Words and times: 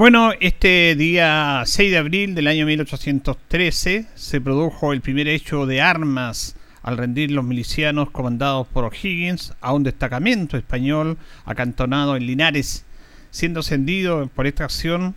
Bueno, 0.00 0.32
este 0.40 0.96
día 0.96 1.62
6 1.66 1.90
de 1.90 1.98
abril 1.98 2.34
del 2.34 2.46
año 2.46 2.64
1813 2.64 4.06
se 4.14 4.40
produjo 4.40 4.94
el 4.94 5.02
primer 5.02 5.28
hecho 5.28 5.66
de 5.66 5.82
armas 5.82 6.56
al 6.82 6.96
rendir 6.96 7.30
los 7.30 7.44
milicianos 7.44 8.10
comandados 8.10 8.66
por 8.68 8.84
O'Higgins 8.84 9.54
a 9.60 9.72
un 9.72 9.82
destacamento 9.82 10.56
español 10.56 11.18
acantonado 11.44 12.16
en 12.16 12.26
Linares, 12.26 12.84
siendo 13.30 13.60
ascendido 13.60 14.28
por 14.28 14.46
esta 14.46 14.64
acción 14.64 15.14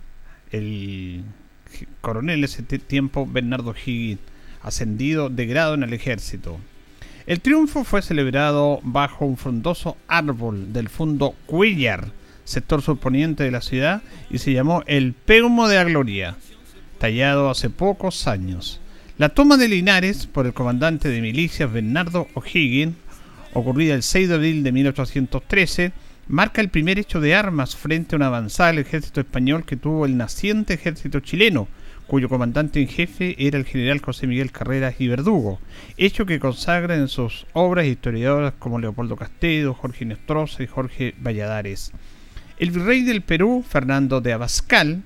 el 0.50 1.24
coronel 2.00 2.44
ese 2.44 2.62
tiempo 2.62 3.26
Bernardo 3.26 3.70
O'Higgins, 3.70 4.20
ascendido 4.62 5.30
de 5.30 5.46
grado 5.46 5.74
en 5.74 5.82
el 5.82 5.92
ejército. 5.92 6.58
El 7.26 7.40
triunfo 7.40 7.84
fue 7.84 8.02
celebrado 8.02 8.80
bajo 8.82 9.24
un 9.24 9.36
frondoso 9.36 9.96
árbol 10.08 10.72
del 10.72 10.88
fondo 10.88 11.34
Cuellar, 11.46 12.12
sector 12.44 12.82
surponiente 12.82 13.44
de 13.44 13.50
la 13.50 13.62
ciudad, 13.62 14.02
y 14.30 14.38
se 14.38 14.52
llamó 14.52 14.82
el 14.86 15.14
Peumo 15.14 15.66
de 15.66 15.76
la 15.76 15.84
Gloria, 15.84 16.36
tallado 16.98 17.48
hace 17.48 17.70
pocos 17.70 18.26
años. 18.26 18.80
La 19.16 19.28
toma 19.28 19.56
de 19.56 19.68
Linares 19.68 20.26
por 20.26 20.44
el 20.44 20.52
comandante 20.52 21.08
de 21.08 21.20
milicias 21.20 21.72
Bernardo 21.72 22.26
O'Higgins, 22.34 22.96
ocurrida 23.52 23.94
el 23.94 24.02
6 24.02 24.28
de 24.28 24.34
abril 24.34 24.64
de 24.64 24.72
1813, 24.72 25.92
marca 26.26 26.60
el 26.60 26.68
primer 26.68 26.98
hecho 26.98 27.20
de 27.20 27.32
armas 27.36 27.76
frente 27.76 28.14
a 28.14 28.18
una 28.18 28.26
avanzada 28.26 28.70
del 28.70 28.80
ejército 28.80 29.20
español 29.20 29.64
que 29.64 29.76
tuvo 29.76 30.04
el 30.04 30.16
naciente 30.16 30.74
ejército 30.74 31.20
chileno, 31.20 31.68
cuyo 32.08 32.28
comandante 32.28 32.80
en 32.80 32.88
jefe 32.88 33.36
era 33.38 33.56
el 33.56 33.66
general 33.66 34.00
José 34.00 34.26
Miguel 34.26 34.50
Carreras 34.50 34.96
y 34.98 35.06
Verdugo, 35.06 35.60
hecho 35.96 36.26
que 36.26 36.40
consagra 36.40 36.96
en 36.96 37.06
sus 37.06 37.46
obras 37.52 37.86
historiadoras 37.86 38.54
como 38.58 38.80
Leopoldo 38.80 39.14
Castedo, 39.14 39.74
Jorge 39.74 40.06
Nestroza 40.06 40.64
y 40.64 40.66
Jorge 40.66 41.14
Valladares. 41.20 41.92
El 42.58 42.72
virrey 42.72 43.04
del 43.04 43.22
Perú, 43.22 43.64
Fernando 43.64 44.20
de 44.20 44.32
Abascal, 44.32 45.04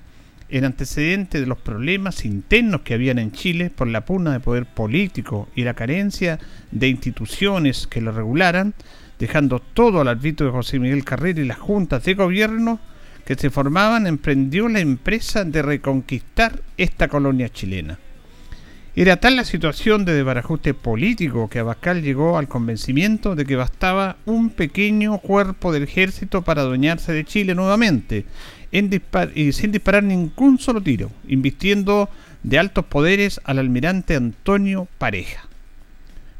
en 0.49 0.65
antecedente 0.65 1.39
de 1.39 1.45
los 1.45 1.59
problemas 1.59 2.25
internos 2.25 2.81
que 2.81 2.95
habían 2.95 3.19
en 3.19 3.31
Chile 3.31 3.71
por 3.73 3.87
la 3.87 4.05
pugna 4.05 4.33
de 4.33 4.39
poder 4.39 4.65
político 4.65 5.47
y 5.55 5.63
la 5.63 5.73
carencia 5.73 6.39
de 6.71 6.87
instituciones 6.87 7.87
que 7.87 8.01
lo 8.01 8.11
regularan, 8.11 8.73
dejando 9.19 9.59
todo 9.59 10.01
al 10.01 10.07
arbitrio 10.07 10.47
de 10.47 10.53
José 10.53 10.79
Miguel 10.79 11.05
Carrera 11.05 11.41
y 11.41 11.45
las 11.45 11.59
juntas 11.59 12.03
de 12.03 12.13
gobierno 12.15 12.79
que 13.25 13.35
se 13.35 13.49
formaban, 13.49 14.07
emprendió 14.07 14.67
la 14.69 14.79
empresa 14.79 15.43
de 15.43 15.61
reconquistar 15.61 16.61
esta 16.77 17.07
colonia 17.07 17.49
chilena. 17.49 17.99
Era 18.95 19.17
tal 19.17 19.35
la 19.35 19.45
situación 19.45 20.03
de 20.03 20.13
desbarajuste 20.13 20.73
político 20.73 21.47
que 21.47 21.59
Abascal 21.59 22.01
llegó 22.01 22.37
al 22.37 22.47
convencimiento 22.47 23.35
de 23.35 23.45
que 23.45 23.55
bastaba 23.55 24.17
un 24.25 24.49
pequeño 24.49 25.19
cuerpo 25.19 25.71
del 25.71 25.83
ejército 25.83 26.41
para 26.41 26.63
adueñarse 26.63 27.13
de 27.13 27.23
Chile 27.23 27.55
nuevamente, 27.55 28.25
y 28.71 29.51
sin 29.51 29.71
disparar 29.71 30.03
ningún 30.03 30.59
solo 30.59 30.81
tiro, 30.81 31.11
invistiendo 31.27 32.09
de 32.43 32.59
altos 32.59 32.85
poderes 32.85 33.41
al 33.43 33.59
almirante 33.59 34.15
Antonio 34.15 34.87
Pareja. 34.97 35.49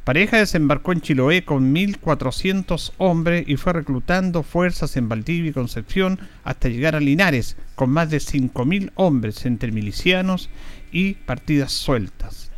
Pareja 0.04 0.38
desembarcó 0.38 0.92
en 0.92 1.02
Chiloé 1.02 1.44
con 1.44 1.74
1.400 1.74 2.94
hombres 2.98 3.48
y 3.48 3.58
fue 3.58 3.74
reclutando 3.74 4.42
fuerzas 4.42 4.98
en 4.98 5.08
Valdivia 5.08 5.52
y 5.52 5.54
Concepción 5.54 6.20
hasta 6.44 6.70
llegar 6.70 6.96
a 6.96 7.00
Linares 7.00 7.58
con 7.76 7.92
más 7.92 8.10
de 8.10 8.18
5.000 8.18 8.92
hombres 8.96 9.46
entre 9.46 9.72
milicianos 9.72 10.50
y 10.92 11.14
partidas 11.14 11.74
sueltas. 11.74 12.50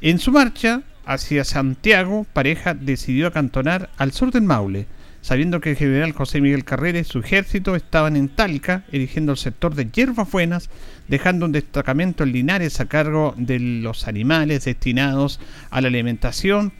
En 0.00 0.18
su 0.18 0.32
marcha 0.32 0.82
hacia 1.04 1.44
Santiago, 1.44 2.24
Pareja 2.32 2.72
decidió 2.72 3.26
acantonar 3.26 3.90
al 3.98 4.12
sur 4.12 4.30
del 4.32 4.44
Maule, 4.44 4.86
sabiendo 5.22 5.60
que 5.60 5.70
el 5.70 5.76
general 5.76 6.12
José 6.12 6.40
Miguel 6.40 6.64
Carrera 6.64 6.98
y 6.98 7.04
su 7.04 7.20
ejército 7.20 7.74
estaban 7.74 8.16
en 8.16 8.28
Talca, 8.28 8.84
erigiendo 8.92 9.32
el 9.32 9.38
sector 9.38 9.74
de 9.74 9.88
Hierbas 9.90 10.30
Buenas, 10.30 10.68
dejando 11.08 11.46
un 11.46 11.52
destacamento 11.52 12.24
en 12.24 12.32
Linares 12.32 12.80
a 12.80 12.86
cargo 12.86 13.34
de 13.38 13.58
los 13.58 14.06
animales 14.06 14.66
destinados 14.66 15.40
a 15.70 15.80
la 15.80 15.88
alimentación 15.88 16.72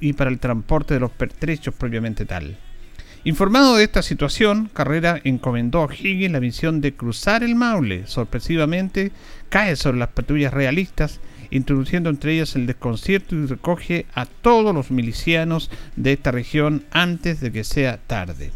y 0.00 0.14
para 0.14 0.30
el 0.30 0.38
transporte 0.40 0.94
de 0.94 1.00
los 1.00 1.10
pertrechos 1.12 1.74
propiamente 1.74 2.24
tal. 2.24 2.58
Informado 3.24 3.76
de 3.76 3.84
esta 3.84 4.02
situación, 4.02 4.68
Carrera 4.72 5.20
encomendó 5.22 5.84
a 5.84 5.94
Higgins 5.94 6.32
la 6.32 6.40
misión 6.40 6.80
de 6.80 6.94
cruzar 6.94 7.44
el 7.44 7.54
Maule. 7.54 8.08
Sorpresivamente, 8.08 9.12
cae 9.48 9.76
sobre 9.76 9.98
las 9.98 10.08
patrullas 10.08 10.52
realistas, 10.52 11.20
introduciendo 11.52 12.10
entre 12.10 12.34
ellas 12.34 12.56
el 12.56 12.66
desconcierto 12.66 13.36
y 13.36 13.46
recoge 13.46 14.06
a 14.14 14.26
todos 14.26 14.74
los 14.74 14.90
milicianos 14.90 15.70
de 15.96 16.14
esta 16.14 16.32
región 16.32 16.84
antes 16.90 17.40
de 17.40 17.52
que 17.52 17.62
sea 17.62 17.98
tarde. 17.98 18.50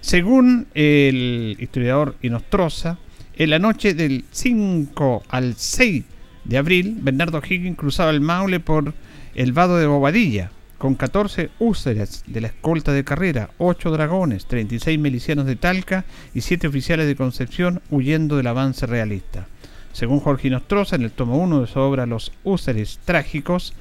Según 0.00 0.66
el 0.74 1.56
historiador 1.60 2.16
Inostroza, 2.22 2.98
en 3.36 3.50
la 3.50 3.58
noche 3.58 3.94
del 3.94 4.24
5 4.30 5.22
al 5.28 5.54
6 5.56 6.04
de 6.44 6.58
abril, 6.58 6.98
Bernardo 7.00 7.40
Higgins 7.40 7.78
cruzaba 7.78 8.10
el 8.10 8.20
Maule 8.20 8.60
por 8.60 8.92
el 9.34 9.52
vado 9.52 9.78
de 9.78 9.86
Bobadilla, 9.86 10.50
con 10.76 10.96
14 10.96 11.50
úseres 11.60 12.24
de 12.26 12.40
la 12.40 12.48
escolta 12.48 12.92
de 12.92 13.04
carrera, 13.04 13.50
8 13.58 13.92
dragones, 13.92 14.46
36 14.46 14.98
milicianos 14.98 15.46
de 15.46 15.54
Talca 15.54 16.04
y 16.34 16.40
7 16.40 16.66
oficiales 16.66 17.06
de 17.06 17.14
Concepción 17.14 17.80
huyendo 17.88 18.36
del 18.36 18.48
avance 18.48 18.86
realista. 18.86 19.46
Según 19.92 20.20
Jorge 20.20 20.50
Nostroza, 20.50 20.96
en 20.96 21.02
el 21.02 21.12
tomo 21.12 21.36
1 21.38 21.62
de 21.62 21.66
su 21.66 21.78
obra 21.78 22.06
Los 22.06 22.32
úseres 22.44 22.98
trágicos, 23.04 23.74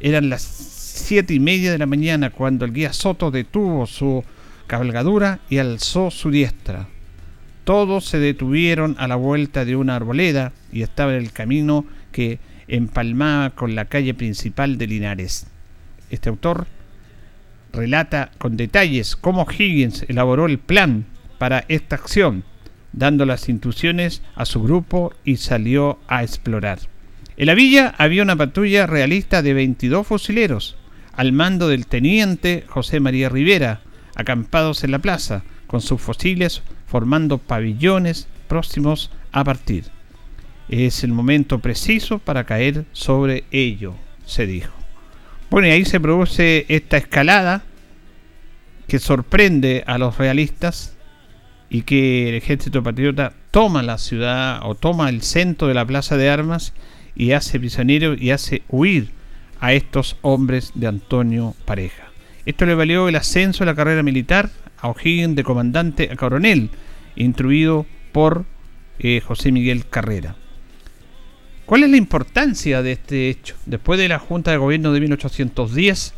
eran 0.00 0.30
las 0.30 0.42
7 0.42 1.34
y 1.34 1.40
media 1.40 1.72
de 1.72 1.78
la 1.78 1.86
mañana 1.86 2.30
cuando 2.30 2.64
el 2.64 2.72
guía 2.72 2.92
Soto 2.92 3.30
detuvo 3.30 3.86
su 3.86 4.24
cabalgadura 4.66 5.40
y 5.50 5.58
alzó 5.58 6.10
su 6.10 6.30
diestra. 6.30 6.88
Todos 7.64 8.04
se 8.04 8.18
detuvieron 8.18 8.96
a 8.98 9.06
la 9.06 9.16
vuelta 9.16 9.64
de 9.64 9.76
una 9.76 9.96
arboleda 9.96 10.52
y 10.72 10.82
estaba 10.82 11.12
en 11.12 11.18
el 11.18 11.32
camino 11.32 11.86
que 12.10 12.40
empalmaba 12.68 13.50
con 13.50 13.74
la 13.74 13.84
calle 13.84 14.14
principal 14.14 14.78
de 14.78 14.86
Linares. 14.86 15.46
Este 16.10 16.28
autor 16.28 16.66
relata 17.72 18.30
con 18.38 18.56
detalles 18.56 19.16
cómo 19.16 19.46
Higgins 19.50 20.04
elaboró 20.08 20.46
el 20.46 20.58
plan 20.58 21.06
para 21.38 21.64
esta 21.68 21.96
acción, 21.96 22.44
dando 22.92 23.26
las 23.26 23.48
instrucciones 23.48 24.22
a 24.34 24.44
su 24.44 24.62
grupo 24.62 25.12
y 25.24 25.36
salió 25.36 25.98
a 26.08 26.22
explorar. 26.22 26.78
En 27.36 27.46
la 27.46 27.54
villa 27.54 27.94
había 27.98 28.22
una 28.22 28.36
patrulla 28.36 28.86
realista 28.86 29.42
de 29.42 29.54
22 29.54 30.06
fusileros, 30.06 30.76
al 31.14 31.32
mando 31.32 31.68
del 31.68 31.86
teniente 31.86 32.64
José 32.68 33.00
María 33.00 33.28
Rivera, 33.28 33.80
acampados 34.14 34.84
en 34.84 34.90
la 34.90 34.98
plaza, 34.98 35.42
con 35.66 35.80
sus 35.80 36.00
fusiles 36.00 36.62
formando 36.86 37.38
pabellones 37.38 38.28
próximos 38.48 39.10
a 39.32 39.44
partir. 39.44 39.84
Es 40.68 41.04
el 41.04 41.12
momento 41.12 41.58
preciso 41.58 42.18
para 42.18 42.44
caer 42.44 42.84
sobre 42.92 43.44
ello, 43.50 43.94
se 44.26 44.46
dijo. 44.46 44.72
Bueno, 45.50 45.68
y 45.68 45.70
ahí 45.70 45.84
se 45.84 46.00
produce 46.00 46.66
esta 46.68 46.98
escalada 46.98 47.62
que 48.86 48.98
sorprende 48.98 49.84
a 49.86 49.96
los 49.96 50.18
realistas 50.18 50.94
y 51.72 51.82
que 51.82 52.28
el 52.28 52.34
ejército 52.34 52.82
patriota 52.82 53.32
toma 53.50 53.82
la 53.82 53.96
ciudad 53.96 54.60
o 54.62 54.74
toma 54.74 55.08
el 55.08 55.22
centro 55.22 55.68
de 55.68 55.74
la 55.74 55.86
plaza 55.86 56.18
de 56.18 56.28
armas 56.28 56.74
y 57.16 57.32
hace 57.32 57.58
prisionero 57.58 58.12
y 58.12 58.30
hace 58.30 58.62
huir 58.68 59.08
a 59.58 59.72
estos 59.72 60.18
hombres 60.20 60.72
de 60.74 60.86
Antonio 60.86 61.54
Pareja. 61.64 62.10
Esto 62.44 62.66
le 62.66 62.74
valió 62.74 63.08
el 63.08 63.16
ascenso 63.16 63.64
a 63.64 63.66
la 63.66 63.74
carrera 63.74 64.02
militar 64.02 64.50
a 64.82 64.90
O'Higgins 64.90 65.34
de 65.34 65.44
comandante 65.44 66.10
a 66.12 66.16
coronel, 66.16 66.68
instruido 67.16 67.86
por 68.12 68.44
eh, 68.98 69.22
José 69.24 69.50
Miguel 69.50 69.86
Carrera. 69.88 70.36
¿Cuál 71.64 71.84
es 71.84 71.90
la 71.90 71.96
importancia 71.96 72.82
de 72.82 72.92
este 72.92 73.30
hecho? 73.30 73.56
Después 73.64 73.98
de 73.98 74.08
la 74.08 74.18
Junta 74.18 74.50
de 74.50 74.58
Gobierno 74.58 74.92
de 74.92 75.00
1810, 75.00 76.12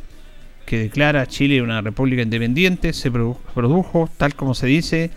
que 0.67 0.79
declara 0.79 1.21
a 1.21 1.27
Chile 1.27 1.62
una 1.62 1.81
república 1.81 2.23
independiente, 2.23 2.93
se 2.93 3.12
produjo, 3.12 4.11
tal 4.17 4.35
como 4.35 4.55
se 4.55 4.67
dice, 4.67 5.12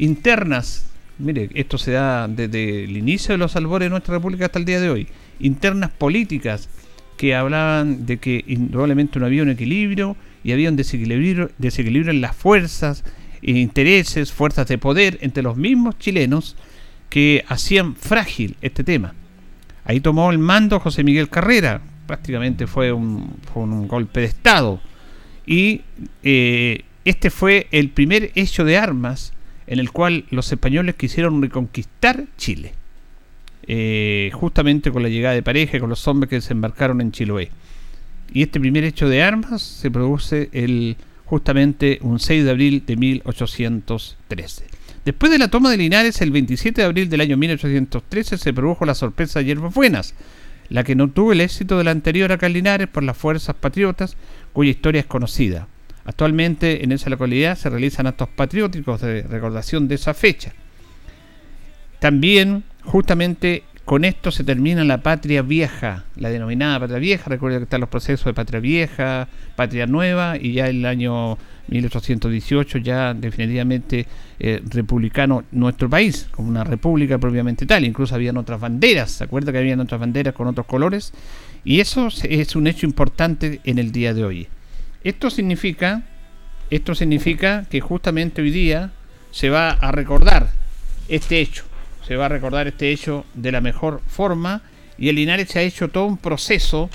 internas, 0.00 0.86
mire, 1.18 1.50
esto 1.54 1.78
se 1.78 1.92
da 1.92 2.26
desde 2.26 2.84
el 2.84 2.96
inicio 2.96 3.32
de 3.32 3.38
los 3.38 3.54
albores 3.56 3.86
de 3.86 3.90
nuestra 3.90 4.14
república 4.14 4.46
hasta 4.46 4.58
el 4.58 4.64
día 4.64 4.80
de 4.80 4.90
hoy, 4.90 5.08
internas 5.38 5.90
políticas 5.90 6.68
que 7.16 7.34
hablaban 7.34 8.06
de 8.06 8.18
que 8.18 8.44
indudablemente 8.46 9.18
no 9.20 9.26
había 9.26 9.42
un 9.42 9.50
equilibrio 9.50 10.16
y 10.42 10.52
había 10.52 10.70
un 10.70 10.76
desequilibrio, 10.76 11.50
desequilibrio 11.58 12.12
en 12.12 12.22
las 12.22 12.34
fuerzas, 12.34 13.04
intereses, 13.42 14.32
fuerzas 14.32 14.66
de 14.68 14.78
poder 14.78 15.18
entre 15.20 15.42
los 15.42 15.56
mismos 15.56 15.98
chilenos 15.98 16.56
que 17.10 17.44
hacían 17.48 17.94
frágil 17.94 18.56
este 18.62 18.84
tema. 18.84 19.14
Ahí 19.84 20.00
tomó 20.00 20.30
el 20.30 20.38
mando 20.38 20.80
José 20.80 21.04
Miguel 21.04 21.28
Carrera, 21.28 21.82
prácticamente 22.06 22.66
fue 22.66 22.92
un, 22.92 23.36
golpe 23.86 24.20
de 24.20 24.26
Estado. 24.26 24.80
Y 25.46 25.82
eh, 26.22 26.84
este 27.04 27.30
fue 27.30 27.66
el 27.70 27.90
primer 27.90 28.30
hecho 28.34 28.64
de 28.64 28.78
armas 28.78 29.32
en 29.70 29.78
el 29.78 29.92
cual 29.92 30.24
los 30.30 30.50
españoles 30.50 30.96
quisieron 30.96 31.40
reconquistar 31.40 32.24
Chile. 32.36 32.74
Eh, 33.68 34.30
justamente 34.34 34.90
con 34.90 35.04
la 35.04 35.08
llegada 35.08 35.36
de 35.36 35.44
pareja, 35.44 35.78
con 35.78 35.88
los 35.88 36.06
hombres 36.08 36.28
que 36.28 36.36
desembarcaron 36.36 37.00
en 37.00 37.12
Chiloé. 37.12 37.50
Y 38.32 38.42
este 38.42 38.58
primer 38.58 38.82
hecho 38.82 39.08
de 39.08 39.22
armas 39.22 39.62
se 39.62 39.88
produce 39.88 40.50
el, 40.52 40.96
justamente 41.24 42.00
un 42.02 42.18
6 42.18 42.44
de 42.44 42.50
abril 42.50 42.82
de 42.84 42.96
1813. 42.96 44.64
Después 45.04 45.30
de 45.30 45.38
la 45.38 45.48
toma 45.48 45.70
de 45.70 45.76
Linares, 45.76 46.20
el 46.20 46.32
27 46.32 46.80
de 46.80 46.86
abril 46.86 47.08
del 47.08 47.20
año 47.20 47.36
1813, 47.36 48.38
se 48.38 48.52
produjo 48.52 48.84
la 48.84 48.96
sorpresa 48.96 49.38
de 49.38 49.44
Hierbas 49.44 49.72
Buenas, 49.72 50.14
la 50.68 50.82
que 50.82 50.96
no 50.96 51.08
tuvo 51.10 51.30
el 51.30 51.40
éxito 51.40 51.78
de 51.78 51.84
la 51.84 51.92
anterior 51.92 52.32
acá 52.32 52.46
en 52.46 52.54
Linares 52.54 52.88
por 52.88 53.04
las 53.04 53.16
fuerzas 53.16 53.54
patriotas, 53.54 54.16
cuya 54.52 54.72
historia 54.72 55.00
es 55.00 55.06
conocida. 55.06 55.68
Actualmente 56.04 56.84
en 56.84 56.92
esa 56.92 57.10
localidad 57.10 57.56
se 57.56 57.70
realizan 57.70 58.06
actos 58.06 58.28
patrióticos 58.28 59.00
de 59.00 59.22
recordación 59.22 59.88
de 59.88 59.96
esa 59.96 60.14
fecha. 60.14 60.52
También, 61.98 62.64
justamente 62.84 63.64
con 63.84 64.04
esto 64.04 64.30
se 64.30 64.44
termina 64.44 64.84
la 64.84 65.02
patria 65.02 65.42
vieja, 65.42 66.04
la 66.14 66.30
denominada 66.30 66.78
patria 66.78 66.98
vieja. 67.00 67.24
Recuerda 67.28 67.58
que 67.58 67.64
están 67.64 67.80
los 67.80 67.88
procesos 67.88 68.24
de 68.24 68.34
patria 68.34 68.60
vieja, 68.60 69.26
patria 69.56 69.86
nueva 69.86 70.36
y 70.40 70.52
ya 70.52 70.68
el 70.68 70.86
año 70.86 71.36
1818 71.68 72.78
ya 72.78 73.14
definitivamente 73.14 74.06
eh, 74.38 74.62
republicano 74.70 75.42
nuestro 75.50 75.90
país, 75.90 76.28
como 76.30 76.48
una 76.48 76.62
república 76.62 77.18
propiamente 77.18 77.66
tal. 77.66 77.84
Incluso 77.84 78.14
habían 78.14 78.36
otras 78.36 78.60
banderas, 78.60 79.10
¿se 79.10 79.24
acuerda 79.24 79.50
que 79.50 79.58
habían 79.58 79.80
otras 79.80 80.00
banderas 80.00 80.34
con 80.34 80.46
otros 80.46 80.66
colores? 80.66 81.12
Y 81.64 81.80
eso 81.80 82.08
es 82.22 82.54
un 82.54 82.68
hecho 82.68 82.86
importante 82.86 83.60
en 83.64 83.78
el 83.78 83.90
día 83.90 84.14
de 84.14 84.24
hoy. 84.24 84.48
Esto 85.02 85.30
significa, 85.30 86.02
esto 86.70 86.94
significa 86.94 87.66
que 87.70 87.80
justamente 87.80 88.42
hoy 88.42 88.50
día 88.50 88.90
se 89.30 89.50
va 89.50 89.70
a 89.70 89.92
recordar 89.92 90.50
este 91.08 91.40
hecho 91.40 91.64
se 92.10 92.16
va 92.16 92.26
a 92.26 92.28
recordar 92.28 92.66
este 92.66 92.90
hecho 92.90 93.24
de 93.34 93.52
la 93.52 93.60
mejor 93.60 94.02
forma 94.08 94.62
y 94.98 95.08
el 95.08 95.14
Linares 95.14 95.48
se 95.48 95.60
ha 95.60 95.62
hecho 95.62 95.90
todo 95.90 96.06
un 96.06 96.16
proceso 96.16 96.90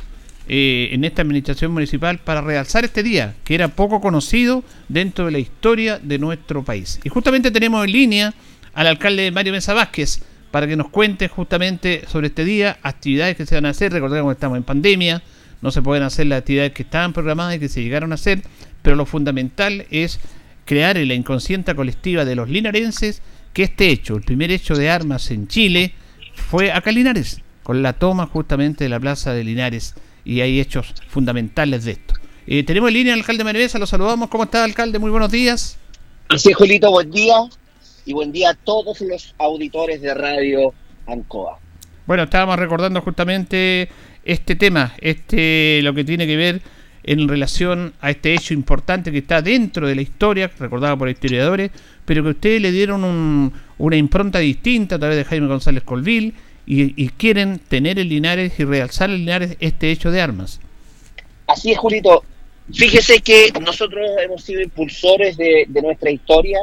eh, 0.50 0.90
en 0.92 1.06
esta 1.06 1.22
administración 1.22 1.72
municipal 1.72 2.20
para 2.20 2.42
realzar 2.42 2.84
este 2.84 3.02
día, 3.02 3.34
que 3.46 3.56
era 3.56 3.70
poco 3.70 4.02
conocido 4.02 4.66
dentro 4.90 5.26
de 5.26 5.32
la 5.32 5.40
historia 5.40 6.00
de 6.00 6.20
nuestro 6.20 6.64
país. 6.64 7.00
Y 7.06 7.08
justamente 7.08 7.50
tenemos 7.50 7.86
en 7.86 7.94
línea 7.94 8.34
al 8.74 8.88
alcalde 8.88 9.32
Mario 9.32 9.54
Mesa 9.54 9.74
Vázquez 9.74 10.22
para 10.52 10.68
que 10.68 10.76
nos 10.76 10.90
cuente 10.90 11.30
justamente 11.30 12.04
sobre 12.10 12.28
este 12.28 12.44
día, 12.44 12.78
actividades 12.84 13.38
que 13.38 13.46
se 13.46 13.56
van 13.56 13.68
a 13.68 13.70
hacer. 13.70 13.94
Recordemos 13.94 14.32
que 14.32 14.36
estamos 14.36 14.58
en 14.58 14.64
pandemia, 14.64 15.24
no 15.66 15.72
se 15.72 15.82
pueden 15.82 16.04
hacer 16.04 16.28
las 16.28 16.42
actividades 16.42 16.74
que 16.74 16.84
estaban 16.84 17.12
programadas 17.12 17.56
y 17.56 17.60
que 17.60 17.70
se 17.70 17.82
llegaron 17.82 18.12
a 18.12 18.16
hacer, 18.16 18.44
pero 18.84 18.96
lo 18.96 19.08
fundamental 19.08 19.88
es 19.90 20.20
crear 20.64 20.96
en 20.96 21.08
la 21.08 21.16
inconsciente 21.16 21.74
colectiva 21.74 22.24
de 22.24 22.36
los 22.36 22.52
linarenses 22.52 23.24
que 23.52 23.64
este 23.64 23.90
hecho, 23.90 24.16
el 24.16 24.22
primer 24.22 24.52
hecho 24.52 24.76
de 24.76 24.92
armas 24.92 25.32
en 25.32 25.48
Chile, 25.48 25.96
fue 26.36 26.72
acá 26.72 26.92
en 26.92 26.98
Linares, 26.98 27.42
con 27.64 27.82
la 27.82 27.94
toma 27.94 28.28
justamente 28.28 28.84
de 28.84 28.92
la 28.92 29.00
plaza 29.00 29.34
de 29.34 29.44
Linares, 29.44 29.96
y 30.24 30.42
hay 30.42 30.60
hechos 30.60 30.94
fundamentales 31.08 31.86
de 31.86 31.94
esto. 31.94 32.14
Eh, 32.46 32.62
tenemos 32.62 32.90
en 32.90 32.94
línea 32.94 33.14
al 33.14 33.22
alcalde 33.22 33.44
Marivesa, 33.44 33.80
lo 33.80 33.88
saludamos. 33.88 34.30
¿Cómo 34.30 34.44
está, 34.44 34.64
alcalde? 34.64 35.00
Muy 35.00 35.10
buenos 35.10 35.32
días. 35.32 35.80
Sí, 36.38 36.54
Julito, 36.54 36.92
buen 36.92 37.10
día. 37.10 37.38
Y 38.06 38.14
buen 38.14 38.32
día 38.32 38.52
a 38.52 38.54
todos 38.54 39.02
los 39.02 39.34
auditores 39.40 40.00
de 40.00 40.14
Radio 40.14 40.76
Ancoa. 41.08 41.58
Bueno, 42.06 42.22
estábamos 42.22 42.60
recordando 42.60 43.02
justamente 43.02 43.90
este 44.26 44.56
tema, 44.56 44.94
este 45.00 45.80
lo 45.84 45.94
que 45.94 46.04
tiene 46.04 46.28
que 46.28 46.36
ver 46.36 46.62
en 47.04 47.28
relación 47.28 47.94
a 48.02 48.10
este 48.10 48.34
hecho 48.34 48.54
importante 48.56 49.12
que 49.12 49.20
está 49.20 49.42
dentro 49.42 49.88
de 49.88 49.96
la 49.96 50.02
historia, 50.02 50.52
recordado 50.58 50.98
por 50.98 51.08
historiadores, 51.08 51.70
pero 52.04 52.24
que 52.24 52.30
ustedes 52.30 52.62
le 52.62 52.72
dieron 52.72 53.54
una 53.78 53.96
impronta 53.96 54.40
distinta 54.40 54.96
a 54.96 55.00
través 55.00 55.18
de 55.18 55.24
Jaime 55.24 55.48
González 55.48 55.84
Colville 55.84 56.34
y, 56.66 57.10
quieren 57.10 57.60
tener 57.60 58.00
en 58.00 58.10
Linares 58.10 58.60
y 58.60 58.66
realzar 58.66 59.12
en 59.12 59.18
Linares 59.18 59.56
este 59.60 59.92
hecho 59.92 60.10
de 60.10 60.20
armas. 60.20 60.60
Así 61.46 61.72
es, 61.72 61.78
Julito. 61.78 62.24
Fíjese 62.74 63.22
que 63.22 63.54
nosotros 63.62 64.10
hemos 64.24 64.44
sido 64.44 64.62
impulsores 64.62 65.38
de, 65.38 65.68
nuestra 65.84 66.10
historia 66.10 66.60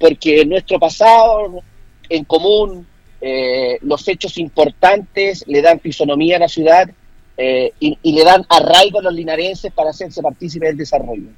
porque 0.00 0.44
nuestro 0.44 0.80
pasado 0.80 1.62
en 2.08 2.24
común 2.24 2.86
eh, 3.20 3.78
los 3.82 4.06
hechos 4.08 4.38
importantes 4.38 5.44
le 5.46 5.60
dan 5.60 5.80
fisonomía 5.80 6.36
a 6.36 6.40
la 6.40 6.48
ciudad 6.48 6.90
eh, 7.36 7.72
y, 7.78 8.12
le 8.12 8.24
dan 8.24 8.44
arraigo 8.48 9.00
a 9.00 9.02
los 9.02 9.14
linarenses 9.14 9.72
para 9.72 9.90
hacerse 9.90 10.22
partícipes 10.22 10.70
del 10.70 10.78
desarrollo. 10.78 11.28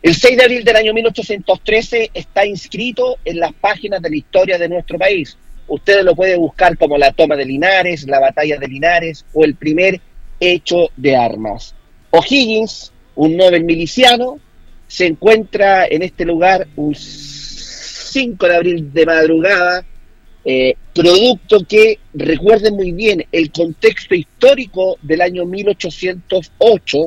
El 0.00 0.14
6 0.14 0.36
de 0.36 0.44
abril 0.44 0.64
del 0.64 0.76
año 0.76 0.94
1813 0.94 2.10
está 2.14 2.46
inscrito 2.46 3.16
en 3.24 3.40
las 3.40 3.52
páginas 3.52 4.00
de 4.00 4.10
la 4.10 4.16
historia 4.16 4.58
de 4.58 4.68
nuestro 4.68 4.96
país. 4.96 5.36
Ustedes 5.66 6.04
lo 6.04 6.14
pueden 6.14 6.40
buscar 6.40 6.78
como 6.78 6.96
la 6.96 7.12
toma 7.12 7.36
de 7.36 7.44
Linares, 7.44 8.06
la 8.06 8.20
batalla 8.20 8.58
de 8.58 8.68
Linares 8.68 9.24
o 9.34 9.44
el 9.44 9.54
primer 9.56 10.00
hecho 10.40 10.88
de 10.96 11.16
armas. 11.16 11.74
O'Higgins, 12.10 12.92
un 13.16 13.36
Nobel 13.36 13.64
miliciano, 13.64 14.38
se 14.86 15.06
encuentra 15.06 15.86
en 15.86 16.02
este 16.02 16.24
lugar 16.24 16.66
un 16.76 16.94
5 16.94 18.46
de 18.46 18.56
abril 18.56 18.92
de 18.92 19.04
madrugada 19.04 19.84
eh, 20.50 20.76
producto 20.94 21.62
que, 21.68 21.98
recuerden 22.14 22.74
muy 22.74 22.92
bien, 22.92 23.22
el 23.30 23.52
contexto 23.52 24.14
histórico 24.14 24.96
del 25.02 25.20
año 25.20 25.44
1808, 25.44 26.98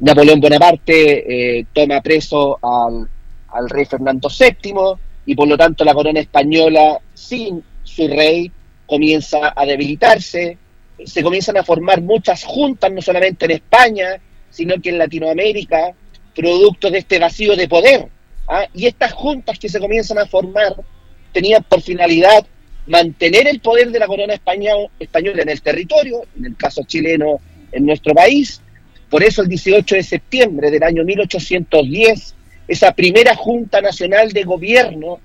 Napoleón 0.00 0.40
Bonaparte 0.40 1.58
eh, 1.58 1.66
toma 1.74 2.00
preso 2.00 2.58
al, 2.62 3.06
al, 3.48 3.68
rey 3.68 3.84
Fernando 3.84 4.30
VII 4.30 4.72
y 5.26 5.34
por 5.34 5.46
lo 5.46 5.58
tanto 5.58 5.84
la 5.84 5.92
corona 5.92 6.20
española 6.20 6.98
sin 7.12 7.62
su 7.82 8.08
rey 8.08 8.50
comienza 8.86 9.52
a 9.54 9.66
debilitarse, 9.66 10.56
se 11.04 11.22
comienzan 11.22 11.58
a 11.58 11.64
formar 11.64 12.00
muchas 12.00 12.44
juntas, 12.44 12.90
no 12.90 13.02
solamente 13.02 13.44
en 13.44 13.50
España, 13.50 14.18
sino 14.48 14.80
que 14.80 14.88
en 14.88 14.96
Latinoamérica, 14.96 15.92
producto 16.34 16.90
de 16.90 17.00
este 17.00 17.18
vacío 17.18 17.56
de 17.56 17.68
poder. 17.68 18.08
¿ah? 18.48 18.64
Y 18.72 18.86
estas 18.86 19.12
juntas 19.12 19.58
que 19.58 19.68
se 19.68 19.80
comienzan 19.80 20.16
a 20.16 20.24
formar 20.24 20.74
tenían 21.30 21.62
por 21.64 21.82
finalidad 21.82 22.46
mantener 22.86 23.48
el 23.48 23.60
poder 23.60 23.90
de 23.90 23.98
la 23.98 24.06
corona 24.06 24.34
española 24.34 24.90
en 25.42 25.48
el 25.48 25.62
territorio, 25.62 26.22
en 26.36 26.46
el 26.46 26.56
caso 26.56 26.82
chileno 26.86 27.40
en 27.72 27.86
nuestro 27.86 28.14
país. 28.14 28.60
Por 29.08 29.22
eso 29.22 29.42
el 29.42 29.48
18 29.48 29.94
de 29.96 30.02
septiembre 30.02 30.70
del 30.70 30.82
año 30.82 31.04
1810, 31.04 32.34
esa 32.68 32.92
primera 32.92 33.34
Junta 33.34 33.80
Nacional 33.80 34.32
de 34.32 34.44
Gobierno 34.44 35.20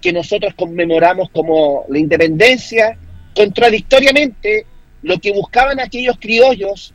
que 0.00 0.12
nosotros 0.12 0.52
conmemoramos 0.54 1.30
como 1.30 1.86
la 1.88 1.98
independencia, 1.98 2.98
contradictoriamente 3.34 4.66
lo 5.02 5.18
que 5.18 5.32
buscaban 5.32 5.80
aquellos 5.80 6.18
criollos 6.18 6.92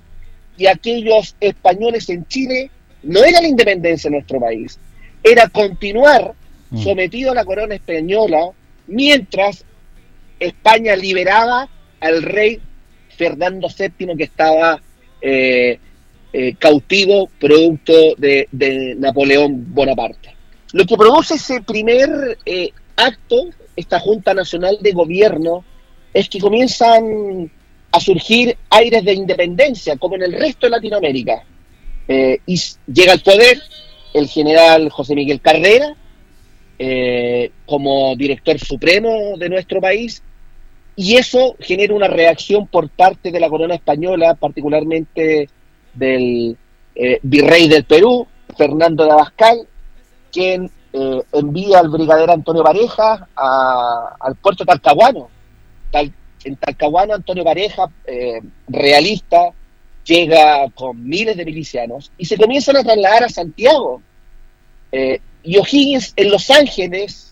y 0.57 0.67
aquellos 0.67 1.35
españoles 1.39 2.07
en 2.09 2.27
Chile 2.27 2.69
no 3.01 3.23
era 3.23 3.41
la 3.41 3.47
independencia 3.47 4.09
de 4.09 4.17
nuestro 4.17 4.39
país, 4.39 4.77
era 5.23 5.47
continuar 5.49 6.33
mm. 6.69 6.83
sometido 6.83 7.31
a 7.31 7.35
la 7.35 7.45
corona 7.45 7.75
española 7.75 8.51
mientras 8.85 9.65
España 10.39 10.95
liberaba 10.95 11.69
al 11.99 12.23
rey 12.23 12.59
Fernando 13.19 13.67
VII 13.67 14.15
que 14.15 14.23
estaba 14.23 14.81
eh, 15.21 15.77
eh, 16.31 16.55
cautivo 16.57 17.29
producto 17.39 17.93
de, 18.17 18.47
Napoleón 18.97 19.73
Bonaparte. 19.73 20.35
Lo 20.71 20.85
que 20.85 20.95
produce 20.95 21.35
ese 21.35 21.61
primer 21.61 22.37
eh, 22.45 22.69
acto, 22.95 23.49
esta 23.75 23.99
Junta 23.99 24.33
Nacional 24.33 24.77
de 24.79 24.91
Gobierno, 24.93 25.65
es 26.13 26.29
que 26.29 26.39
comienzan 26.39 27.51
a 27.91 27.99
surgir 27.99 28.55
aires 28.69 29.03
de 29.03 29.13
independencia, 29.13 29.97
como 29.97 30.15
en 30.15 30.23
el 30.23 30.33
resto 30.33 30.67
de 30.67 30.71
Latinoamérica. 30.71 31.43
y 32.07 32.59
llega 32.91 33.13
al 33.13 33.19
poder 33.19 33.61
el 34.13 34.27
general 34.27 34.89
José 34.89 35.15
Miguel 35.15 35.41
Carrera, 35.41 35.95
como 37.65 38.15
director 38.15 38.57
supremo 38.59 39.37
de 39.37 39.49
nuestro 39.49 39.81
país, 39.81 40.23
y 41.01 41.15
eso 41.15 41.55
genera 41.61 41.93
una 41.93 42.09
reacción 42.09 42.67
por 42.67 42.89
parte 42.89 43.31
de 43.31 43.39
la 43.39 43.47
corona 43.47 43.73
española, 43.73 44.33
particularmente 44.33 45.47
del 45.93 46.57
eh, 46.93 47.19
virrey 47.23 47.69
del 47.69 47.85
Perú, 47.85 48.27
Fernando 48.57 49.05
de 49.05 49.11
Abascal, 49.11 49.65
quien 50.29 50.69
eh, 50.91 51.21
envía 51.31 51.79
al 51.79 51.87
brigadero 51.87 52.33
Antonio 52.33 52.65
Pareja 52.65 53.29
al 53.33 54.35
puerto 54.41 54.65
Talcahuano. 54.65 55.29
en 56.43 56.55
Talcahuano, 56.57 57.13
Antonio 57.13 57.45
Pareja, 57.45 57.89
eh, 58.05 58.41
realista, 58.67 59.51
llega 60.03 60.69
con 60.71 61.01
miles 61.07 61.37
de 61.37 61.45
milicianos 61.45 62.11
y 62.17 62.25
se 62.25 62.35
comienzan 62.35 62.75
a 62.75 62.83
trasladar 62.83 63.23
a 63.23 63.29
Santiago. 63.29 64.01
y 64.91 65.57
O'Higgins 65.57 66.11
en 66.17 66.29
Los 66.29 66.49
Ángeles, 66.49 67.28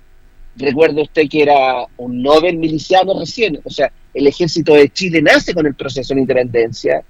recuerde 0.57 1.03
usted 1.03 1.27
que 1.29 1.43
era 1.43 1.85
un 1.97 2.21
Nobel 2.21 2.57
miliciano 2.57 3.17
recién, 3.19 3.59
o 3.63 3.69
sea, 3.69 3.91
el 4.13 4.27
ejército 4.27 4.73
de 4.73 4.89
Chile 4.89 5.21
nace 5.21 5.53
con 5.53 5.65
el 5.65 5.75
proceso 5.75 6.13
de 6.13 6.21
independencia. 6.21 7.03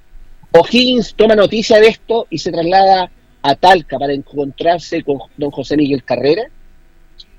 O'Higgins 0.52 1.14
toma 1.16 1.36
noticia 1.36 1.80
de 1.80 1.88
esto 1.88 2.28
y 2.30 2.38
se 2.38 2.52
traslada 2.52 3.10
a 3.42 3.56
Talca 3.56 3.98
para 3.98 4.14
encontrarse 4.14 5.04
con 5.04 5.20
don 5.38 5.52
José 5.52 5.78
Miguel 5.78 6.04
Carrera 6.04 6.44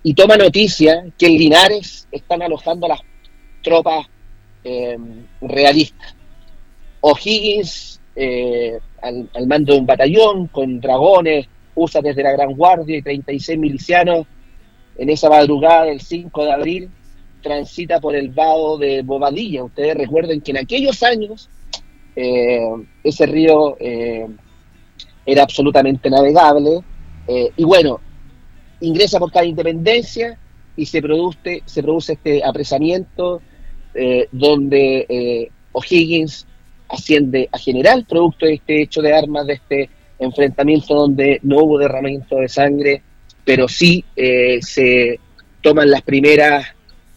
y 0.02 0.14
toma 0.14 0.36
noticia 0.36 1.04
que 1.18 1.26
en 1.26 1.32
Linares 1.32 2.08
están 2.10 2.42
alojando 2.42 2.86
a 2.86 2.90
las 2.90 3.00
tropas 3.62 4.06
em, 4.64 5.26
realistas. 5.40 6.14
O'Higgins, 7.00 8.00
eh, 8.16 8.78
al, 9.02 9.28
al, 9.34 9.46
mando 9.46 9.74
de 9.74 9.80
un 9.80 9.86
batallón 9.86 10.46
con 10.48 10.80
dragones, 10.80 11.46
usa 11.74 12.00
desde 12.00 12.22
la 12.22 12.32
Gran 12.32 12.54
Guardia 12.54 12.96
y 12.96 13.02
36 13.02 13.58
milicianos, 13.58 14.26
en 14.98 15.10
esa 15.10 15.30
madrugada 15.30 15.84
del 15.84 16.00
5 16.00 16.44
de 16.44 16.52
abril 16.52 16.90
transita 17.42 18.00
por 18.00 18.14
el 18.16 18.30
vado 18.30 18.76
de 18.78 19.02
Bobadilla. 19.02 19.64
Ustedes 19.64 19.96
recuerden 19.96 20.40
que 20.40 20.50
en 20.50 20.58
aquellos 20.58 21.02
años 21.02 21.48
eh, 22.16 22.60
ese 23.04 23.26
río 23.26 23.76
eh, 23.78 24.26
era 25.24 25.44
absolutamente 25.44 26.10
navegable. 26.10 26.80
Eh, 27.28 27.50
y 27.56 27.64
bueno, 27.64 28.00
ingresa 28.80 29.20
por 29.20 29.30
cada 29.30 29.46
independencia 29.46 30.36
y 30.76 30.84
se 30.84 31.00
produce, 31.00 31.62
se 31.64 31.82
produce 31.82 32.14
este 32.14 32.44
apresamiento 32.44 33.40
donde 34.30 35.50
O'Higgins 35.72 36.46
asciende 36.88 37.48
a 37.50 37.58
general, 37.58 38.06
producto 38.08 38.46
de 38.46 38.54
este 38.54 38.82
hecho 38.82 39.02
de 39.02 39.12
armas, 39.12 39.46
de 39.46 39.54
este 39.54 39.90
enfrentamiento 40.20 40.94
donde 40.94 41.40
no 41.42 41.64
hubo 41.64 41.78
derramamiento 41.78 42.36
de 42.36 42.48
sangre, 42.48 43.02
pero 43.48 43.66
sí 43.66 44.04
se 44.60 45.18
toman 45.62 45.90
las 45.90 46.02
primeras 46.02 46.66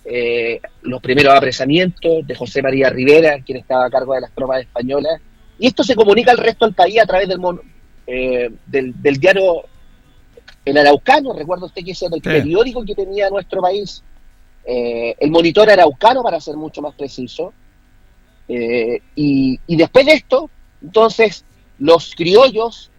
eh, 0.03 0.59
los 0.81 0.99
primeros 0.99 1.33
apresamientos 1.35 2.25
de 2.25 2.33
José 2.33 2.63
María 2.63 2.89
Rivera, 2.89 3.39
quien 3.45 3.59
estaba 3.59 3.85
a 3.85 3.89
cargo 3.89 4.15
de 4.15 4.21
las 4.21 4.31
tropas 4.33 4.61
españolas, 4.61 5.21
y 5.59 5.67
esto 5.67 5.83
se 5.83 5.95
comunica 5.95 6.31
al 6.31 6.39
resto 6.39 6.65
del 6.65 6.73
país 6.73 6.99
a 6.99 7.05
través 7.05 7.27
del, 7.27 7.39
eh, 8.07 8.49
del, 8.65 9.19
diario 9.19 9.63
El 10.65 10.77
Araucano, 10.77 11.33
recuerdo 11.33 11.67
usted 11.67 11.83
que 11.85 11.91
ese 11.91 12.07
era 12.07 12.15
el 12.15 12.21
periódico 12.21 12.83
que 12.83 12.95
tenía 12.95 13.29
nuestro 13.29 13.61
país, 13.61 14.03
eh, 14.65 15.15
el 15.19 15.29
monitor 15.29 15.69
araucano 15.69 16.23
para 16.23 16.39
ser 16.39 16.55
mucho 16.55 16.81
más 16.81 16.95
preciso, 16.95 17.53
y, 18.47 19.59
y 19.65 19.75
después 19.77 20.05
de 20.05 20.13
esto, 20.13 20.49
entonces 20.81 21.45
los 21.79 22.13
criollos 22.15 22.90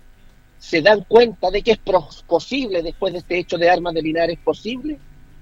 se 0.62 0.80
dan 0.80 1.04
cuenta 1.08 1.50
de 1.50 1.60
que 1.60 1.72
es 1.72 1.80
posible, 2.24 2.84
después 2.84 3.12
de 3.12 3.18
este 3.18 3.36
hecho 3.36 3.58
de 3.58 3.68
armas 3.68 3.94
de 3.94 4.00
Linares, 4.00 4.38
posible 4.44 4.96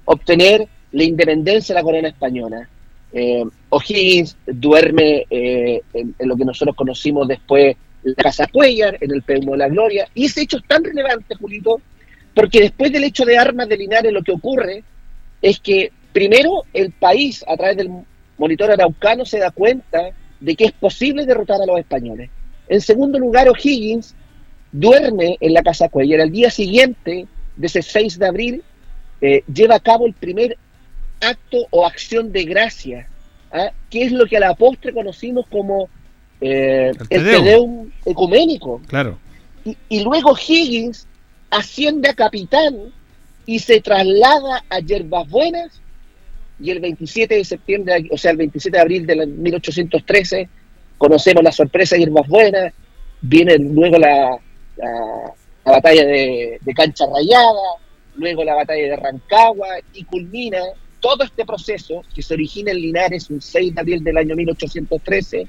obtener 0.07 0.67
la 0.93 1.05
independencia 1.05 1.75
de 1.75 1.79
la 1.79 1.85
corona 1.85 2.09
española. 2.09 2.67
Eh, 3.12 3.45
O'Higgins 3.69 4.35
duerme 4.47 5.27
eh, 5.29 5.83
en, 5.93 6.15
lo 6.21 6.39
que 6.39 6.45
nosotros 6.47 6.75
conocimos 6.75 7.29
después 7.29 7.77
la 8.03 8.15
Casa 8.15 8.47
Cuellar, 8.47 8.97
en 8.99 9.11
el 9.11 9.23
Peumo 9.23 9.53
de 9.53 9.59
la 9.59 9.69
Gloria, 9.69 10.09
y 10.15 10.25
ese 10.25 10.41
hecho 10.41 10.57
es 10.57 10.65
tan 10.67 10.83
relevante, 10.83 11.35
Julito, 11.35 11.83
porque 12.35 12.61
después 12.61 12.91
del 12.91 13.05
hecho 13.05 13.27
de 13.27 13.37
armas 13.37 13.69
de 13.69 13.77
Linares 13.77 14.15
lo 14.15 14.23
que 14.23 14.33
ocurre 14.33 14.85
es 15.43 15.61
que 15.61 15.93
primero 16.15 16.65
el 16.73 16.93
país, 16.93 17.45
a 17.47 17.59
través 17.59 17.77
del 17.77 17.91
monitor 18.39 18.71
araucano, 18.71 19.27
se 19.27 19.39
da 19.39 19.50
cuenta 19.50 20.00
de 20.41 20.57
que 20.57 20.65
es 20.65 20.73
posible 20.73 21.27
derrotar 21.27 21.61
a 21.61 21.67
los 21.67 21.79
españoles. 21.79 22.31
En 22.69 22.81
segundo 22.81 23.19
lugar, 23.19 23.50
O'Higgins 23.50 24.15
duerme 24.73 25.37
en 25.41 25.55
la 25.55 25.62
Casa 25.62 25.89
Cuellar. 25.89 26.21
Al 26.21 26.31
día 26.31 26.50
siguiente, 26.50 27.27
de 27.57 27.67
ese 27.67 27.83
6 27.83 28.19
de 28.19 28.27
abril, 28.27 28.62
eh, 29.21 29.43
lleva 29.53 29.77
a 29.77 29.81
cabo 29.81 30.07
el 30.07 30.15
primer 30.15 30.57
acto 31.21 31.67
o 31.71 31.87
acción 31.87 32.33
de 32.33 32.45
gracia, 32.45 33.09
¿ah? 33.53 33.71
que 33.91 34.05
es 34.05 34.12
lo 34.12 34.27
que 34.27 34.37
a 34.37 34.41
la 34.41 34.55
postre 34.55 34.93
conocimos 34.93 35.47
como 35.49 35.89
eh, 36.41 36.93
el, 37.11 37.25
Tedeum. 37.25 37.91
ecuménico. 38.05 38.81
Claro. 38.87 39.19
Y, 39.91 40.00
luego 40.03 40.35
Higgins 40.35 41.07
asciende 41.50 42.09
a 42.09 42.15
capitán 42.15 42.77
y 43.45 43.59
se 43.59 43.81
traslada 43.81 44.65
a 44.71 44.79
Yerbas 44.79 45.29
Buenas 45.29 45.83
y 46.59 46.71
el 46.71 46.81
27 46.81 47.35
de 47.35 47.45
septiembre, 47.45 48.09
o 48.11 48.17
sea, 48.17 48.31
el 48.31 48.39
27 48.39 48.77
de 48.77 48.81
abril 48.81 49.07
de 49.07 49.27
1813, 49.27 50.49
conocemos 50.97 51.43
la 51.43 51.53
sorpresa 51.53 51.95
de 51.95 52.00
Yerbas 52.00 52.27
Buenas, 52.27 52.73
viene 53.21 53.59
luego 53.59 53.99
la, 53.99 54.39
la, 54.83 55.73
batalla 55.73 56.05
de, 56.05 56.59
de, 56.61 56.75
Cancha 56.75 57.05
Rayada, 57.13 57.79
luego 58.17 58.45
la 58.45 58.55
batalla 58.55 58.89
de 58.89 58.97
Rancagua 58.97 59.69
y 59.95 60.05
culmina 60.05 60.59
todo 61.01 61.25
este 61.25 61.45
proceso, 61.45 62.03
que 62.15 62.23
se 62.23 62.35
origina 62.35 62.71
en 62.73 62.79
Linares 62.79 63.31
un 63.31 63.41
6 63.41 63.75
de 63.75 63.81
abril 63.81 64.05
del 64.05 64.19
año 64.19 64.37
1813, 64.37 65.49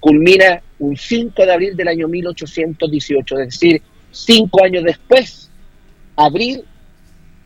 culmina 0.00 0.62
un 0.78 0.96
5 0.96 1.44
de 1.44 1.52
abril 1.52 1.76
del 1.76 1.88
año 1.88 2.08
1818, 2.08 3.38
es 3.40 3.46
decir, 3.46 3.82
cinco 4.10 4.64
años 4.64 4.84
después, 4.84 5.50
abril 6.16 6.64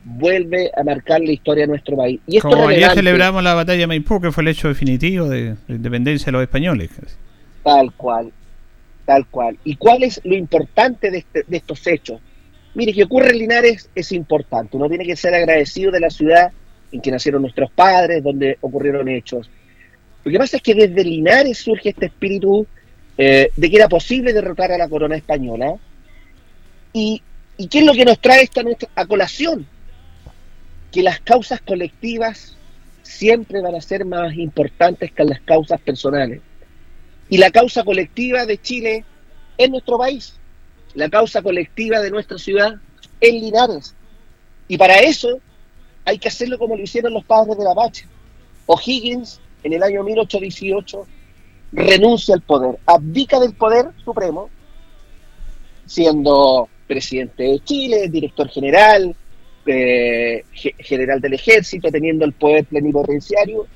vuelve 0.04 0.70
a 0.76 0.82
marcar 0.82 1.20
la 1.20 1.32
historia 1.32 1.64
de 1.64 1.68
nuestro 1.68 1.96
país. 1.96 2.20
Y 2.26 2.36
esto 2.36 2.48
Como 2.48 2.70
ya 2.70 2.94
celebramos 2.94 3.42
la 3.42 3.54
batalla 3.54 3.80
de 3.80 3.86
Maipú, 3.86 4.20
que 4.20 4.32
fue 4.32 4.42
el 4.42 4.48
hecho 4.48 4.68
definitivo 4.68 5.28
de 5.28 5.56
la 5.66 5.74
independencia 5.74 6.26
de 6.26 6.32
los 6.32 6.42
españoles. 6.42 6.90
Tal 7.62 7.92
cual, 7.92 8.32
tal 9.10 9.26
cual. 9.26 9.58
¿Y 9.64 9.74
cuál 9.74 10.04
es 10.04 10.20
lo 10.22 10.36
importante 10.36 11.10
de, 11.10 11.18
este, 11.18 11.42
de 11.44 11.56
estos 11.56 11.84
hechos? 11.88 12.20
Mire, 12.74 12.92
que 12.92 13.02
ocurre 13.02 13.30
en 13.30 13.38
Linares 13.38 13.90
es 13.92 14.12
importante. 14.12 14.76
Uno 14.76 14.88
tiene 14.88 15.04
que 15.04 15.16
ser 15.16 15.34
agradecido 15.34 15.90
de 15.90 15.98
la 15.98 16.10
ciudad 16.10 16.52
en 16.92 17.00
que 17.00 17.10
nacieron 17.10 17.42
nuestros 17.42 17.72
padres, 17.72 18.22
donde 18.22 18.56
ocurrieron 18.60 19.08
hechos. 19.08 19.50
Lo 20.22 20.30
que 20.30 20.38
pasa 20.38 20.58
es 20.58 20.62
que 20.62 20.76
desde 20.76 21.02
Linares 21.02 21.58
surge 21.58 21.88
este 21.88 22.06
espíritu 22.06 22.68
eh, 23.18 23.50
de 23.56 23.68
que 23.68 23.76
era 23.76 23.88
posible 23.88 24.32
derrotar 24.32 24.70
a 24.70 24.78
la 24.78 24.88
corona 24.88 25.16
española. 25.16 25.74
¿Y, 26.92 27.20
qué 27.68 27.80
es 27.80 27.84
lo 27.84 27.94
que 27.94 28.04
nos 28.04 28.20
trae 28.20 28.44
esta 28.44 28.62
nuestra, 28.62 28.88
a 28.94 29.06
colación? 29.06 29.66
Que 30.92 31.02
las 31.02 31.18
causas 31.18 31.60
colectivas 31.62 32.56
siempre 33.02 33.60
van 33.60 33.74
a 33.74 33.80
ser 33.80 34.04
más 34.04 34.36
importantes 34.36 35.10
que 35.10 35.24
las 35.24 35.40
causas 35.40 35.80
personales. 35.80 36.42
Y 37.30 37.38
la 37.38 37.50
causa 37.50 37.84
colectiva 37.84 38.44
de 38.44 38.60
Chile 38.60 39.04
es 39.56 39.70
nuestro 39.70 39.96
país. 39.96 40.34
La 40.94 41.08
causa 41.08 41.40
colectiva 41.40 42.00
de 42.00 42.10
nuestra 42.10 42.36
ciudad 42.36 42.74
es 43.20 43.32
Linares. 43.32 43.94
Y 44.66 44.76
para 44.76 44.98
eso 44.98 45.38
hay 46.04 46.18
que 46.18 46.28
hacerlo 46.28 46.58
como 46.58 46.76
lo 46.76 46.82
hicieron 46.82 47.14
los 47.14 47.24
padres 47.24 47.56
de 47.56 47.64
la 47.64 47.74
Pacha. 47.74 48.06
O'Higgins, 48.66 49.40
en 49.62 49.72
el 49.72 49.82
año 49.82 50.02
1818, 50.02 51.06
renuncia 51.72 52.34
al 52.34 52.40
poder, 52.40 52.78
abdica 52.84 53.38
del 53.38 53.54
poder 53.54 53.86
supremo, 54.04 54.50
siendo 55.86 56.68
presidente 56.88 57.44
de 57.44 57.60
Chile, 57.60 58.08
director 58.08 58.48
general, 58.48 59.14
eh, 59.66 60.44
general 60.52 61.20
del 61.20 61.34
ejército, 61.34 61.90
teniendo 61.90 62.24
el 62.24 62.32
poder 62.32 62.64
plenipotenciario, 62.64 63.66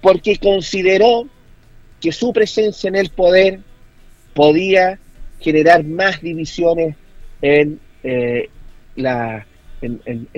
porque 0.00 0.38
consideró 0.38 1.26
que 2.06 2.12
su 2.12 2.32
presencia 2.32 2.86
en 2.86 2.94
el 2.94 3.10
poder 3.10 3.58
podía 4.32 4.96
generar 5.40 5.82
más 5.82 6.22
divisiones 6.22 6.94
en 7.42 7.80
eh, 8.04 8.48
la 8.94 9.44
en, 9.82 10.28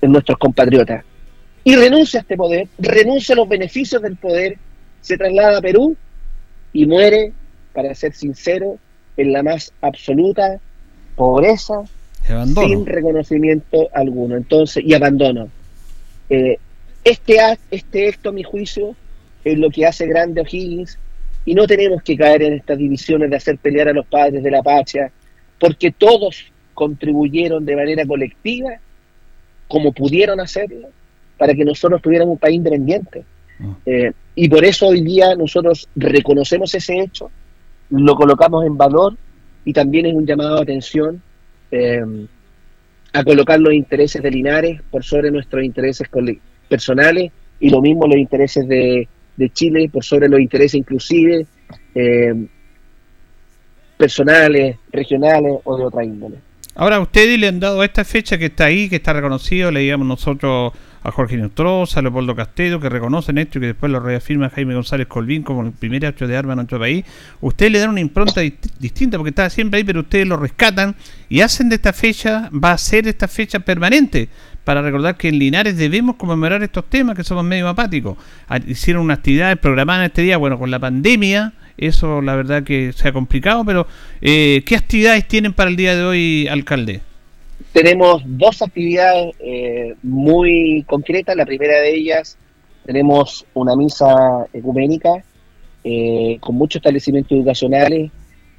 nuestros 0.00 0.38
compatriotas. 0.38 1.04
Y 1.62 1.76
renuncia 1.76 2.20
a 2.20 2.22
este 2.22 2.38
poder, 2.38 2.68
renuncia 2.78 3.34
a 3.34 3.36
los 3.36 3.46
beneficios 3.46 4.00
del 4.00 4.16
poder, 4.16 4.56
se 5.02 5.18
traslada 5.18 5.58
a 5.58 5.60
Perú 5.60 5.94
y 6.72 6.86
muere, 6.86 7.34
para 7.74 7.94
ser 7.94 8.14
sincero, 8.14 8.78
en 9.18 9.30
la 9.30 9.42
más 9.42 9.74
absoluta 9.82 10.58
pobreza, 11.16 11.82
sin 12.26 12.86
reconocimiento 12.86 13.90
alguno. 13.92 14.36
Entonces, 14.36 14.82
y 14.82 14.94
abandono. 14.94 15.50
Eh, 16.30 16.56
este, 17.04 17.36
este 17.70 18.08
acto, 18.08 18.30
a 18.30 18.32
mi 18.32 18.42
juicio, 18.42 18.96
es 19.44 19.58
lo 19.58 19.70
que 19.70 19.86
hace 19.86 20.06
grande 20.06 20.40
O'Higgins, 20.40 20.98
y 21.46 21.54
no 21.54 21.66
tenemos 21.66 22.02
que 22.02 22.16
caer 22.16 22.42
en 22.42 22.54
estas 22.54 22.78
divisiones 22.78 23.30
de 23.30 23.36
hacer 23.36 23.58
pelear 23.58 23.88
a 23.88 23.92
los 23.92 24.06
padres 24.06 24.42
de 24.42 24.50
la 24.50 24.62
patria, 24.62 25.12
porque 25.60 25.92
todos 25.92 26.46
contribuyeron 26.72 27.64
de 27.64 27.76
manera 27.76 28.06
colectiva, 28.06 28.70
como 29.68 29.92
pudieron 29.92 30.40
hacerlo, 30.40 30.88
para 31.36 31.54
que 31.54 31.64
nosotros 31.64 32.00
tuviéramos 32.00 32.32
un 32.32 32.38
país 32.38 32.56
independiente. 32.56 33.24
Ah. 33.60 33.76
Eh, 33.86 34.12
y 34.34 34.48
por 34.48 34.64
eso 34.64 34.88
hoy 34.88 35.02
día 35.02 35.34
nosotros 35.36 35.88
reconocemos 35.94 36.74
ese 36.74 37.00
hecho, 37.00 37.30
lo 37.90 38.14
colocamos 38.14 38.64
en 38.64 38.76
valor 38.76 39.16
y 39.64 39.72
también 39.72 40.06
es 40.06 40.14
un 40.14 40.26
llamado 40.26 40.56
de 40.56 40.62
atención 40.62 41.22
eh, 41.70 42.02
a 43.12 43.22
colocar 43.22 43.60
los 43.60 43.72
intereses 43.72 44.22
de 44.22 44.30
Linares 44.30 44.80
por 44.90 45.04
sobre 45.04 45.30
nuestros 45.30 45.62
intereses 45.62 46.08
personales 46.68 47.30
y 47.60 47.70
lo 47.70 47.80
mismo 47.80 48.06
los 48.06 48.16
intereses 48.16 48.66
de, 48.66 49.08
Chile 49.52 49.88
por 49.92 50.04
sobre 50.04 50.28
los 50.28 50.40
intereses 50.40 50.74
inclusive 50.74 51.46
eh, 51.94 52.46
personales, 53.96 54.76
regionales 54.92 55.54
o 55.64 55.76
de 55.76 55.84
otra 55.84 56.04
índole. 56.04 56.36
Ahora, 56.76 56.98
ustedes 56.98 57.38
le 57.38 57.46
han 57.46 57.60
dado 57.60 57.84
esta 57.84 58.04
fecha 58.04 58.36
que 58.36 58.46
está 58.46 58.64
ahí, 58.64 58.88
que 58.88 58.96
está 58.96 59.12
reconocido, 59.12 59.70
le 59.70 59.80
digamos 59.80 60.08
nosotros 60.08 60.72
a 61.04 61.10
Jorge 61.12 61.36
Neutrosa, 61.36 62.00
a 62.00 62.02
Leopoldo 62.02 62.34
Castedo, 62.34 62.80
que 62.80 62.88
reconocen 62.88 63.38
esto 63.38 63.58
y 63.58 63.60
que 63.60 63.66
después 63.68 63.92
lo 63.92 64.00
reafirma 64.00 64.50
Jaime 64.50 64.74
González 64.74 65.06
Colvín 65.06 65.42
como 65.42 65.62
el 65.62 65.70
primer 65.70 66.04
hecho 66.04 66.26
de 66.26 66.36
armas 66.36 66.54
en 66.54 66.56
nuestro 66.56 66.80
país. 66.80 67.04
Ustedes 67.40 67.70
le 67.70 67.78
dan 67.78 67.90
una 67.90 68.00
impronta 68.00 68.40
distinta 68.80 69.18
porque 69.18 69.28
está 69.28 69.48
siempre 69.50 69.78
ahí, 69.78 69.84
pero 69.84 70.00
ustedes 70.00 70.26
lo 70.26 70.36
rescatan 70.36 70.96
y 71.28 71.42
hacen 71.42 71.68
de 71.68 71.76
esta 71.76 71.92
fecha, 71.92 72.50
va 72.52 72.72
a 72.72 72.78
ser 72.78 73.06
esta 73.06 73.28
fecha 73.28 73.60
permanente 73.60 74.28
para 74.64 74.82
recordar 74.82 75.16
que 75.16 75.28
en 75.28 75.38
Linares 75.38 75.76
debemos 75.76 76.16
conmemorar 76.16 76.62
estos 76.62 76.84
temas 76.88 77.16
que 77.16 77.24
somos 77.24 77.44
medio 77.44 77.68
apáticos. 77.68 78.16
Ah, 78.48 78.58
hicieron 78.66 79.02
una 79.02 79.14
actividad 79.14 79.56
programada 79.58 80.00
en 80.00 80.06
este 80.06 80.22
día, 80.22 80.36
bueno, 80.36 80.58
con 80.58 80.70
la 80.70 80.78
pandemia 80.78 81.52
eso 81.76 82.22
la 82.22 82.36
verdad 82.36 82.62
que 82.62 82.92
se 82.92 83.08
ha 83.08 83.12
complicado, 83.12 83.64
pero 83.64 83.86
eh, 84.20 84.62
¿qué 84.66 84.76
actividades 84.76 85.26
tienen 85.26 85.52
para 85.52 85.70
el 85.70 85.76
día 85.76 85.96
de 85.96 86.04
hoy, 86.04 86.48
alcalde? 86.48 87.00
Tenemos 87.72 88.22
dos 88.24 88.62
actividades 88.62 89.34
eh, 89.40 89.94
muy 90.02 90.84
concretas. 90.86 91.36
La 91.36 91.46
primera 91.46 91.80
de 91.80 91.94
ellas, 91.94 92.36
tenemos 92.84 93.44
una 93.54 93.74
misa 93.74 94.46
ecuménica 94.52 95.10
eh, 95.82 96.38
con 96.40 96.54
muchos 96.54 96.76
establecimientos 96.76 97.32
educacionales, 97.36 98.10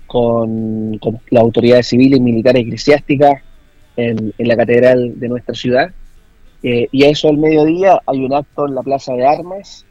con, 0.07 0.99
las 1.29 1.41
autoridades 1.41 1.87
civiles, 1.87 2.19
militares 2.19 2.63
eclesiásticas 2.63 3.41
en, 3.97 4.33
la 4.37 4.55
catedral 4.55 5.19
de 5.19 5.29
nuestra 5.29 5.55
ciudad. 5.55 5.91
y 6.61 7.03
a 7.03 7.09
eso 7.09 7.29
al 7.29 7.37
mediodía 7.37 8.01
hay 8.05 8.25
un 8.25 8.33
acto 8.33 8.67
en 8.67 8.75
la 8.75 8.81
Plaza 8.81 9.13
de 9.13 9.25
Armas, 9.25 9.85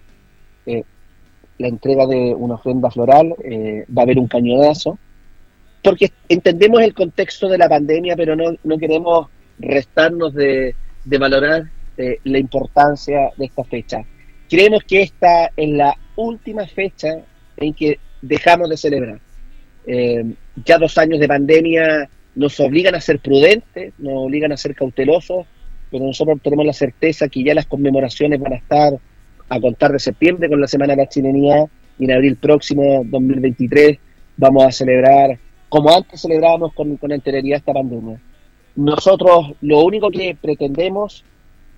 la 1.59 1.69
entrega 1.69 2.07
de 2.07 2.35
una 2.35 2.55
ofrenda 2.55 2.91
floral, 2.91 3.35
eh, 3.45 3.85
va 3.97 4.03
a 4.03 4.05
haber 4.05 4.19
un 4.19 4.27
cañonazo, 4.27 4.99
porque 5.83 6.11
entendemos 6.29 6.83
el 6.83 6.95
contexto 6.95 7.49
de 7.49 7.59
la 7.59 7.69
pandemia, 7.69 8.17
pero 8.17 8.35
no, 8.35 8.55
no 8.65 8.79
queremos 8.79 9.29
restarnos 9.59 10.35
de, 10.35 10.75
valorar 11.05 11.65
eh, 11.97 12.19
la 12.25 12.39
importancia 12.39 13.31
de 13.37 13.45
esta 13.45 13.65
fecha. 13.65 14.03
Creemos 14.49 14.83
que 14.85 15.03
esta 15.03 15.51
es 15.57 15.69
la 15.69 15.97
última 16.17 16.67
fecha 16.67 17.19
en 17.57 17.75
que 17.75 17.99
dejamos 18.23 18.71
de 18.71 18.77
celebrar. 18.77 19.21
Eh, 19.87 20.25
ya 20.65 20.79
dos 20.79 20.97
años 20.97 21.21
de 21.21 21.29
pandemia 21.29 22.09
nos 22.35 22.59
obligan 22.61 22.95
a 22.95 23.01
ser 23.01 23.19
prudentes, 23.21 23.93
nos 23.99 24.15
obligan 24.15 24.53
a 24.53 24.57
ser 24.57 24.75
cautelosos, 24.75 25.47
pero 25.91 26.05
nosotros 26.05 26.41
tenemos 26.43 26.67
la 26.67 26.73
certeza 26.73 27.29
que 27.29 27.45
ya 27.45 27.55
las 27.55 27.67
conmemoraciones 27.67 28.41
van 28.41 28.55
a 28.55 28.57
estar 28.57 28.95
a 29.49 29.61
contar 29.61 29.93
de 29.93 29.99
septiembre 29.99 30.49
con 30.49 30.61
la 30.61 30.67
Semana 30.67 30.95
de 30.95 31.03
la 31.03 31.09
Chilenía 31.09 31.67
y 31.99 32.05
en 32.05 32.13
abril 32.13 32.37
próximo, 32.37 33.03
2023, 33.05 33.99
vamos 34.37 34.65
a 34.65 34.73
celebrar, 34.73 35.39
como 35.69 35.95
antes 35.95 36.21
celebrábamos 36.21 36.73
con, 36.73 36.97
con 36.97 37.13
anterioridad 37.13 37.59
esta 37.59 37.73
pandemia. 37.73 38.19
Nosotros 38.75 39.53
lo 39.61 39.85
único 39.85 40.11
que 40.11 40.37
pretendemos 40.41 41.25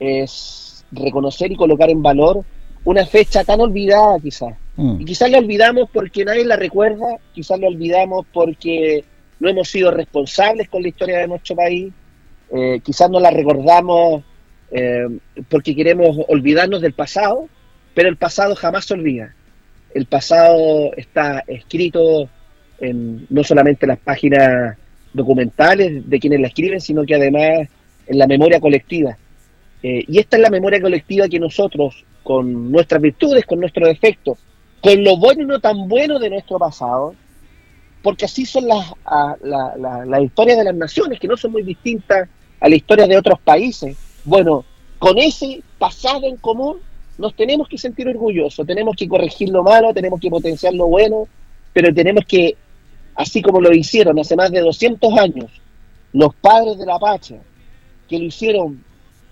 es 0.00 0.84
reconocer 0.92 1.52
y 1.52 1.56
colocar 1.56 1.90
en 1.90 2.02
valor 2.02 2.44
una 2.84 3.04
fecha 3.04 3.44
tan 3.44 3.60
olvidada 3.60 4.18
quizás. 4.20 4.54
Mm. 4.76 5.00
Y 5.00 5.04
quizás 5.04 5.30
la 5.30 5.38
olvidamos 5.38 5.90
porque 5.92 6.24
nadie 6.24 6.44
la 6.44 6.56
recuerda, 6.56 7.18
quizás 7.34 7.58
la 7.60 7.68
olvidamos 7.68 8.26
porque 8.32 9.04
no 9.40 9.48
hemos 9.48 9.68
sido 9.68 9.90
responsables 9.90 10.68
con 10.68 10.82
la 10.82 10.88
historia 10.88 11.18
de 11.18 11.28
nuestro 11.28 11.56
país, 11.56 11.92
eh, 12.54 12.80
quizás 12.82 13.10
no 13.10 13.20
la 13.20 13.30
recordamos 13.30 14.22
eh, 14.70 15.06
porque 15.48 15.74
queremos 15.74 16.16
olvidarnos 16.28 16.80
del 16.80 16.92
pasado, 16.92 17.48
pero 17.94 18.08
el 18.08 18.16
pasado 18.16 18.54
jamás 18.54 18.86
se 18.86 18.94
olvida. 18.94 19.34
El 19.94 20.06
pasado 20.06 20.92
está 20.96 21.42
escrito 21.46 22.28
en 22.78 23.26
no 23.30 23.42
solamente 23.42 23.86
las 23.86 23.98
páginas 23.98 24.76
documentales 25.12 26.08
de 26.08 26.20
quienes 26.20 26.40
la 26.40 26.48
escriben, 26.48 26.80
sino 26.80 27.04
que 27.04 27.14
además 27.14 27.68
en 28.06 28.18
la 28.18 28.26
memoria 28.26 28.60
colectiva. 28.60 29.16
Eh, 29.82 30.04
y 30.06 30.18
esta 30.18 30.36
es 30.36 30.42
la 30.42 30.50
memoria 30.50 30.80
colectiva 30.80 31.28
que 31.28 31.38
nosotros, 31.38 32.04
con 32.22 32.70
nuestras 32.70 33.00
virtudes, 33.00 33.44
con 33.46 33.60
nuestros 33.60 33.88
defectos, 33.88 34.38
con 34.80 35.02
lo 35.02 35.16
bueno 35.16 35.42
y 35.42 35.46
no 35.46 35.60
tan 35.60 35.88
bueno 35.88 36.18
de 36.18 36.30
nuestro 36.30 36.58
pasado, 36.58 37.14
porque 38.06 38.26
así 38.26 38.46
son 38.46 38.68
las, 38.68 38.84
historias 40.22 40.58
de 40.58 40.62
las 40.62 40.74
naciones, 40.76 41.18
que 41.18 41.26
no 41.26 41.36
son 41.36 41.50
muy 41.50 41.64
distintas 41.64 42.28
a 42.60 42.68
la 42.68 42.76
historia 42.76 43.04
de 43.04 43.18
otros 43.18 43.40
países. 43.40 43.96
Bueno, 44.24 44.64
con 45.00 45.18
ese 45.18 45.60
pasado 45.76 46.24
en 46.28 46.36
común 46.36 46.76
nos 47.18 47.34
tenemos 47.34 47.66
que 47.68 47.76
sentir 47.76 48.06
orgullosos, 48.06 48.64
tenemos 48.64 48.94
que 48.94 49.08
corregir 49.08 49.48
lo 49.48 49.64
malo, 49.64 49.92
tenemos 49.92 50.20
que 50.20 50.30
potenciar 50.30 50.72
lo 50.72 50.86
bueno, 50.86 51.26
pero 51.72 51.92
tenemos 51.92 52.24
que, 52.26 52.56
así 53.16 53.42
como 53.42 53.60
lo 53.60 53.74
hicieron 53.74 54.16
hace 54.20 54.36
más 54.36 54.52
de 54.52 54.60
200 54.60 55.18
años, 55.18 55.50
los 56.12 56.32
padres 56.36 56.78
de 56.78 56.86
la 56.86 57.00
Pacha, 57.00 57.38
que 58.08 58.20
lo 58.20 58.26
hicieron 58.26 58.84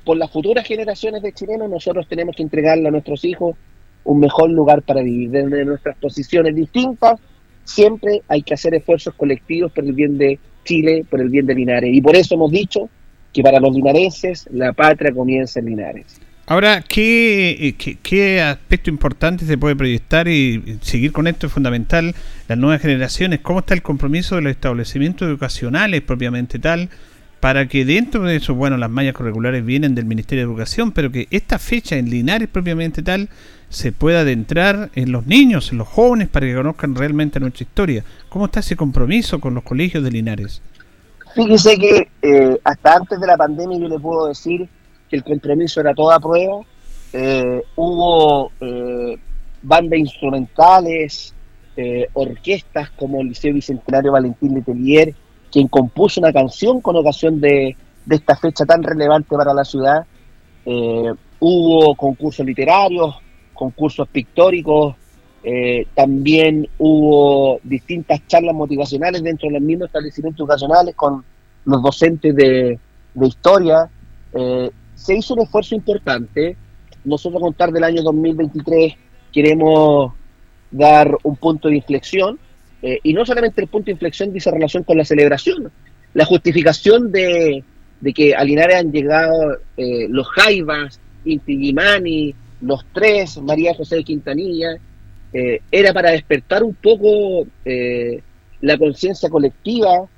por 0.04 0.16
las 0.16 0.32
futuras 0.32 0.66
generaciones 0.66 1.22
de 1.22 1.32
chilenos, 1.32 1.70
nosotros 1.70 2.08
tenemos 2.08 2.34
que 2.34 2.42
entregarle 2.42 2.88
a 2.88 2.90
nuestros 2.90 3.24
hijos 3.24 3.54
un 4.02 4.18
mejor 4.18 4.50
lugar 4.50 4.82
para 4.82 5.00
vivir. 5.00 5.30
Desde 5.30 5.64
nuestras 5.64 5.96
posiciones 5.98 6.56
distintas, 6.56 7.20
siempre 7.64 8.22
hay 8.28 8.42
que 8.42 8.54
hacer 8.54 8.74
esfuerzos 8.74 9.14
colectivos 9.14 9.72
por 9.72 9.84
el 9.84 9.92
bien 9.92 10.18
de 10.18 10.38
Chile, 10.64 11.04
por 11.08 11.20
el 11.20 11.28
bien 11.28 11.46
de 11.46 11.54
Linares. 11.54 11.94
Y 11.94 12.00
por 12.00 12.16
eso 12.16 12.34
hemos 12.34 12.50
dicho 12.50 12.88
que 13.32 13.42
para 13.42 13.60
los 13.60 13.74
linarenses 13.74 14.48
la 14.52 14.72
patria 14.72 15.12
comienza 15.12 15.60
en 15.60 15.66
Linares. 15.66 16.20
Ahora, 16.46 16.82
¿qué, 16.86 17.74
¿qué, 18.02 18.42
aspecto 18.42 18.90
importante 18.90 19.46
se 19.46 19.56
puede 19.56 19.76
proyectar 19.76 20.28
y 20.28 20.78
seguir 20.82 21.10
con 21.10 21.26
esto 21.26 21.46
es 21.46 21.52
fundamental? 21.52 22.14
Las 22.48 22.58
nuevas 22.58 22.82
generaciones, 22.82 23.40
¿cómo 23.40 23.60
está 23.60 23.72
el 23.72 23.80
compromiso 23.80 24.36
de 24.36 24.42
los 24.42 24.50
establecimientos 24.50 25.26
educacionales 25.26 26.02
propiamente 26.02 26.58
tal? 26.58 26.90
Para 27.40 27.66
que 27.66 27.86
dentro 27.86 28.24
de 28.24 28.36
eso, 28.36 28.54
bueno, 28.54 28.76
las 28.76 28.90
mallas 28.90 29.14
curriculares 29.14 29.64
vienen 29.64 29.94
del 29.94 30.04
Ministerio 30.04 30.44
de 30.44 30.50
Educación, 30.50 30.92
pero 30.92 31.10
que 31.10 31.28
esta 31.30 31.58
fecha 31.58 31.96
en 31.96 32.10
Linares 32.10 32.48
propiamente 32.48 33.02
tal 33.02 33.30
se 33.74 33.92
pueda 33.92 34.20
adentrar 34.20 34.90
en 34.94 35.12
los 35.12 35.26
niños, 35.26 35.72
en 35.72 35.78
los 35.78 35.88
jóvenes, 35.88 36.28
para 36.28 36.46
que 36.46 36.54
conozcan 36.54 36.94
realmente 36.94 37.40
nuestra 37.40 37.64
historia. 37.64 38.04
¿Cómo 38.28 38.46
está 38.46 38.60
ese 38.60 38.76
compromiso 38.76 39.40
con 39.40 39.54
los 39.54 39.64
colegios 39.64 40.02
de 40.02 40.10
Linares? 40.10 40.62
Fíjese 41.34 41.76
que 41.76 42.08
eh, 42.22 42.58
hasta 42.62 42.94
antes 42.94 43.20
de 43.20 43.26
la 43.26 43.36
pandemia 43.36 43.78
yo 43.78 43.88
le 43.88 43.98
puedo 43.98 44.28
decir 44.28 44.68
que 45.10 45.16
el 45.16 45.24
compromiso 45.24 45.80
era 45.80 45.92
toda 45.94 46.20
prueba. 46.20 46.60
Eh, 47.12 47.62
hubo 47.76 48.50
eh, 48.60 49.18
bandas 49.62 49.98
instrumentales, 49.98 51.34
eh, 51.76 52.06
orquestas 52.12 52.90
como 52.90 53.20
el 53.20 53.28
Liceo 53.28 53.54
Bicentenario 53.54 54.12
Valentín 54.12 54.54
Letelier, 54.54 55.14
quien 55.50 55.68
compuso 55.68 56.20
una 56.20 56.32
canción 56.32 56.80
con 56.80 56.96
ocasión 56.96 57.40
de, 57.40 57.76
esta 58.08 58.36
fecha 58.36 58.64
tan 58.64 58.82
relevante 58.82 59.34
para 59.34 59.54
la 59.54 59.64
ciudad. 59.64 60.04
hubo 61.40 61.94
concursos 61.94 62.44
literarios, 62.44 63.16
concursos 63.54 64.08
pictóricos, 64.08 64.96
también 65.94 66.66
hubo 66.78 67.60
distintas 67.62 68.26
charlas 68.26 68.54
motivacionales 68.54 69.22
dentro 69.22 69.48
de 69.48 69.54
los 69.54 69.62
mismos 69.62 69.88
establecimientos 69.88 70.40
educacionales 70.40 70.94
con 70.94 71.22
los 71.66 71.82
docentes 71.82 72.34
de, 72.34 72.78
historia 73.20 73.90
se 74.94 75.16
hizo 75.16 75.34
un 75.34 75.40
esfuerzo 75.40 75.74
importante. 75.74 76.56
Nosotros 77.04 77.40
a 77.40 77.44
contar 77.44 77.72
del 77.72 77.84
año 77.84 78.02
2023 78.02 78.94
queremos 79.32 80.12
dar 80.70 81.16
un 81.22 81.36
punto 81.36 81.68
de 81.68 81.76
inflexión, 81.76 82.38
eh, 82.82 82.98
y 83.02 83.12
no 83.12 83.24
solamente 83.24 83.60
el 83.60 83.68
punto 83.68 83.86
de 83.86 83.92
inflexión 83.92 84.32
dice 84.32 84.50
relación 84.50 84.82
con 84.84 84.96
la 84.96 85.04
celebración, 85.04 85.70
la 86.14 86.24
justificación 86.24 87.12
de, 87.12 87.64
que 88.14 88.34
a 88.34 88.44
Linares 88.44 88.76
han 88.76 88.92
llegado 88.92 89.58
eh, 89.76 90.06
los 90.08 90.28
Jaivas, 90.28 91.00
Inti 91.24 91.58
Gimani, 91.58 92.34
los 92.64 92.84
tres, 92.92 93.40
María 93.42 93.74
José 93.74 93.96
de 93.96 94.04
Quintanilla, 94.04 94.76
eh, 95.32 95.60
era 95.70 95.92
para 95.92 96.10
despertar 96.12 96.62
un 96.62 96.74
poco 96.74 97.46
la 98.60 98.78
conciencia 98.78 99.28
colectiva 99.28 100.08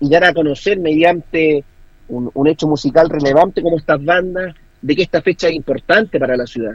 y 0.00 0.08
dar 0.08 0.24
a 0.24 0.34
conocer 0.34 0.78
mediante 0.78 1.64
un, 2.08 2.46
hecho 2.46 2.66
musical 2.66 3.08
relevante 3.08 3.62
como 3.62 3.78
estas 3.78 4.04
bandas, 4.04 4.54
de 4.80 4.96
que 4.96 5.02
esta 5.02 5.22
fecha 5.22 5.48
es 5.48 5.54
importante 5.54 6.18
para 6.18 6.36
la 6.36 6.46
ciudad. 6.46 6.74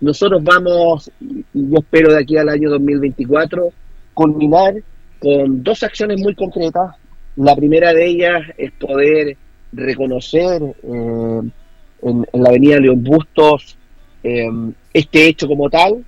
Nosotros 0.00 0.42
vamos, 0.42 1.10
yo 1.20 1.78
espero 1.78 2.12
de 2.12 2.18
aquí 2.18 2.36
al 2.36 2.48
año 2.48 2.68
2024, 2.70 3.70
culminar 4.12 4.74
con 5.20 5.62
dos 5.62 5.82
acciones 5.82 6.20
muy 6.20 6.34
concretas. 6.34 6.96
La 7.36 7.54
primera 7.56 7.92
de 7.92 8.06
ellas 8.06 8.42
es 8.58 8.72
poder 8.72 9.36
reconocer 9.72 10.62
eh, 10.62 11.40
en, 12.02 12.26
la 12.32 12.48
avenida 12.48 12.78
León 12.78 13.02
Bustos 13.02 13.78
eh, 14.24 14.50
este 14.92 15.28
hecho 15.28 15.46
como 15.46 15.70
tal 15.70 16.04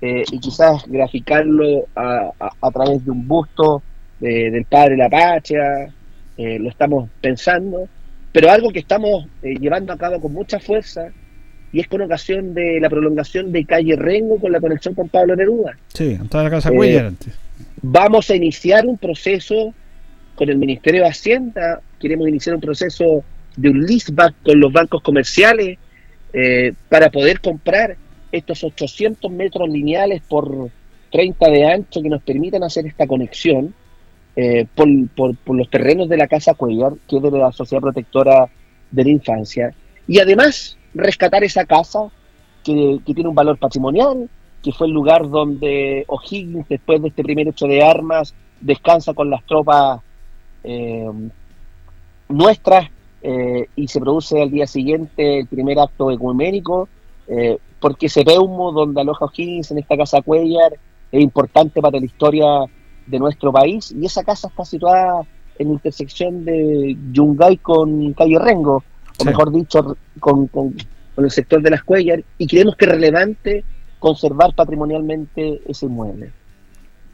eh, 0.00 0.24
y 0.30 0.38
quizás 0.38 0.84
graficarlo 0.86 1.86
a, 1.94 2.30
a, 2.60 2.70
través 2.70 3.04
de 3.04 3.10
un 3.10 3.26
busto 3.26 3.82
del 4.20 4.64
padre 4.64 4.96
La 4.96 5.10
Patria, 5.10 5.90
eh, 6.36 6.58
lo 6.58 6.68
estamos 6.68 7.08
pensando, 7.20 7.88
pero 8.32 8.50
algo 8.50 8.70
que 8.70 8.80
estamos 8.80 9.26
eh, 9.42 9.54
llevando 9.58 9.92
a 9.92 9.96
cabo 9.96 10.20
con 10.20 10.32
mucha 10.32 10.60
fuerza 10.60 11.08
y 11.72 11.80
es 11.80 11.88
con 11.88 12.02
ocasión 12.02 12.54
de 12.54 12.78
la 12.80 12.88
prolongación 12.88 13.52
de 13.52 13.64
calle 13.64 13.96
Rengo 13.96 14.38
con 14.38 14.52
la 14.52 14.60
conexión 14.60 14.94
con 14.94 15.08
Pablo 15.08 15.34
Neruda. 15.34 15.76
Sí, 15.94 16.12
en 16.12 16.28
toda 16.28 16.44
la 16.44 16.50
casa 16.50 16.70
Cuellar 16.70 17.06
antes. 17.06 17.34
Vamos 17.82 18.30
a 18.30 18.36
iniciar 18.36 18.86
un 18.86 18.98
proceso 18.98 19.74
con 20.34 20.48
el 20.50 20.58
Ministerio 20.58 21.02
de 21.02 21.08
Hacienda, 21.08 21.80
queremos 21.98 22.28
iniciar 22.28 22.54
un 22.54 22.60
proceso 22.60 23.24
de 23.56 23.70
un 23.70 23.82
leaseback 23.86 24.34
con 24.44 24.60
los 24.60 24.72
bancos 24.72 25.02
comerciales 25.02 25.78
para 26.88 27.10
poder 27.10 27.40
comprar 27.40 27.96
estos 28.30 28.62
800 28.62 29.30
metros 29.30 29.68
lineales 29.68 30.22
por 30.28 30.70
30 31.10 31.48
de 31.48 31.66
ancho 31.66 32.02
que 32.02 32.08
nos 32.08 32.22
permitan 32.22 32.62
hacer 32.62 32.86
esta 32.86 33.06
conexión 33.06 33.74
eh, 34.34 34.66
por, 34.74 34.86
los 35.56 35.70
terrenos 35.70 36.08
de 36.08 36.18
la 36.18 36.28
Casa 36.28 36.54
Cuellar, 36.54 36.92
que 37.08 37.16
es 37.16 37.22
de 37.22 37.30
la 37.30 37.52
Sociedad 37.52 37.80
Protectora 37.80 38.48
de 38.90 39.04
la 39.04 39.10
Infancia, 39.10 39.74
y 40.06 40.18
además 40.18 40.76
rescatar 40.94 41.42
esa 41.42 41.64
casa 41.64 42.08
que, 42.62 43.00
tiene 43.04 43.28
un 43.28 43.34
valor 43.34 43.56
patrimonial, 43.56 44.28
que 44.62 44.72
fue 44.72 44.88
el 44.88 44.92
lugar 44.92 45.28
donde 45.30 46.04
O'Higgins, 46.08 46.68
después 46.68 47.00
de 47.00 47.08
este 47.08 47.22
primer 47.22 47.48
hecho 47.48 47.66
de 47.66 47.82
armas, 47.82 48.34
descansa 48.60 49.14
con 49.14 49.30
las 49.30 49.44
tropas 49.46 50.00
eh, 50.64 51.08
nuestras 52.28 52.90
eh, 53.22 53.66
y 53.76 53.88
se 53.88 54.00
produce 54.00 54.40
al 54.42 54.50
día 54.50 54.66
siguiente 54.66 55.40
el 55.40 55.46
primer 55.46 55.78
acto 55.78 56.10
ecuménico, 56.10 56.88
porque 57.80 58.08
se 58.08 58.22
ve 58.22 58.38
humo 58.38 58.70
donde 58.70 59.00
aloja 59.00 59.24
O'Higgins 59.24 59.72
en 59.72 59.78
esta 59.78 59.96
casa 59.96 60.22
Cuellar, 60.22 60.74
es 61.10 61.20
importante 61.20 61.80
para 61.80 61.98
la 61.98 62.06
historia 62.06 62.46
de 63.06 63.18
nuestro 63.18 63.52
país 63.52 63.92
y 63.92 64.06
esa 64.06 64.24
casa 64.24 64.48
está 64.48 64.64
situada 64.64 65.22
en 65.58 65.68
la 65.68 65.74
intersección 65.74 66.44
de 66.44 66.96
Yungay 67.12 67.58
con 67.58 68.12
calle 68.12 68.38
Rengo, 68.38 68.82
o 69.18 69.24
mejor 69.24 69.52
dicho, 69.52 69.96
con, 70.20 70.50
el 71.16 71.30
sector 71.30 71.62
de 71.62 71.70
las 71.70 71.82
Cuellar, 71.82 72.22
y 72.38 72.46
creemos 72.46 72.76
que 72.76 72.84
es 72.84 72.90
relevante 72.90 73.64
conservar 73.98 74.54
patrimonialmente 74.54 75.62
ese 75.66 75.86
inmueble. 75.86 76.30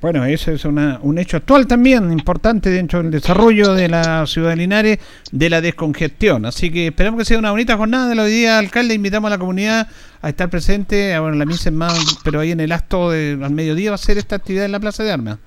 Bueno, 0.03 0.25
ese 0.25 0.55
es 0.55 0.65
un 0.65 1.17
hecho 1.17 1.37
actual 1.37 1.69
también 1.69 2.11
importante 2.11 2.71
dentro 2.71 3.01
del 3.01 3.13
desarrollo 3.13 3.73
de 3.73 3.89
la 3.89 4.27
ciudad 4.27 4.51
de 4.51 4.57
Linares, 4.57 4.99
de 5.31 5.49
la 5.49 5.61
descongestión. 5.61 6.45
Así 6.45 6.73
que 6.73 6.89
esperamos 6.89 7.21
que 7.21 7.25
sea 7.25 7.39
una 7.39 7.53
bonita 7.53 7.77
jornada 7.77 8.09
de 8.09 8.17
los 8.17 8.27
días, 8.27 8.59
alcalde. 8.59 8.95
Invitamos 8.95 9.29
a 9.29 9.31
la 9.31 9.39
comunidad 9.39 9.87
a 10.21 10.29
estar 10.29 10.51
presente. 10.51 11.17
Bueno, 11.21 11.37
la 11.37 11.47
misa 11.47 11.69
es 11.69 11.75
más, 11.77 12.19
pero 12.25 12.41
ahí 12.41 12.51
en 12.51 12.59
el 12.59 12.73
acto 12.73 13.11
de, 13.13 13.39
al 13.41 13.53
mediodía 13.53 13.93
va 13.93 13.95
a 13.95 13.99
ser 13.99 14.19
esta 14.19 14.35
actividad 14.35 14.65
en 14.65 14.73
la 14.73 14.81
Plaza 14.81 15.05
de 15.05 15.13
Armas. 15.13 15.39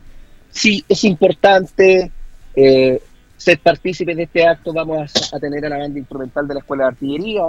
Sí, 0.52 0.86
es 0.88 1.04
importante 1.04 2.10
eh, 2.56 3.02
ser 3.36 3.60
partícipes 3.60 4.16
de 4.16 4.24
este 4.24 4.48
acto. 4.48 4.72
Vamos 4.72 5.12
a, 5.34 5.38
tener 5.42 5.66
a 5.66 5.70
la 5.70 5.80
banda 5.80 6.00
instrumental 6.00 6.48
de 6.48 6.54
la 6.54 6.60
Escuela 6.62 6.86
de 6.86 6.90
Artillería, 6.92 7.42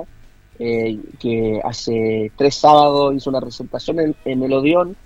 eh, 0.58 0.98
que 1.20 1.60
hace 1.62 2.32
tres 2.36 2.56
sábados 2.56 3.14
hizo 3.14 3.30
una 3.30 3.40
presentación 3.40 4.16
en, 4.24 4.42
el 4.42 4.52
Odeón. 4.52 4.96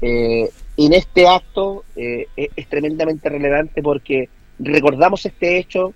Eh, 0.00 0.48
en 0.76 0.92
este 0.94 1.26
acto 1.26 1.84
eh, 1.96 2.26
es, 2.36 2.66
tremendamente 2.68 3.28
relevante 3.28 3.82
porque 3.82 4.28
recordamos 4.58 5.24
este 5.26 5.58
hecho 5.58 5.92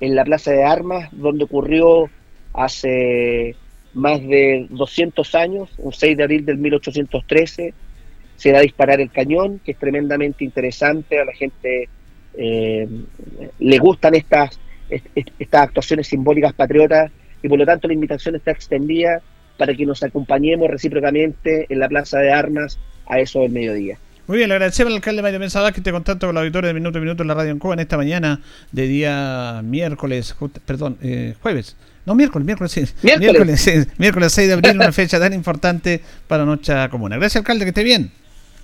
en 0.00 0.14
la 0.14 0.24
Plaza 0.24 0.52
de 0.52 0.64
Armas, 0.64 1.08
donde 1.12 1.44
ocurrió 1.44 2.10
hace 2.52 3.56
más 3.94 4.20
de 4.20 4.66
200 4.70 5.34
años, 5.34 5.70
un 5.78 5.92
6 5.92 6.16
de 6.16 6.22
abril 6.22 6.44
del 6.44 6.58
1813, 6.58 7.74
se 8.36 8.52
da 8.52 8.58
a 8.58 8.62
disparar 8.62 9.00
el 9.00 9.10
cañón, 9.10 9.60
que 9.64 9.72
es 9.72 9.78
tremendamente 9.78 10.44
interesante, 10.44 11.18
a 11.18 11.24
la 11.24 11.32
gente 11.32 11.88
eh, 12.34 12.86
le 13.58 13.78
gustan 13.78 14.14
estas, 14.14 14.60
estas 14.88 15.62
actuaciones 15.62 16.06
simbólicas 16.06 16.52
patriotas 16.52 17.10
y 17.42 17.48
por 17.48 17.58
lo 17.58 17.66
tanto 17.66 17.88
la 17.88 17.94
invitación 17.94 18.36
está 18.36 18.52
extendida 18.52 19.20
para 19.56 19.74
que 19.74 19.84
nos 19.84 20.02
acompañemos 20.02 20.70
recíprocamente 20.70 21.66
en 21.68 21.80
la 21.80 21.88
Plaza 21.88 22.18
de 22.18 22.32
Armas 22.32 22.78
a 23.06 23.18
eso 23.18 23.40
del 23.40 23.50
mediodía. 23.50 23.98
Muy 24.28 24.36
bien, 24.36 24.50
le 24.50 24.56
agradecemos 24.56 24.90
al 24.90 24.96
alcalde 24.96 25.22
Mario 25.22 25.40
Mensada 25.40 25.72
que 25.72 25.80
te 25.80 25.90
contacto 25.90 26.26
con 26.26 26.34
la 26.34 26.42
auditoría 26.42 26.68
de 26.68 26.74
Minuto 26.74 26.98
a 26.98 27.00
Minuto 27.00 27.22
en 27.22 27.28
la 27.28 27.34
radio 27.34 27.50
en 27.50 27.58
Cuba 27.58 27.72
en 27.72 27.80
esta 27.80 27.96
mañana 27.96 28.42
de 28.72 28.86
día 28.86 29.62
miércoles, 29.64 30.36
perdón, 30.66 30.98
eh, 31.00 31.34
jueves. 31.40 31.76
No, 32.04 32.14
miércoles, 32.14 32.44
miércoles, 32.44 32.72
sí. 32.72 32.84
Miércoles. 33.02 33.88
Miércoles, 33.96 34.32
6 34.32 34.48
de 34.48 34.52
abril, 34.52 34.74
una 34.74 34.92
fecha 34.92 35.18
tan 35.18 35.32
importante 35.32 36.02
para 36.26 36.44
nuestra 36.44 36.90
comuna. 36.90 37.16
Gracias, 37.16 37.40
alcalde, 37.40 37.64
que 37.64 37.70
esté 37.70 37.82
bien. 37.82 38.10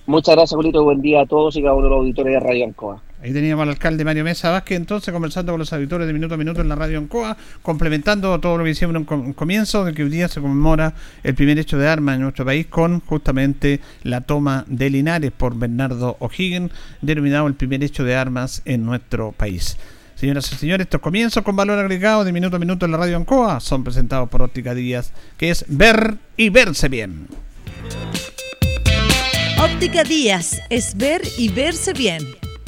Muchas 0.05 0.35
gracias, 0.35 0.55
Julito. 0.55 0.83
Buen 0.83 1.01
día 1.01 1.21
a 1.21 1.25
todos 1.25 1.55
y 1.55 1.63
cada 1.63 1.73
uno 1.73 1.85
de 1.85 1.89
los 1.89 1.97
auditores 1.97 2.33
de 2.33 2.39
Radio 2.39 2.65
Ancoa. 2.65 3.01
Ahí 3.25 3.33
teníamos 3.33 3.63
al 3.63 3.69
alcalde 3.69 4.05
Mario 4.05 4.23
Mesa 4.23 4.51
Vázquez, 4.51 4.77
entonces 4.77 5.11
conversando 5.11 5.51
con 5.51 5.57
los 5.57 5.73
auditores 5.73 6.05
de 6.05 6.13
Minuto 6.13 6.35
a 6.35 6.37
Minuto 6.37 6.61
en 6.61 6.69
la 6.69 6.75
Radio 6.75 6.99
Ancoa, 6.99 7.35
complementando 7.63 8.39
todo 8.39 8.59
lo 8.59 8.63
que 8.63 8.69
hicimos 8.69 8.95
en 8.95 9.07
un 9.11 9.33
comienzo, 9.33 9.83
de 9.83 9.95
que 9.95 10.03
hoy 10.03 10.09
día 10.11 10.27
se 10.27 10.39
conmemora 10.39 10.93
el 11.23 11.33
primer 11.33 11.57
hecho 11.57 11.79
de 11.79 11.87
armas 11.87 12.17
en 12.17 12.21
nuestro 12.21 12.45
país 12.45 12.67
con 12.67 12.99
justamente 12.99 13.79
la 14.03 14.21
toma 14.21 14.63
de 14.67 14.91
Linares 14.91 15.31
por 15.31 15.57
Bernardo 15.57 16.17
O'Higgins, 16.19 16.71
denominado 17.01 17.47
el 17.47 17.55
primer 17.55 17.83
hecho 17.83 18.03
de 18.03 18.15
armas 18.15 18.61
en 18.63 18.85
nuestro 18.85 19.31
país. 19.31 19.75
Señoras 20.13 20.51
y 20.53 20.57
señores, 20.57 20.85
estos 20.85 21.01
comienzos 21.01 21.43
con 21.43 21.55
valor 21.55 21.79
agregado 21.79 22.25
de 22.25 22.31
minuto 22.31 22.57
a 22.57 22.59
minuto 22.59 22.85
en 22.85 22.91
la 22.91 22.97
radio 22.97 23.17
Ancoa 23.17 23.59
son 23.59 23.83
presentados 23.83 24.29
por 24.29 24.43
Óptica 24.43 24.75
Díaz, 24.75 25.13
que 25.35 25.49
es 25.49 25.65
ver 25.67 26.17
y 26.37 26.49
verse 26.49 26.89
bien. 26.89 27.25
Óptica 29.59 30.03
Díaz 30.03 30.61
es 30.69 30.95
ver 30.95 31.23
y 31.39 31.49
verse 31.49 31.91
bien. 31.93 32.44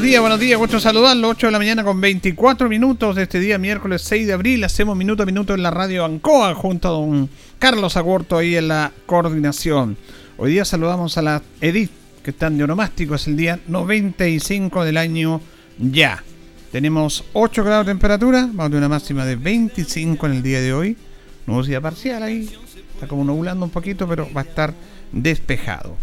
Buenos 0.00 0.12
días, 0.12 0.20
buenos 0.22 0.40
días, 0.40 0.58
gusto 0.58 0.80
saludarlo. 0.80 1.28
8 1.28 1.48
de 1.48 1.50
la 1.50 1.58
mañana 1.58 1.84
con 1.84 2.00
24 2.00 2.70
minutos 2.70 3.18
este 3.18 3.38
día, 3.38 3.58
miércoles 3.58 4.00
6 4.00 4.28
de 4.28 4.32
abril. 4.32 4.64
Hacemos 4.64 4.96
minuto 4.96 5.22
a 5.22 5.26
minuto 5.26 5.52
en 5.52 5.62
la 5.62 5.70
radio 5.70 6.06
Ancoa 6.06 6.54
junto 6.54 6.88
a 6.88 6.92
don 6.92 7.28
Carlos 7.58 7.98
Agurto 7.98 8.38
ahí 8.38 8.56
en 8.56 8.68
la 8.68 8.92
coordinación. 9.04 9.98
Hoy 10.38 10.52
día 10.52 10.64
saludamos 10.64 11.18
a 11.18 11.22
la 11.22 11.42
Edith, 11.60 11.90
que 12.22 12.30
están 12.30 12.56
de 12.56 12.64
onomástico, 12.64 13.14
es 13.14 13.26
el 13.26 13.36
día 13.36 13.60
95 13.68 14.86
del 14.86 14.96
año 14.96 15.42
ya. 15.78 16.24
Tenemos 16.72 17.22
8 17.34 17.62
grados 17.62 17.84
de 17.84 17.92
temperatura, 17.92 18.48
vamos 18.50 18.70
de 18.70 18.78
una 18.78 18.88
máxima 18.88 19.26
de 19.26 19.36
25 19.36 20.26
en 20.28 20.32
el 20.32 20.42
día 20.42 20.62
de 20.62 20.72
hoy. 20.72 20.96
Nubosidad 21.46 21.82
parcial 21.82 22.22
ahí, 22.22 22.48
está 22.94 23.06
como 23.06 23.22
nublando 23.22 23.66
un 23.66 23.70
poquito, 23.70 24.08
pero 24.08 24.26
va 24.34 24.40
a 24.40 24.44
estar 24.44 24.72
despejado. 25.12 25.94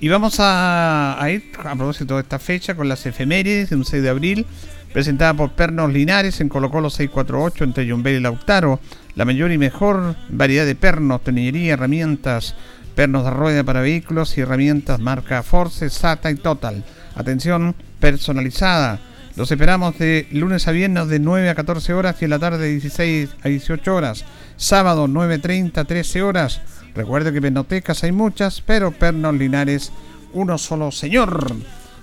Y 0.00 0.08
vamos 0.08 0.36
a, 0.38 1.18
ir 1.28 1.50
a 1.58 1.74
propósito 1.74 2.14
de 2.14 2.22
esta 2.22 2.38
fecha 2.38 2.76
con 2.76 2.88
las 2.88 3.04
efemérides 3.04 3.70
de 3.70 3.76
un 3.76 3.84
6 3.84 4.00
de 4.00 4.08
abril, 4.08 4.46
presentada 4.92 5.34
por 5.34 5.52
Pernos 5.52 5.92
Linares 5.92 6.40
en 6.40 6.48
Colo 6.48 6.70
Colo 6.70 6.88
648 6.88 7.64
entre 7.64 7.86
Yumbel 7.86 8.16
y 8.16 8.20
Lautaro. 8.20 8.78
La 9.16 9.24
mayor 9.24 9.50
y 9.50 9.58
mejor 9.58 10.14
variedad 10.28 10.66
de 10.66 10.76
pernos, 10.76 11.24
tonillería, 11.24 11.72
herramientas, 11.72 12.54
pernos 12.94 13.24
de 13.24 13.30
rueda 13.30 13.64
para 13.64 13.80
vehículos 13.80 14.38
y 14.38 14.42
herramientas 14.42 15.00
marca 15.00 15.42
Force, 15.42 15.90
SATA 15.90 16.30
y 16.30 16.36
Total. 16.36 16.84
Atención 17.16 17.74
personalizada. 17.98 19.00
Los 19.34 19.50
esperamos 19.50 19.98
de 19.98 20.28
lunes 20.30 20.68
a 20.68 20.72
viernes 20.72 21.08
de 21.08 21.18
9 21.18 21.50
a 21.50 21.56
14 21.56 21.92
horas 21.92 22.16
y 22.20 22.24
en 22.26 22.30
la 22.30 22.38
tarde 22.38 22.58
de 22.58 22.70
16 22.70 23.30
a 23.42 23.48
18 23.48 23.94
horas. 23.94 24.24
Sábado 24.56 25.08
9.30 25.08 25.78
a 25.78 25.84
13 25.84 26.22
horas 26.22 26.60
Recuerde 26.98 27.32
que 27.32 27.40
penotecas 27.40 28.02
hay 28.02 28.10
muchas, 28.10 28.60
pero 28.60 28.90
pernos 28.90 29.32
linares, 29.32 29.92
uno 30.32 30.58
solo 30.58 30.90
señor. 30.90 31.54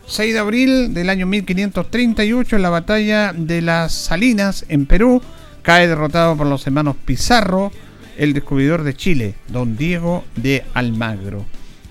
6 0.07 0.33
de 0.33 0.39
abril 0.39 0.93
del 0.93 1.09
año 1.09 1.25
1538, 1.25 2.55
en 2.55 2.61
la 2.61 2.69
batalla 2.69 3.33
de 3.33 3.61
las 3.61 3.91
Salinas, 3.91 4.63
en 4.69 4.85
Perú, 4.85 5.21
cae 5.63 5.89
derrotado 5.89 6.37
por 6.37 6.47
los 6.47 6.65
hermanos 6.65 6.95
Pizarro, 7.03 7.73
el 8.17 8.31
descubridor 8.31 8.83
de 8.83 8.95
Chile, 8.95 9.35
don 9.49 9.75
Diego 9.75 10.23
de 10.37 10.63
Almagro. 10.73 11.45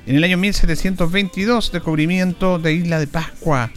En 0.06 0.16
el 0.16 0.24
año 0.24 0.38
1722, 0.38 1.72
descubrimiento 1.72 2.58
de 2.58 2.72
Isla 2.72 2.98
de 3.00 3.06
Pascua. 3.06 3.70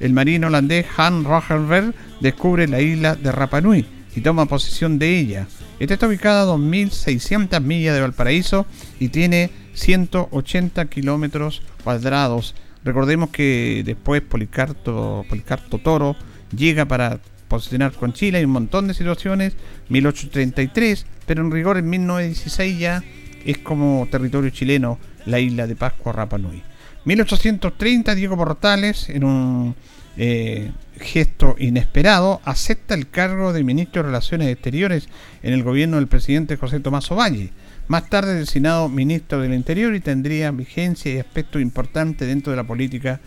El 0.00 0.14
marino 0.14 0.46
holandés 0.46 0.86
Han 0.96 1.24
Rogerberg 1.24 1.94
descubre 2.20 2.66
la 2.66 2.80
isla 2.80 3.16
de 3.16 3.32
Rapanui 3.32 3.84
y 4.16 4.22
toma 4.22 4.46
posesión 4.46 4.98
de 4.98 5.18
ella. 5.18 5.46
Esta 5.82 5.94
está 5.94 6.06
ubicada 6.06 6.42
a 6.42 6.56
2.600 6.56 7.60
millas 7.60 7.96
de 7.96 8.02
Valparaíso 8.02 8.66
y 9.00 9.08
tiene 9.08 9.50
180 9.74 10.84
kilómetros 10.84 11.60
cuadrados. 11.82 12.54
Recordemos 12.84 13.30
que 13.30 13.82
después 13.84 14.22
Policarto, 14.22 15.24
Policarto 15.28 15.78
Toro 15.78 16.14
llega 16.56 16.84
para 16.84 17.18
posicionar 17.48 17.90
con 17.94 18.12
Chile. 18.12 18.38
Hay 18.38 18.44
un 18.44 18.52
montón 18.52 18.86
de 18.86 18.94
situaciones. 18.94 19.56
1833, 19.88 21.04
pero 21.26 21.42
en 21.42 21.50
rigor 21.50 21.78
en 21.78 21.90
1916 21.90 22.78
ya 22.78 23.02
es 23.44 23.58
como 23.58 24.06
territorio 24.08 24.50
chileno 24.50 25.00
la 25.26 25.40
isla 25.40 25.66
de 25.66 25.74
Pascua 25.74 26.12
Rapa 26.12 26.38
Nui. 26.38 26.62
1830, 27.06 28.14
Diego 28.14 28.36
Portales, 28.36 29.08
en 29.08 29.24
un 29.24 29.74
eh, 30.16 30.70
gesto 31.00 31.56
inesperado, 31.58 32.40
acepta 32.44 32.94
el 32.94 33.08
cargo 33.08 33.52
de 33.52 33.64
ministro 33.64 34.02
de 34.02 34.08
Relaciones 34.08 34.48
Exteriores 34.48 35.08
en 35.42 35.52
el 35.52 35.62
gobierno 35.62 35.96
del 35.96 36.08
presidente 36.08 36.56
José 36.56 36.80
Tomás 36.80 37.10
Ovalle. 37.10 37.50
Más 37.88 38.08
tarde 38.08 38.34
designado 38.34 38.88
ministro 38.88 39.40
del 39.40 39.54
Interior 39.54 39.94
y 39.94 40.00
tendría 40.00 40.50
vigencia 40.50 41.12
y 41.12 41.18
aspecto 41.18 41.58
importante 41.58 42.26
dentro 42.26 42.52
de 42.52 42.56
la 42.56 42.64
política 42.64 43.20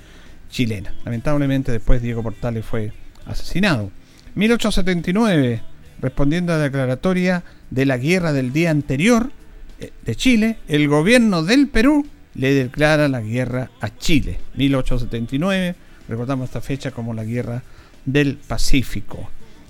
chilena. 0.49 0.93
Lamentablemente 1.03 1.71
después 1.71 2.01
Diego 2.01 2.23
Portales 2.23 2.65
fue 2.65 2.93
asesinado. 3.25 3.91
1879, 4.35 5.61
respondiendo 6.01 6.53
a 6.53 6.57
la 6.57 6.63
declaratoria 6.63 7.43
de 7.69 7.85
la 7.85 7.97
guerra 7.97 8.33
del 8.33 8.53
día 8.53 8.71
anterior 8.71 9.31
eh, 9.79 9.91
de 10.05 10.15
Chile, 10.15 10.57
el 10.67 10.87
gobierno 10.87 11.43
del 11.43 11.67
Perú 11.67 12.05
le 12.35 12.53
declara 12.53 13.07
la 13.07 13.21
guerra 13.21 13.71
a 13.81 13.95
Chile. 13.97 14.39
1879, 14.55 15.75
recordamos 16.07 16.45
esta 16.45 16.61
fecha 16.61 16.91
como 16.91 17.13
la 17.13 17.23
guerra 17.23 17.63
del 18.05 18.37
Pacífico. 18.37 19.29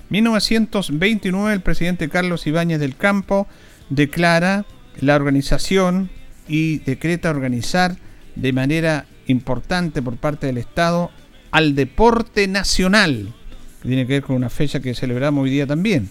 1929, 0.09 1.53
el 1.53 1.61
presidente 1.61 2.09
Carlos 2.09 2.45
Ibáñez 2.45 2.79
del 2.79 2.95
Campo 2.95 3.47
declara 3.89 4.65
la 4.99 5.15
organización 5.15 6.09
y 6.47 6.79
decreta 6.79 7.29
organizar 7.29 7.97
de 8.35 8.53
manera 8.53 9.05
importante 9.27 10.01
por 10.01 10.17
parte 10.17 10.47
del 10.47 10.57
Estado 10.57 11.11
al 11.51 11.75
deporte 11.75 12.47
nacional, 12.47 13.33
que 13.81 13.87
tiene 13.87 14.05
que 14.05 14.13
ver 14.13 14.23
con 14.23 14.35
una 14.35 14.49
fecha 14.49 14.79
que 14.79 14.93
celebramos 14.93 15.43
hoy 15.43 15.49
día 15.49 15.65
también. 15.65 16.09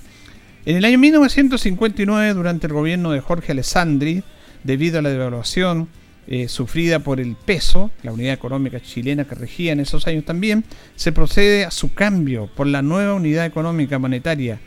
En 0.67 0.77
el 0.77 0.85
año 0.85 0.99
1959, 0.99 2.33
durante 2.35 2.67
el 2.67 2.73
gobierno 2.73 3.13
de 3.13 3.21
Jorge 3.21 3.53
Alessandri, 3.53 4.25
debido 4.65 4.99
a 4.99 5.03
la 5.03 5.11
devaluación 5.11 5.89
eh, 6.27 6.49
sufrida 6.49 7.01
por 7.01 7.21
el 7.21 7.37
peso, 7.37 7.91
la 8.03 8.13
unidad 8.13 8.33
económica 8.33 8.81
chilena 8.81 9.25
que 9.25 9.35
regía 9.35 9.73
en 9.73 9.81
esos 9.81 10.07
años 10.07 10.25
también, 10.25 10.65
se 10.97 11.13
procede 11.13 11.65
a 11.65 11.71
su 11.71 11.93
cambio 11.93 12.49
por 12.55 12.67
la 12.67 12.83
nueva 12.83 13.15
unidad 13.15 13.45
económica 13.45 13.99
monetaria, 13.99 14.59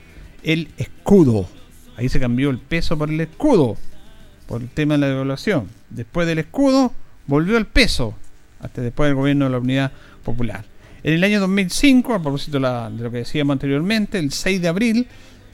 el 0.44 0.70
escudo. 0.78 1.50
Ahí 1.96 2.10
se 2.10 2.20
cambió 2.20 2.52
el 2.52 2.60
peso 2.60 2.98
por 2.98 3.10
el 3.10 3.20
escudo, 3.20 3.76
por 4.48 4.62
el 4.62 4.70
tema 4.70 4.96
de 4.96 5.00
la 5.00 5.08
devaluación. 5.08 5.68
Después 5.90 6.28
del 6.28 6.40
escudo, 6.40 6.94
volvió 7.26 7.58
el 7.58 7.66
peso, 7.66 8.16
hasta 8.60 8.82
después 8.82 9.10
del 9.10 9.16
gobierno 9.16 9.46
de 9.46 9.52
la 9.52 9.58
unidad 9.58 9.92
popular. 10.24 10.66
En 11.04 11.14
el 11.14 11.24
año 11.24 11.40
2005, 11.40 12.14
a 12.14 12.22
propósito 12.22 12.60
de 12.60 13.04
lo 13.04 13.12
que 13.12 13.18
decíamos 13.18 13.54
anteriormente, 13.54 14.20
el 14.20 14.32
6 14.32 14.62
de 14.62 14.68
abril, 14.68 15.08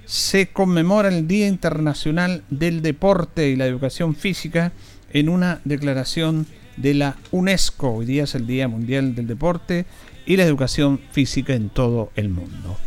se 0.06 0.48
conmemora 0.48 1.10
el 1.10 1.28
Día 1.28 1.48
Internacional 1.48 2.44
del 2.50 2.82
Deporte 2.82 3.50
y 3.50 3.56
la 3.56 3.66
Educación 3.66 4.16
Física 4.16 4.74
en 5.14 5.30
una 5.30 5.62
declaración 5.64 6.46
de 6.78 6.94
la 6.94 7.16
UNESCO. 7.32 7.92
Hoy 7.92 8.06
día 8.06 8.24
es 8.24 8.36
el 8.36 8.46
Día 8.46 8.68
Mundial 8.68 9.16
del 9.16 9.28
Deporte 9.28 9.86
y 10.26 10.38
la 10.38 10.44
Educación 10.44 11.00
Física 11.12 11.54
en 11.54 11.70
todo 11.70 12.12
el 12.16 12.30
mundo. 12.30 12.78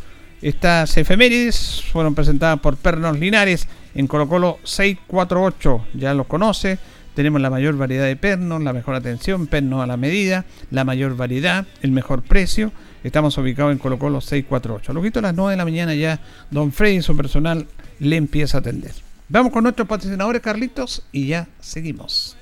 Estas 0.43 0.97
efemérides 0.97 1.83
fueron 1.91 2.15
presentadas 2.15 2.61
por 2.61 2.77
Pernos 2.77 3.19
Linares 3.19 3.69
en 3.95 4.07
Colo 4.07 4.29
Colo 4.29 4.59
648, 4.65 5.87
ya 5.95 6.13
los 6.15 6.27
conoce. 6.27 6.79
Tenemos 7.15 7.41
la 7.41 7.49
mayor 7.49 7.79
variedad 7.79 8.05
de 8.05 8.17
pernos, 8.17 8.63
la 8.63 8.75
mejor 8.75 8.95
atención, 8.95 9.47
pernos 9.47 9.83
a 9.83 9.87
la 9.87 9.97
medida, 9.97 10.45
la 10.71 10.85
mayor 10.85 11.17
variedad, 11.17 11.67
el 11.81 11.91
mejor 11.91 12.23
precio 12.23 12.73
Estamos 13.07 13.39
ubicados 13.39 13.71
en 13.71 13.79
Colo 13.79 14.01
Colo 14.01 14.21
648. 14.21 14.93
Luego 14.93 15.19
a 15.21 15.23
las 15.23 15.35
9 15.37 15.53
de 15.53 15.57
la 15.57 15.65
mañana 15.65 15.95
ya 15.95 16.19
Don 16.51 16.73
Freddy 16.73 16.97
y 16.97 17.03
su 17.03 17.17
personal 17.17 17.69
le 18.01 18.17
empieza 18.17 18.57
a 18.57 18.61
atender. 18.61 19.06
Vamos 19.29 19.53
con 19.53 19.65
nuestros 19.65 19.89
patrocinadores, 19.89 20.41
Carlitos, 20.41 21.03
y 21.11 21.29
ya 21.29 21.49
seguimos. 21.61 22.37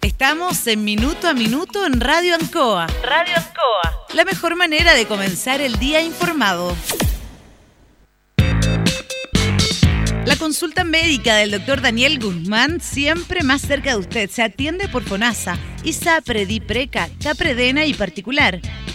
Estamos 0.00 0.64
en 0.68 0.84
Minuto 0.84 1.28
a 1.28 1.34
Minuto 1.34 1.84
en 1.84 2.00
Radio 2.00 2.36
Ancoa. 2.36 2.86
Radio 3.02 3.34
Ancoa. 3.36 4.06
La 4.14 4.24
mejor 4.24 4.54
manera 4.54 4.94
de 4.94 5.06
comenzar 5.06 5.60
el 5.60 5.76
día 5.80 6.02
informado. 6.02 6.76
La 10.24 10.36
consulta 10.36 10.84
médica 10.84 11.34
del 11.34 11.50
doctor 11.50 11.80
Daniel 11.80 12.20
Guzmán 12.20 12.80
siempre 12.80 13.42
más 13.42 13.62
cerca 13.62 13.90
de 13.90 13.96
usted. 13.96 14.30
Se 14.30 14.42
atiende 14.44 14.88
por 14.88 15.02
FONASA, 15.02 15.58
ISAPRE, 15.82 16.46
DIPRECA, 16.46 17.08
CAPREDENA 17.22 17.86
y 17.86 17.94
particular. 17.94 18.60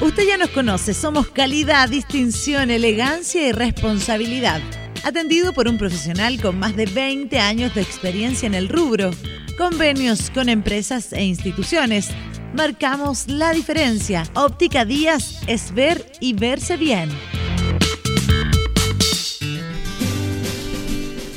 Usted 0.00 0.26
ya 0.26 0.38
nos 0.38 0.48
conoce, 0.48 0.94
somos 0.94 1.28
calidad, 1.28 1.90
distinción, 1.90 2.70
elegancia 2.70 3.46
y 3.46 3.52
responsabilidad. 3.52 4.62
Atendido 5.04 5.52
por 5.52 5.68
un 5.68 5.76
profesional 5.76 6.40
con 6.40 6.58
más 6.58 6.74
de 6.74 6.86
20 6.86 7.38
años 7.38 7.74
de 7.74 7.82
experiencia 7.82 8.46
en 8.46 8.54
el 8.54 8.70
rubro, 8.70 9.10
convenios 9.58 10.30
con 10.30 10.48
empresas 10.48 11.12
e 11.12 11.22
instituciones. 11.24 12.08
Marcamos 12.54 13.28
la 13.28 13.52
diferencia. 13.52 14.24
Óptica 14.34 14.86
Díaz 14.86 15.42
es 15.46 15.74
ver 15.74 16.10
y 16.18 16.32
verse 16.32 16.78
bien. 16.78 17.10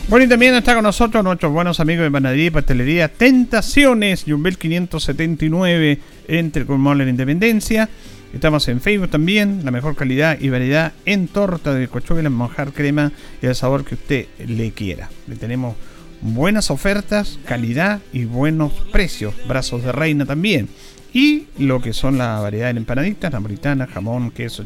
Bueno, 0.07 0.25
y 0.25 0.29
también 0.29 0.55
está 0.55 0.73
con 0.73 0.83
nosotros 0.83 1.21
nuestros 1.21 1.51
buenos 1.51 1.81
amigos 1.81 2.03
de 2.03 2.11
panadería 2.11 2.45
y 2.45 2.51
pastelería 2.51 3.07
Tentaciones, 3.09 4.23
Jumbel 4.25 4.57
579, 4.57 5.99
entre 6.29 6.65
Colmón 6.65 6.99
la 6.99 7.09
Independencia. 7.09 7.89
Estamos 8.33 8.67
en 8.67 8.81
Facebook 8.81 9.09
también, 9.09 9.61
la 9.63 9.69
mejor 9.69 9.95
calidad 9.95 10.39
y 10.41 10.49
variedad 10.49 10.91
en 11.05 11.27
torta 11.27 11.73
de 11.73 11.87
cochuela, 11.87 12.27
en 12.27 12.33
manjar 12.33 12.73
crema 12.73 13.11
y 13.41 13.45
el 13.45 13.55
sabor 13.55 13.85
que 13.85 13.93
usted 13.93 14.25
le 14.47 14.71
quiera. 14.71 15.09
Le 15.27 15.35
tenemos 15.35 15.75
buenas 16.21 16.71
ofertas, 16.71 17.37
calidad 17.45 18.01
y 18.11 18.25
buenos 18.25 18.73
precios. 18.91 19.35
Brazos 19.47 19.83
de 19.83 19.91
reina 19.91 20.25
también. 20.25 20.67
Y 21.13 21.45
lo 21.59 21.79
que 21.79 21.93
son 21.93 22.17
la 22.17 22.39
variedad 22.39 22.73
de 22.73 22.79
empanaditas, 22.79 23.31
napolitana, 23.31 23.85
jamón, 23.85 24.31
queso, 24.31 24.65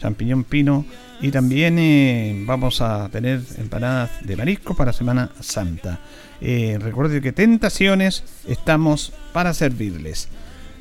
champiñón 0.00 0.42
pino 0.42 0.84
y 1.20 1.30
también 1.30 1.78
eh, 1.78 2.42
vamos 2.46 2.80
a 2.80 3.08
tener 3.10 3.40
empanadas 3.58 4.10
de 4.24 4.36
marisco 4.36 4.74
para 4.74 4.92
Semana 4.92 5.30
Santa. 5.38 6.00
Eh, 6.40 6.78
recuerde 6.80 7.20
que 7.20 7.32
Tentaciones 7.32 8.24
estamos 8.48 9.12
para 9.32 9.54
servirles. 9.54 10.28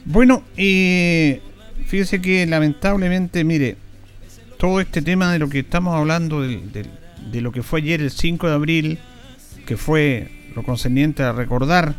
Bueno, 0.06 0.44
eh, 0.58 1.42
fíjese 1.86 2.22
que 2.22 2.46
lamentablemente, 2.46 3.44
mire, 3.44 3.78
todo 4.58 4.82
este 4.82 5.02
tema 5.02 5.32
de 5.32 5.40
lo 5.40 5.50
que 5.50 5.60
estamos 5.60 5.96
hablando, 5.96 6.42
de, 6.42 6.86
lo 7.42 7.52
que 7.52 7.64
fue 7.64 7.82
ayer 7.82 8.02
el 8.02 8.12
5 8.12 8.48
de 8.48 8.54
abril, 8.54 9.00
que 9.66 9.78
fue 9.78 10.32
lo 10.56 10.64
concerniente 10.64 11.24
a 11.24 11.32
recordar, 11.32 11.96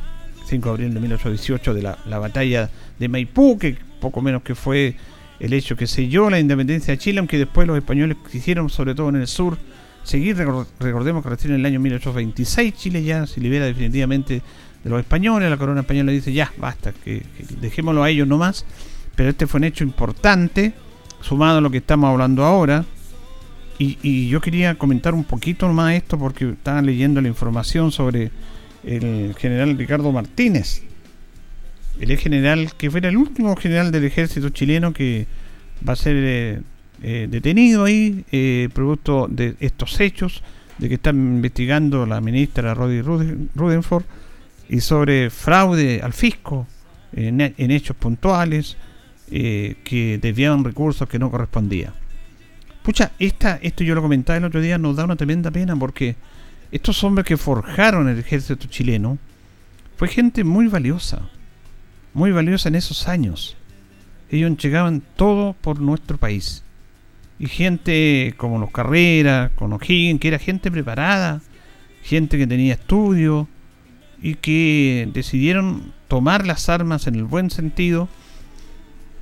5 0.46 0.68
de 0.68 0.70
abril 0.70 0.94
de 0.94 1.00
1818, 1.00 1.74
de 1.74 1.82
la, 1.82 1.98
la 2.06 2.18
batalla 2.18 2.70
de 2.98 3.08
Maipú, 3.08 3.58
que 3.58 3.76
poco 4.00 4.20
menos 4.22 4.42
que 4.42 4.54
fue 4.54 4.96
el 5.40 5.52
hecho 5.52 5.76
que 5.76 5.86
selló 5.86 6.30
la 6.30 6.40
independencia 6.40 6.92
de 6.92 6.98
Chile, 6.98 7.18
aunque 7.20 7.38
después 7.38 7.66
los 7.66 7.78
españoles 7.78 8.16
quisieron, 8.30 8.68
sobre 8.70 8.94
todo 8.94 9.10
en 9.10 9.16
el 9.16 9.26
sur, 9.26 9.56
seguir. 10.02 10.36
Recordemos 10.36 11.22
que 11.22 11.28
recién 11.28 11.54
en 11.54 11.60
el 11.60 11.66
año 11.66 11.80
1826 11.80 12.74
Chile 12.74 13.04
ya 13.04 13.26
se 13.26 13.40
libera 13.40 13.66
definitivamente 13.66 14.42
de 14.82 14.90
los 14.90 15.00
españoles, 15.00 15.50
la 15.50 15.56
corona 15.56 15.80
española 15.80 16.12
dice 16.12 16.32
ya, 16.32 16.52
basta, 16.56 16.92
que, 16.92 17.22
dejémoslo 17.60 18.02
a 18.02 18.10
ellos 18.10 18.26
nomás. 18.26 18.64
Pero 19.18 19.30
este 19.30 19.48
fue 19.48 19.58
un 19.58 19.64
hecho 19.64 19.82
importante, 19.82 20.74
sumado 21.22 21.58
a 21.58 21.60
lo 21.60 21.72
que 21.72 21.78
estamos 21.78 22.08
hablando 22.08 22.44
ahora. 22.44 22.84
Y, 23.76 24.28
yo 24.28 24.40
quería 24.40 24.76
comentar 24.76 25.12
un 25.12 25.24
poquito 25.24 25.68
más 25.72 25.94
esto 25.94 26.16
porque 26.16 26.50
estaba 26.50 26.80
leyendo 26.82 27.20
la 27.20 27.26
información 27.26 27.90
sobre 27.90 28.30
el 28.84 29.34
general 29.36 29.76
Ricardo 29.76 30.12
Martínez, 30.12 30.82
el 31.98 32.16
general, 32.16 32.70
que 32.78 32.92
fuera 32.92 33.08
el 33.08 33.16
último 33.16 33.56
general 33.56 33.90
del 33.90 34.04
ejército 34.04 34.50
chileno 34.50 34.92
que 34.92 35.26
va 35.86 35.94
a 35.94 35.96
ser 35.96 36.14
eh, 36.16 36.60
eh, 37.02 37.26
detenido 37.28 37.86
ahí, 37.86 38.24
eh, 38.30 38.68
producto 38.72 39.26
de 39.28 39.56
estos 39.58 39.98
hechos, 39.98 40.44
de 40.78 40.88
que 40.88 40.94
está 40.94 41.10
investigando 41.10 42.06
la 42.06 42.20
ministra 42.20 42.72
Rodi 42.72 43.02
Rudenford, 43.02 44.04
y 44.68 44.78
sobre 44.78 45.30
fraude 45.30 46.02
al 46.04 46.12
fisco 46.12 46.68
en, 47.12 47.40
hechos 47.40 47.96
puntuales, 47.96 48.76
que 49.30 50.18
desviaban 50.20 50.64
recursos 50.64 51.08
que 51.08 51.18
no 51.18 51.30
correspondían. 51.30 51.92
Pucha, 52.82 53.12
esta, 53.18 53.58
esto 53.62 53.84
yo 53.84 53.94
lo 53.94 54.02
comentaba 54.02 54.38
el 54.38 54.44
otro 54.44 54.60
día, 54.60 54.78
nos 54.78 54.96
da 54.96 55.04
una 55.04 55.16
tremenda 55.16 55.50
pena 55.50 55.76
porque 55.76 56.16
estos 56.70 57.02
hombres 57.04 57.26
que 57.26 57.36
forjaron 57.36 58.08
el 58.08 58.18
ejército 58.18 58.66
chileno, 58.68 59.18
fue 59.96 60.08
gente 60.08 60.44
muy 60.44 60.68
valiosa, 60.68 61.28
muy 62.14 62.30
valiosa 62.30 62.68
en 62.68 62.76
esos 62.76 63.08
años. 63.08 63.56
Ellos 64.30 64.56
llegaban 64.58 65.02
todo 65.16 65.54
por 65.54 65.80
nuestro 65.80 66.18
país. 66.18 66.62
Y 67.38 67.46
gente 67.46 68.34
como 68.36 68.58
los 68.58 68.70
Carreras, 68.70 69.50
con 69.54 69.72
O'Higgins, 69.72 70.20
que 70.20 70.28
era 70.28 70.38
gente 70.38 70.70
preparada, 70.70 71.40
gente 72.02 72.36
que 72.36 72.46
tenía 72.46 72.74
estudio 72.74 73.48
y 74.20 74.34
que 74.34 75.08
decidieron 75.12 75.92
tomar 76.08 76.46
las 76.46 76.68
armas 76.68 77.06
en 77.06 77.14
el 77.14 77.24
buen 77.24 77.50
sentido 77.50 78.08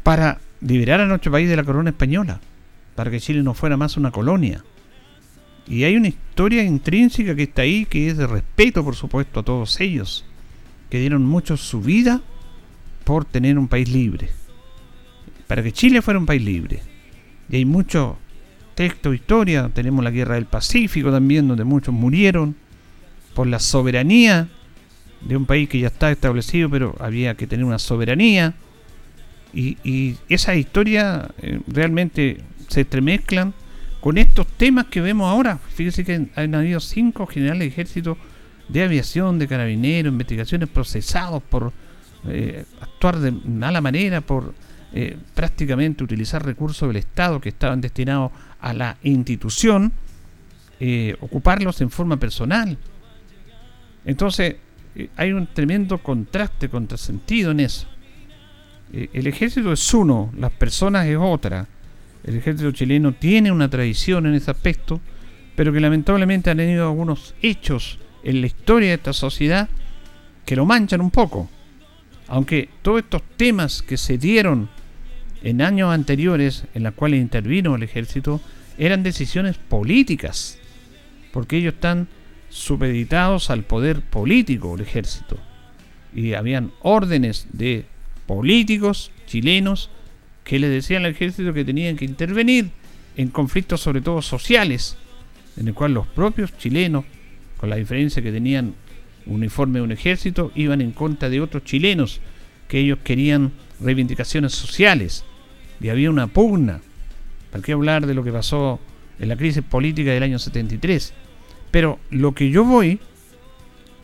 para 0.07 0.38
liberar 0.61 1.01
a 1.01 1.07
nuestro 1.07 1.33
país 1.33 1.49
de 1.49 1.57
la 1.57 1.64
corona 1.64 1.90
española, 1.90 2.38
para 2.95 3.11
que 3.11 3.19
Chile 3.19 3.42
no 3.42 3.55
fuera 3.55 3.77
más 3.77 3.97
una 3.97 4.12
colonia. 4.12 4.62
Y 5.66 5.83
hay 5.83 5.97
una 5.97 6.07
historia 6.07 6.62
intrínseca 6.62 7.35
que 7.35 7.42
está 7.42 7.62
ahí, 7.62 7.87
que 7.87 8.07
es 8.07 8.16
de 8.16 8.29
respeto, 8.29 8.85
por 8.85 8.95
supuesto, 8.95 9.40
a 9.40 9.42
todos 9.42 9.81
ellos, 9.81 10.25
que 10.90 11.01
dieron 11.01 11.25
mucho 11.25 11.57
su 11.57 11.81
vida 11.81 12.21
por 13.03 13.25
tener 13.25 13.59
un 13.59 13.66
país 13.66 13.88
libre, 13.88 14.29
para 15.49 15.64
que 15.64 15.73
Chile 15.73 16.01
fuera 16.03 16.21
un 16.21 16.27
país 16.27 16.45
libre. 16.45 16.83
Y 17.51 17.57
hay 17.57 17.64
mucho 17.64 18.16
texto, 18.77 19.12
historia, 19.12 19.73
tenemos 19.75 20.05
la 20.05 20.12
guerra 20.12 20.37
del 20.37 20.47
Pacífico 20.47 21.11
también, 21.11 21.49
donde 21.49 21.64
muchos 21.64 21.92
murieron 21.92 22.55
por 23.35 23.49
la 23.49 23.59
soberanía 23.59 24.47
de 25.21 25.37
un 25.37 25.47
país 25.47 25.69
que 25.69 25.81
ya 25.81 25.88
está 25.88 26.12
establecido, 26.12 26.71
pero 26.71 26.95
había 27.01 27.35
que 27.35 27.49
tener 27.49 27.66
una 27.66 27.81
soberanía. 27.81 28.55
Y, 29.57 29.79
y 29.83 30.16
esa 30.29 30.55
historia 30.55 31.31
eh, 31.40 31.61
realmente 31.66 32.42
se 32.69 32.83
entremezclan 32.83 33.55
con 34.01 34.19
estos 34.19 34.47
temas 34.47 34.87
que 34.87 35.01
vemos 35.01 35.29
ahora. 35.29 35.59
Fíjese 35.75 36.05
que 36.05 36.29
han 36.37 36.55
habido 36.55 36.79
cinco 36.79 37.27
generales 37.27 37.61
de 37.61 37.66
ejército 37.66 38.19
de 38.69 38.83
aviación, 38.83 39.38
de 39.38 39.49
carabineros, 39.49 40.12
investigaciones 40.12 40.69
procesados 40.69 41.42
por 41.42 41.73
eh, 42.29 42.64
actuar 42.81 43.19
de 43.19 43.33
mala 43.33 43.81
manera, 43.81 44.21
por 44.21 44.55
eh, 44.92 45.16
prácticamente 45.35 46.05
utilizar 46.05 46.45
recursos 46.45 46.88
del 46.88 46.99
Estado 46.99 47.40
que 47.40 47.49
estaban 47.49 47.81
destinados 47.81 48.33
a 48.61 48.73
la 48.75 48.97
institución, 49.03 49.92
eh, 50.81 51.16
ocuparlos 51.21 51.81
en 51.81 51.90
forma 51.90 52.16
personal. 52.19 52.77
Entonces, 54.05 54.57
hay 55.16 55.33
un 55.33 55.47
tremendo 55.47 55.99
contraste, 55.99 56.69
contrasentido 56.69 57.51
en 57.51 57.61
eso. 57.61 57.87
El 58.92 59.27
ejército 59.27 59.72
es 59.72 59.94
uno, 59.94 60.33
las 60.38 60.53
personas 60.53 61.07
es 61.07 61.16
otra. 61.20 61.66
El 62.25 62.37
ejército 62.37 62.72
chileno 62.72 63.12
tiene 63.12 63.53
una 63.53 63.68
tradición 63.68 64.27
en 64.27 64.35
ese 64.35 64.51
aspecto, 64.51 65.01
pero 65.55 65.72
que 65.72 65.81
lamentablemente 65.81 66.51
han 66.51 66.59
tenido 66.59 66.87
algunos 66.87 67.35
hechos 67.42 67.99
en 68.22 68.40
la 68.40 68.46
historia 68.46 68.88
de 68.88 68.94
esta 68.94 69.12
sociedad 69.12 69.68
que 70.44 70.57
lo 70.57 70.66
manchan 70.66 71.01
un 71.01 71.11
poco. 71.11 71.49
Aunque 72.29 72.68
todos 72.83 73.01
estos 73.01 73.22
temas 73.37 73.83
que 73.83 73.96
se 73.96 74.18
dieron 74.18 74.68
en 75.42 75.62
años 75.62 75.92
anteriores 75.92 76.64
en 76.75 76.83
los 76.83 76.94
cuales 76.94 77.20
intervino 77.20 77.77
el 77.77 77.83
ejército 77.83 78.40
eran 78.79 79.03
decisiones 79.03 79.57
políticas, 79.59 80.59
porque 81.33 81.59
ellos 81.59 81.75
están 81.75 82.09
supeditados 82.49 83.51
al 83.51 83.62
poder 83.62 84.01
político 84.03 84.72
del 84.77 84.87
ejército. 84.87 85.38
Y 86.14 86.35
habían 86.35 86.72
órdenes 86.81 87.46
de 87.53 87.87
políticos 88.27 89.11
chilenos 89.27 89.91
que 90.45 90.59
le 90.59 90.69
decían 90.69 91.05
al 91.05 91.12
ejército 91.12 91.53
que 91.53 91.65
tenían 91.65 91.97
que 91.97 92.05
intervenir 92.05 92.71
en 93.17 93.29
conflictos 93.29 93.81
sobre 93.81 94.01
todo 94.01 94.23
sociales, 94.23 94.97
en 95.57 95.69
el 95.69 95.75
cual 95.75 95.95
los 95.95 96.07
propios 96.07 96.57
chilenos, 96.59 97.05
con 97.57 97.71
la 97.71 97.77
diferencia 97.77 98.23
que 98.23 98.31
tenían 98.31 98.75
uniforme 99.27 99.79
de 99.79 99.85
un 99.85 99.93
ejército, 99.93 100.53
iban 100.55 100.81
en 100.81 100.93
contra 100.93 101.29
de 101.29 101.41
otros 101.41 101.65
chilenos 101.65 102.21
que 102.69 102.79
ellos 102.79 102.99
querían 103.03 103.53
reivindicaciones 103.81 104.53
sociales. 104.53 105.25
Y 105.81 105.89
había 105.89 106.11
una 106.11 106.27
pugna. 106.27 106.81
¿Para 107.51 107.62
qué 107.62 107.73
hablar 107.73 108.07
de 108.07 108.15
lo 108.15 108.23
que 108.23 108.33
pasó 108.33 108.81
en 109.19 109.29
la 109.29 109.37
crisis 109.37 109.62
política 109.62 110.12
del 110.12 110.23
año 110.23 110.39
73? 110.39 111.12
Pero 111.71 111.99
lo 112.11 112.33
que 112.33 112.51
yo 112.51 112.65
voy, 112.65 113.01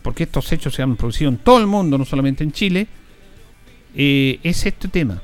porque 0.03 0.25
estos 0.25 0.51
hechos 0.53 0.75
se 0.75 0.83
han 0.83 0.97
producido 0.97 1.31
en 1.31 1.39
todo 1.39 1.59
el 1.59 1.67
mundo, 1.67 1.99
no 1.99 2.05
solamente 2.05 2.45
en 2.45 2.53
Chile, 2.53 2.89
eh, 3.95 4.41
es 4.43 4.67
este 4.67 4.89
tema 4.89 5.23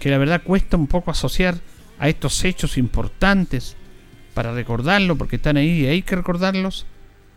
que 0.00 0.10
la 0.10 0.18
verdad 0.18 0.42
cuesta 0.42 0.76
un 0.76 0.88
poco 0.88 1.10
asociar 1.10 1.56
a 1.98 2.08
estos 2.08 2.44
hechos 2.44 2.76
importantes 2.76 3.76
para 4.34 4.52
recordarlo, 4.52 5.16
porque 5.16 5.36
están 5.36 5.56
ahí 5.56 5.82
y 5.82 5.86
hay 5.86 6.02
que 6.02 6.16
recordarlos, 6.16 6.86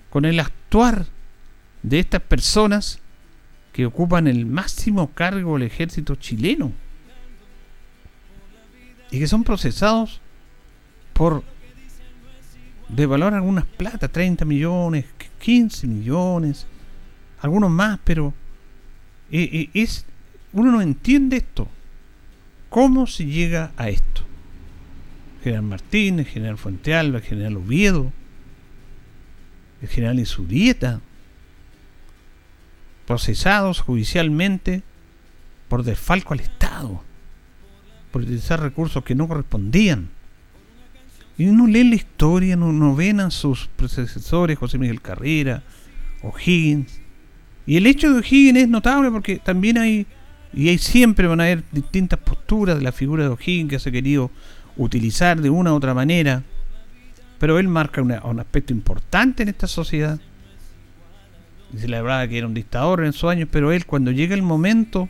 con 0.09 0.25
el 0.25 0.39
actuar 0.39 1.05
de 1.83 1.99
estas 1.99 2.21
personas 2.21 2.99
que 3.73 3.85
ocupan 3.85 4.27
el 4.27 4.45
máximo 4.45 5.11
cargo 5.13 5.53
del 5.53 5.67
ejército 5.67 6.15
chileno 6.15 6.71
y 9.11 9.19
que 9.19 9.27
son 9.27 9.43
procesados 9.43 10.21
por 11.13 11.43
devaluar 12.89 13.33
algunas 13.33 13.65
plata, 13.65 14.07
30 14.07 14.45
millones, 14.45 15.05
15 15.39 15.87
millones, 15.87 16.65
algunos 17.41 17.69
más, 17.69 17.99
pero 18.03 18.33
eh, 19.31 19.49
eh, 19.51 19.69
es 19.73 20.05
uno 20.55 20.71
no 20.71 20.81
entiende 20.81 21.37
esto. 21.37 21.67
¿Cómo 22.69 23.05
se 23.05 23.25
llega 23.25 23.71
a 23.77 23.89
esto? 23.89 24.25
general 25.45 25.63
Martínez, 25.63 26.27
general 26.27 26.57
Fuente 26.57 26.95
Alba, 26.95 27.21
general 27.21 27.57
Oviedo, 27.57 28.11
el 29.79 29.87
general 29.87 30.19
Isurieta, 30.19 31.01
procesados 33.05 33.79
judicialmente 33.81 34.81
por 35.67 35.83
desfalco 35.83 36.33
al 36.33 36.39
Estado, 36.39 37.03
por 38.11 38.23
utilizar 38.23 38.59
recursos 38.59 39.03
que 39.03 39.13
no 39.13 39.27
correspondían. 39.27 40.09
Y 41.37 41.45
uno 41.45 41.67
lee 41.67 41.83
la 41.83 41.95
historia, 41.95 42.55
no, 42.55 42.73
no 42.73 42.95
ven 42.95 43.19
a 43.19 43.29
sus 43.29 43.67
predecesores, 43.75 44.57
José 44.57 44.79
Miguel 44.79 45.01
Carrera, 45.01 45.61
O'Higgins. 46.23 47.01
Y 47.67 47.77
el 47.77 47.85
hecho 47.85 48.11
de 48.11 48.21
O'Higgins 48.21 48.57
es 48.57 48.67
notable 48.67 49.11
porque 49.11 49.37
también 49.37 49.77
hay 49.77 50.07
y 50.55 50.69
ahí 50.69 50.77
siempre 50.77 51.27
van 51.27 51.41
a 51.41 51.43
haber 51.43 51.63
distintas 51.71 52.17
posturas 52.19 52.77
de 52.77 52.83
la 52.83 52.93
figura 52.93 53.23
de 53.23 53.29
O'Higgins 53.29 53.69
que 53.69 53.77
se 53.77 53.89
ha 53.89 53.91
querido 53.91 54.31
utilizar 54.77 55.41
de 55.41 55.49
una 55.49 55.73
u 55.73 55.75
otra 55.75 55.93
manera. 55.93 56.43
Pero 57.39 57.59
él 57.59 57.67
marca 57.67 58.01
un 58.01 58.39
aspecto 58.39 58.71
importante 58.71 59.43
en 59.43 59.49
esta 59.49 59.67
sociedad. 59.67 60.17
Y 61.73 61.79
se 61.79 61.89
le 61.89 61.97
hablaba 61.97 62.25
que 62.29 62.37
era 62.37 62.47
un 62.47 62.53
dictador 62.53 63.03
en 63.03 63.11
sus 63.11 63.29
años, 63.29 63.49
pero 63.51 63.73
él 63.73 63.85
cuando 63.85 64.11
llega 64.11 64.33
el 64.33 64.43
momento, 64.43 65.09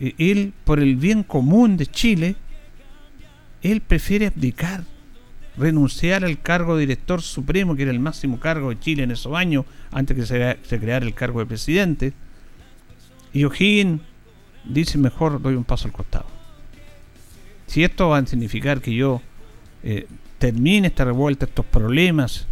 eh, 0.00 0.14
él 0.18 0.52
por 0.64 0.78
el 0.78 0.94
bien 0.94 1.24
común 1.24 1.76
de 1.76 1.86
Chile, 1.86 2.36
él 3.62 3.80
prefiere 3.80 4.28
abdicar, 4.28 4.84
renunciar 5.56 6.24
al 6.24 6.40
cargo 6.40 6.76
de 6.76 6.82
director 6.82 7.22
supremo, 7.22 7.74
que 7.74 7.82
era 7.82 7.90
el 7.90 7.98
máximo 7.98 8.38
cargo 8.38 8.68
de 8.68 8.78
Chile 8.78 9.02
en 9.02 9.10
esos 9.10 9.34
años, 9.34 9.64
antes 9.90 10.16
que 10.16 10.24
se, 10.24 10.58
se 10.62 10.78
creara 10.78 11.04
el 11.04 11.14
cargo 11.14 11.40
de 11.40 11.46
presidente. 11.46 12.12
Y 13.32 13.42
O'Higgins 13.42 14.00
dice 14.68 14.98
mejor 14.98 15.40
doy 15.40 15.54
un 15.54 15.64
paso 15.64 15.88
al 15.88 15.92
costado. 15.92 16.26
Si 17.66 17.84
esto 17.84 18.08
va 18.08 18.18
a 18.18 18.26
significar 18.26 18.80
que 18.80 18.94
yo 18.94 19.20
eh, 19.82 20.06
termine 20.38 20.88
esta 20.88 21.04
revuelta, 21.04 21.46
estos 21.46 21.66
problemas 21.66 22.46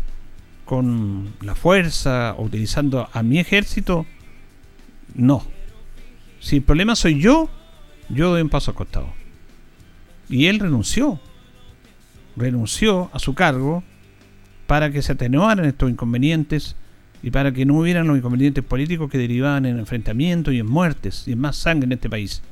con 0.64 1.34
la 1.40 1.54
fuerza 1.54 2.34
utilizando 2.38 3.08
a 3.12 3.22
mi 3.22 3.38
ejército, 3.38 4.06
no. 5.14 5.44
Si 6.40 6.56
el 6.56 6.62
problema 6.62 6.96
soy 6.96 7.20
yo, 7.20 7.48
yo 8.08 8.30
doy 8.30 8.42
un 8.42 8.50
paso 8.50 8.72
al 8.72 8.76
costado. 8.76 9.08
Y 10.28 10.46
él 10.46 10.58
renunció. 10.58 11.20
Renunció 12.36 13.10
a 13.12 13.18
su 13.18 13.34
cargo 13.34 13.82
para 14.66 14.90
que 14.90 15.02
se 15.02 15.12
atenuaran 15.12 15.64
estos 15.64 15.88
inconvenientes 15.88 16.76
y 17.22 17.30
para 17.30 17.52
que 17.52 17.64
no 17.64 17.78
hubieran 17.78 18.06
los 18.06 18.18
inconvenientes 18.18 18.64
políticos 18.64 19.10
que 19.10 19.18
derivaban 19.18 19.66
en 19.66 19.78
enfrentamientos 19.78 20.54
y 20.54 20.60
en 20.60 20.66
muertes 20.66 21.24
y 21.26 21.32
en 21.32 21.40
más 21.40 21.56
sangre 21.56 21.86
en 21.86 21.92
este 21.92 22.10
país. 22.10 22.42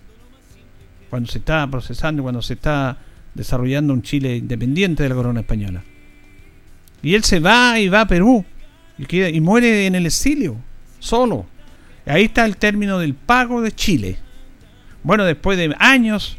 Cuando 1.11 1.31
se 1.31 1.39
está 1.39 1.67
procesando, 1.71 2.23
cuando 2.23 2.43
se 2.43 2.55
está 2.55 2.99
desarrollando 3.35 3.93
un 3.93 4.03
Chile 4.03 4.37
independiente 4.37 5.03
de 5.03 5.09
la 5.09 5.15
corona 5.15 5.41
española. 5.41 5.83
Y 7.03 7.15
él 7.15 7.25
se 7.25 7.41
va 7.41 7.79
y 7.79 7.89
va 7.89 8.03
a 8.03 8.09
Perú 8.09 8.45
y, 8.99 9.41
muere 9.41 9.87
en 9.87 9.95
el 9.95 10.07
exilio, 10.07 10.57
solo. 10.99 11.47
ahí 12.07 12.25
está 12.25 12.45
el 12.45 12.57
término 12.57 12.99
del 12.99 13.15
pago 13.15 13.61
de 13.61 13.73
Chile. 13.73 14.19
Bueno, 15.03 15.25
después 15.25 15.59
de 15.59 15.75
años, 15.79 16.39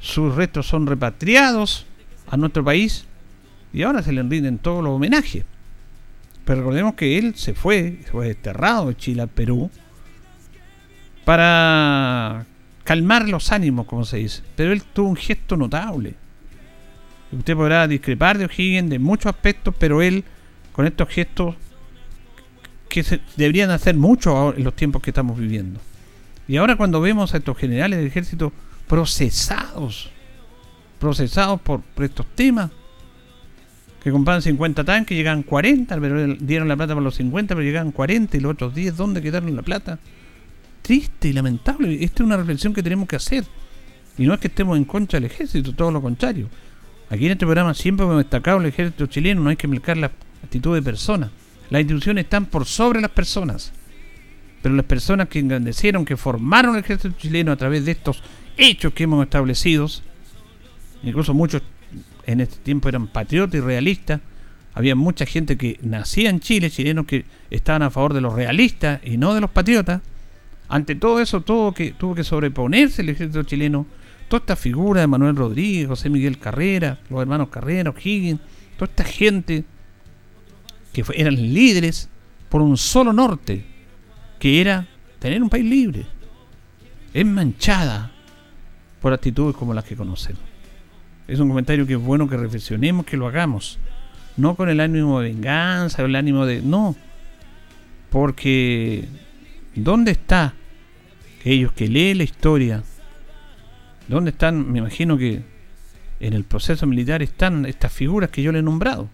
sus 0.00 0.34
restos 0.34 0.66
son 0.66 0.86
repatriados 0.86 1.86
a 2.28 2.36
nuestro 2.36 2.64
país 2.64 3.06
y 3.72 3.82
ahora 3.82 4.02
se 4.02 4.12
le 4.12 4.22
rinden 4.22 4.58
todos 4.58 4.84
los 4.84 4.92
homenajes. 4.94 5.44
Pero 6.44 6.60
recordemos 6.60 6.94
que 6.94 7.18
él 7.18 7.34
se 7.36 7.54
fue, 7.54 8.00
fue 8.10 8.28
desterrado 8.28 8.88
de 8.88 8.96
Chile 8.96 9.22
al 9.22 9.28
Perú 9.28 9.70
para 11.24 12.46
calmar 12.84 13.28
los 13.28 13.52
ánimos, 13.52 13.86
como 13.86 14.04
se 14.04 14.18
dice. 14.18 14.42
Pero 14.56 14.72
él 14.72 14.82
tuvo 14.82 15.08
un 15.08 15.16
gesto 15.16 15.56
notable. 15.56 16.14
Usted 17.30 17.56
podrá 17.56 17.86
discrepar 17.86 18.36
de 18.38 18.44
O'Higgins 18.44 18.90
de 18.90 18.98
muchos 18.98 19.26
aspectos, 19.26 19.74
pero 19.78 20.02
él 20.02 20.24
con 20.72 20.86
estos 20.86 21.08
gestos 21.08 21.54
que 22.88 23.02
se 23.02 23.20
deberían 23.36 23.70
hacer 23.70 23.96
mucho 23.96 24.54
en 24.54 24.64
los 24.64 24.74
tiempos 24.74 25.00
que 25.00 25.10
estamos 25.10 25.38
viviendo. 25.38 25.80
Y 26.46 26.56
ahora 26.56 26.76
cuando 26.76 27.00
vemos 27.00 27.32
a 27.32 27.38
estos 27.38 27.56
generales 27.56 27.98
del 27.98 28.08
ejército 28.08 28.52
procesados, 28.86 30.10
procesados 30.98 31.60
por, 31.60 31.82
estos 32.00 32.26
temas, 32.34 32.70
que 34.02 34.10
compraban 34.10 34.42
50 34.42 34.82
tanques, 34.82 35.16
llegaban 35.16 35.44
40, 35.44 36.00
pero 36.00 36.34
dieron 36.34 36.66
la 36.66 36.76
plata 36.76 36.94
para 36.94 37.04
los 37.04 37.14
50, 37.14 37.54
pero 37.54 37.64
llegaban 37.64 37.92
40 37.92 38.36
y 38.36 38.40
los 38.40 38.52
otros 38.52 38.74
10, 38.74 38.96
¿dónde 38.96 39.22
quedaron 39.22 39.54
la 39.54 39.62
plata? 39.62 39.98
Triste 40.82 41.28
y 41.28 41.32
lamentable. 41.32 42.02
Esta 42.02 42.22
es 42.22 42.26
una 42.26 42.36
reflexión 42.36 42.74
que 42.74 42.82
tenemos 42.82 43.06
que 43.08 43.16
hacer. 43.16 43.44
Y 44.18 44.26
no 44.26 44.34
es 44.34 44.40
que 44.40 44.48
estemos 44.48 44.76
en 44.76 44.84
contra 44.84 45.20
del 45.20 45.30
ejército, 45.30 45.72
todo 45.72 45.92
lo 45.92 46.02
contrario. 46.02 46.48
Aquí 47.10 47.26
en 47.26 47.32
este 47.32 47.46
programa 47.46 47.74
siempre 47.74 48.04
hemos 48.04 48.18
destacado 48.18 48.58
el 48.58 48.66
ejército 48.66 49.06
chileno, 49.06 49.40
no 49.40 49.50
hay 49.50 49.56
que 49.56 49.68
marcar 49.68 49.96
la 49.96 50.10
actitud 50.42 50.74
de 50.74 50.82
personas. 50.82 51.30
Las 51.70 51.82
instituciones 51.82 52.24
están 52.24 52.46
por 52.46 52.66
sobre 52.66 53.00
las 53.00 53.10
personas. 53.10 53.72
Pero 54.62 54.74
las 54.74 54.86
personas 54.86 55.28
que 55.28 55.38
engrandecieron, 55.38 56.04
que 56.04 56.16
formaron 56.16 56.74
el 56.74 56.80
ejército 56.80 57.14
chileno 57.16 57.52
a 57.52 57.56
través 57.56 57.84
de 57.84 57.92
estos 57.92 58.22
hechos 58.56 58.92
que 58.92 59.04
hemos 59.04 59.22
establecido, 59.22 59.88
incluso 61.04 61.34
muchos 61.34 61.62
en 62.26 62.40
este 62.40 62.56
tiempo 62.56 62.88
eran 62.88 63.08
patriotas 63.08 63.56
y 63.56 63.60
realistas, 63.60 64.20
había 64.74 64.94
mucha 64.94 65.26
gente 65.26 65.56
que 65.56 65.78
nacía 65.82 66.30
en 66.30 66.40
Chile, 66.40 66.70
chilenos 66.70 67.06
que 67.06 67.24
estaban 67.50 67.82
a 67.82 67.90
favor 67.90 68.14
de 68.14 68.22
los 68.22 68.32
realistas 68.32 69.00
y 69.04 69.18
no 69.18 69.34
de 69.34 69.40
los 69.40 69.50
patriotas. 69.50 70.00
Ante 70.68 70.94
todo 70.94 71.20
eso, 71.20 71.42
todo 71.42 71.72
que 71.72 71.92
tuvo 71.92 72.14
que 72.14 72.24
sobreponerse 72.24 73.02
el 73.02 73.10
ejército 73.10 73.42
chileno, 73.42 73.86
toda 74.28 74.40
esta 74.40 74.56
figura 74.56 75.02
de 75.02 75.06
Manuel 75.06 75.36
Rodríguez, 75.36 75.88
José 75.88 76.08
Miguel 76.08 76.38
Carrera, 76.38 76.98
los 77.10 77.20
hermanos 77.20 77.48
Carrera, 77.48 77.92
Higgins, 78.02 78.40
toda 78.78 78.90
esta 78.90 79.04
gente 79.04 79.64
que 80.94 81.04
eran 81.14 81.34
líderes 81.34 82.08
por 82.48 82.62
un 82.62 82.78
solo 82.78 83.12
norte, 83.12 83.64
que 84.38 84.60
era 84.60 84.88
tener 85.18 85.42
un 85.42 85.50
país 85.50 85.64
libre. 85.64 86.06
Es 87.12 87.26
manchada 87.26 88.10
por 89.02 89.12
actitudes 89.12 89.54
como 89.54 89.74
las 89.74 89.84
que 89.84 89.96
conocemos. 89.96 90.51
Es 91.32 91.40
un 91.40 91.48
comentario 91.48 91.86
que 91.86 91.94
es 91.94 91.98
bueno 91.98 92.28
que 92.28 92.36
reflexionemos, 92.36 93.06
que 93.06 93.16
lo 93.16 93.26
hagamos. 93.26 93.78
No 94.36 94.54
con 94.54 94.68
el 94.68 94.80
ánimo 94.80 95.18
de 95.18 95.30
venganza 95.30 96.02
el 96.02 96.14
ánimo 96.14 96.44
de... 96.44 96.60
No. 96.60 96.94
Porque... 98.10 99.08
¿Dónde 99.74 100.10
está 100.10 100.52
ellos 101.42 101.72
que 101.72 101.88
leen 101.88 102.18
la 102.18 102.24
historia? 102.24 102.82
¿Dónde 104.08 104.32
están? 104.32 104.70
Me 104.70 104.80
imagino 104.80 105.16
que 105.16 105.42
en 106.20 106.34
el 106.34 106.44
proceso 106.44 106.86
militar 106.86 107.22
están 107.22 107.64
estas 107.64 107.94
figuras 107.94 108.28
que 108.28 108.42
yo 108.42 108.52
le 108.52 108.58
he 108.58 108.62
nombrado. 108.62 109.08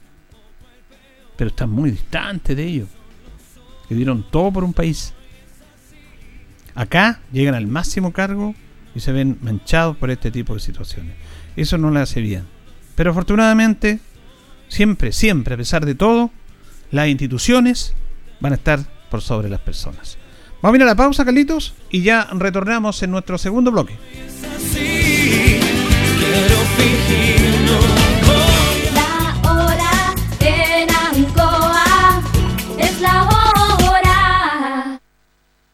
Pero 1.37 1.51
están 1.51 1.71
muy 1.71 1.93
distantes 1.93 2.57
de 2.57 2.65
ellos. 2.65 2.89
Que 3.89 3.95
dieron 3.95 4.29
todo 4.29 4.51
por 4.51 4.65
un 4.65 4.73
país. 4.73 5.15
Acá 6.75 7.21
llegan 7.31 7.55
al 7.55 7.69
máximo 7.69 8.13
cargo 8.13 8.57
y 8.93 8.99
se 8.99 9.13
ven 9.13 9.39
manchados 9.41 9.97
por 9.97 10.11
este 10.11 10.33
tipo 10.33 10.55
de 10.55 10.59
situaciones. 10.59 11.15
Eso 11.59 11.77
no 11.77 11.91
le 11.91 11.99
hace 11.99 12.21
bien. 12.21 12.45
Pero 12.95 13.11
afortunadamente, 13.11 13.99
siempre, 14.69 15.11
siempre, 15.11 15.55
a 15.55 15.57
pesar 15.57 15.85
de 15.85 15.97
todo, 15.97 16.31
las 16.93 17.09
instituciones 17.09 17.95
van 18.39 18.53
a 18.53 18.57
estar 18.57 18.79
por 19.11 19.23
sobre 19.23 19.49
las 19.49 19.59
personas. 19.61 20.19
Vamos 20.63 20.75
a 20.75 20.77
ir 20.77 20.83
a 20.85 20.87
la 20.87 20.95
pausa, 20.95 21.25
Carlitos, 21.25 21.75
y 21.91 22.03
ya 22.03 22.29
retornamos 22.33 23.03
en 23.03 23.11
nuestro 23.11 23.39
segundo 23.39 23.73
bloque. 23.73 23.97
La 28.95 29.51
hora 29.51 30.15
en 30.39 30.89
Ancoa 30.91 32.23
es 32.79 33.01
la 33.01 33.25
hora. 33.25 35.01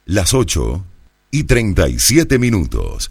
Las 0.07 0.33
8 0.33 0.83
y 1.31 1.45
37 1.45 2.39
minutos. 2.39 3.11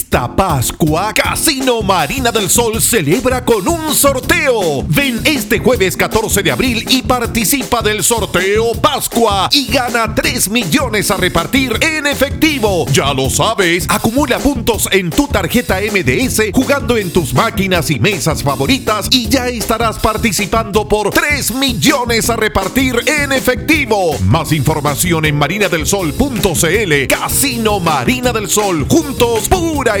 Pascua, 0.11 1.13
Casino 1.13 1.81
Marina 1.81 2.33
del 2.33 2.49
Sol 2.49 2.81
celebra 2.81 3.45
con 3.45 3.65
un 3.65 3.95
sorteo. 3.95 4.83
Ven 4.85 5.21
este 5.23 5.59
jueves 5.59 5.95
14 5.95 6.43
de 6.43 6.51
abril 6.51 6.85
y 6.89 7.01
participa 7.01 7.81
del 7.81 8.03
sorteo 8.03 8.73
Pascua 8.81 9.47
y 9.53 9.71
gana 9.71 10.13
3 10.13 10.49
millones 10.49 11.11
a 11.11 11.17
repartir 11.17 11.79
en 11.81 12.07
efectivo. 12.07 12.85
Ya 12.91 13.13
lo 13.13 13.29
sabes, 13.29 13.85
acumula 13.87 14.37
puntos 14.39 14.89
en 14.91 15.11
tu 15.11 15.29
tarjeta 15.29 15.79
MDS 15.79 16.51
jugando 16.53 16.97
en 16.97 17.13
tus 17.13 17.33
máquinas 17.33 17.89
y 17.89 17.97
mesas 17.97 18.43
favoritas 18.43 19.07
y 19.11 19.29
ya 19.29 19.47
estarás 19.47 19.97
participando 19.97 20.89
por 20.89 21.11
3 21.11 21.53
millones 21.53 22.29
a 22.29 22.35
repartir 22.35 22.97
en 23.07 23.31
efectivo. 23.31 24.19
Más 24.25 24.51
información 24.51 25.23
en 25.23 25.37
marinadelsol.cl. 25.37 27.07
Casino 27.07 27.79
Marina 27.79 28.33
del 28.33 28.49
Sol. 28.49 28.85
Juntos, 28.89 29.47
pura 29.47 30.00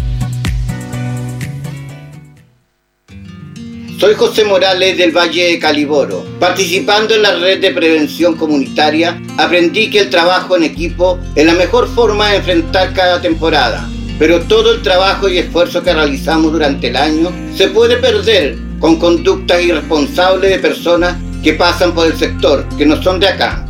Soy 4.01 4.15
José 4.15 4.45
Morales 4.45 4.97
del 4.97 5.15
Valle 5.15 5.51
de 5.51 5.59
Caliboro. 5.59 6.25
Participando 6.39 7.13
en 7.13 7.21
la 7.21 7.35
red 7.35 7.61
de 7.61 7.69
prevención 7.69 8.35
comunitaria, 8.35 9.21
aprendí 9.37 9.91
que 9.91 9.99
el 9.99 10.09
trabajo 10.09 10.57
en 10.57 10.63
equipo 10.63 11.19
es 11.35 11.45
la 11.45 11.53
mejor 11.53 11.87
forma 11.87 12.29
de 12.29 12.37
enfrentar 12.37 12.95
cada 12.95 13.21
temporada. 13.21 13.87
Pero 14.17 14.41
todo 14.41 14.71
el 14.71 14.81
trabajo 14.81 15.29
y 15.29 15.37
esfuerzo 15.37 15.83
que 15.83 15.93
realizamos 15.93 16.51
durante 16.51 16.87
el 16.87 16.95
año 16.95 17.31
se 17.55 17.67
puede 17.67 17.97
perder 17.97 18.57
con 18.79 18.95
conductas 18.95 19.61
irresponsables 19.61 20.49
de 20.49 20.57
personas 20.57 21.17
que 21.43 21.53
pasan 21.53 21.93
por 21.93 22.07
el 22.07 22.17
sector, 22.17 22.67
que 22.79 22.87
no 22.87 22.99
son 23.03 23.19
de 23.19 23.27
acá. 23.27 23.67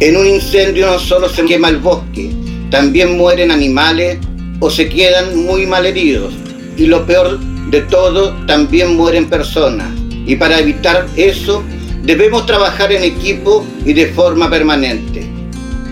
En 0.00 0.16
un 0.16 0.26
incendio 0.26 0.86
no 0.86 0.98
solo 0.98 1.28
se 1.28 1.44
quema 1.44 1.68
el 1.68 1.76
bosque, 1.76 2.32
también 2.68 3.16
mueren 3.16 3.52
animales 3.52 4.18
o 4.58 4.68
se 4.68 4.88
quedan 4.88 5.36
muy 5.36 5.66
mal 5.66 5.86
heridos. 5.86 6.34
Y 6.76 6.86
lo 6.86 7.06
peor 7.06 7.38
de 7.70 7.82
todo, 7.82 8.32
también 8.46 8.96
mueren 8.96 9.28
personas. 9.28 9.90
Y 10.26 10.36
para 10.36 10.58
evitar 10.58 11.06
eso, 11.16 11.62
debemos 12.02 12.46
trabajar 12.46 12.92
en 12.92 13.02
equipo 13.02 13.64
y 13.84 13.92
de 13.92 14.06
forma 14.06 14.48
permanente. 14.50 15.26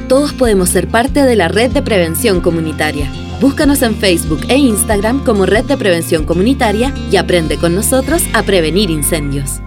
Todos 0.09 0.33
podemos 0.33 0.71
ser 0.71 0.89
parte 0.89 1.23
de 1.23 1.37
la 1.37 1.49
red 1.49 1.71
de 1.71 1.83
prevención 1.83 2.41
comunitaria. 2.41 3.11
Búscanos 3.41 3.81
en 3.83 3.95
Facebook 3.95 4.41
e 4.49 4.57
Instagram 4.57 5.25
como 5.25 5.47
Red 5.47 5.65
de 5.65 5.77
Prevención 5.77 6.27
Comunitaria 6.27 6.93
y 7.11 7.17
aprende 7.17 7.57
con 7.57 7.75
nosotros 7.75 8.23
a 8.35 8.43
prevenir 8.43 8.91
incendios. 8.91 9.61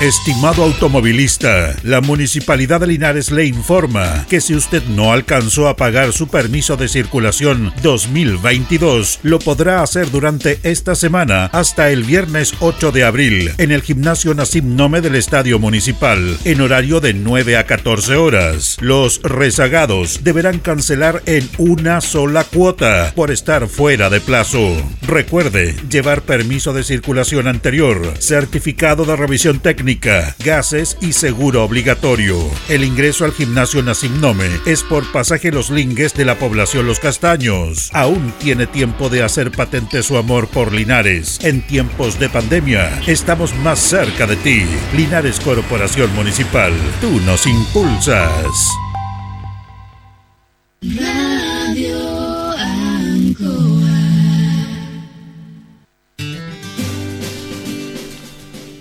Estimado 0.00 0.62
automovilista, 0.62 1.74
la 1.82 2.00
Municipalidad 2.00 2.78
de 2.78 2.86
Linares 2.86 3.32
le 3.32 3.46
informa 3.46 4.26
que 4.28 4.40
si 4.40 4.54
usted 4.54 4.84
no 4.84 5.12
alcanzó 5.12 5.66
a 5.66 5.74
pagar 5.74 6.12
su 6.12 6.28
permiso 6.28 6.76
de 6.76 6.86
circulación 6.86 7.72
2022, 7.82 9.18
lo 9.24 9.40
podrá 9.40 9.82
hacer 9.82 10.08
durante 10.12 10.60
esta 10.62 10.94
semana 10.94 11.46
hasta 11.46 11.90
el 11.90 12.04
viernes 12.04 12.54
8 12.60 12.92
de 12.92 13.02
abril 13.02 13.50
en 13.58 13.72
el 13.72 13.82
Gimnasio 13.82 14.34
Nasim 14.34 14.76
Nome 14.76 15.00
del 15.00 15.16
Estadio 15.16 15.58
Municipal, 15.58 16.38
en 16.44 16.60
horario 16.60 17.00
de 17.00 17.12
9 17.14 17.56
a 17.56 17.66
14 17.66 18.14
horas. 18.14 18.76
Los 18.80 19.20
rezagados 19.22 20.22
deberán 20.22 20.60
cancelar 20.60 21.24
en 21.26 21.50
una 21.58 22.00
sola 22.00 22.44
cuota 22.44 23.12
por 23.16 23.32
estar 23.32 23.66
fuera 23.66 24.10
de 24.10 24.20
plazo. 24.20 24.76
Recuerde 25.02 25.74
llevar 25.90 26.22
permiso 26.22 26.72
de 26.72 26.84
circulación 26.84 27.48
anterior, 27.48 28.14
certificado 28.20 29.04
de 29.04 29.16
revisión 29.16 29.58
técnica, 29.58 29.87
gases 29.96 30.98
y 31.00 31.12
seguro 31.12 31.64
obligatorio. 31.64 32.38
El 32.68 32.84
ingreso 32.84 33.24
al 33.24 33.32
gimnasio 33.32 33.82
Nasim 33.82 34.20
Nome 34.20 34.48
es 34.66 34.82
por 34.82 35.10
pasaje 35.12 35.50
Los 35.50 35.70
Lingues 35.70 36.14
de 36.14 36.24
la 36.24 36.38
población 36.38 36.86
Los 36.86 37.00
Castaños. 37.00 37.90
Aún 37.94 38.32
tiene 38.38 38.66
tiempo 38.66 39.08
de 39.08 39.22
hacer 39.22 39.50
patente 39.50 40.02
su 40.02 40.18
amor 40.18 40.48
por 40.48 40.72
Linares. 40.72 41.38
En 41.42 41.66
tiempos 41.66 42.18
de 42.18 42.28
pandemia, 42.28 43.00
estamos 43.06 43.54
más 43.56 43.78
cerca 43.78 44.26
de 44.26 44.36
ti. 44.36 44.66
Linares 44.94 45.40
Corporación 45.40 46.14
Municipal, 46.14 46.72
tú 47.00 47.20
nos 47.20 47.46
impulsas. 47.46 48.68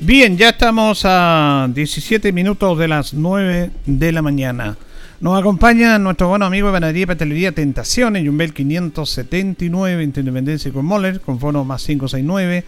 Bien, 0.07 0.37
ya 0.37 0.51
estamos 0.51 1.01
a 1.03 1.67
17 1.69 2.31
minutos 2.31 2.79
de 2.79 2.87
las 2.87 3.13
9 3.13 3.71
de 3.85 4.11
la 4.13 4.21
mañana. 4.21 4.77
Nos 5.19 5.37
acompaña 5.37 5.99
nuestro 5.99 6.29
buen 6.29 6.43
amigo 6.43 6.67
de 6.67 6.73
Panadería 6.75 7.03
y 7.03 7.05
Pastelería 7.07 7.51
Tentaciones, 7.51 8.23
Yumbel 8.23 8.53
579, 8.53 10.03
Independencia 10.03 10.71
con 10.71 10.85
Moller, 10.85 11.19
con 11.19 11.41
fono 11.41 11.65
más 11.65 11.85
569 11.85 12.63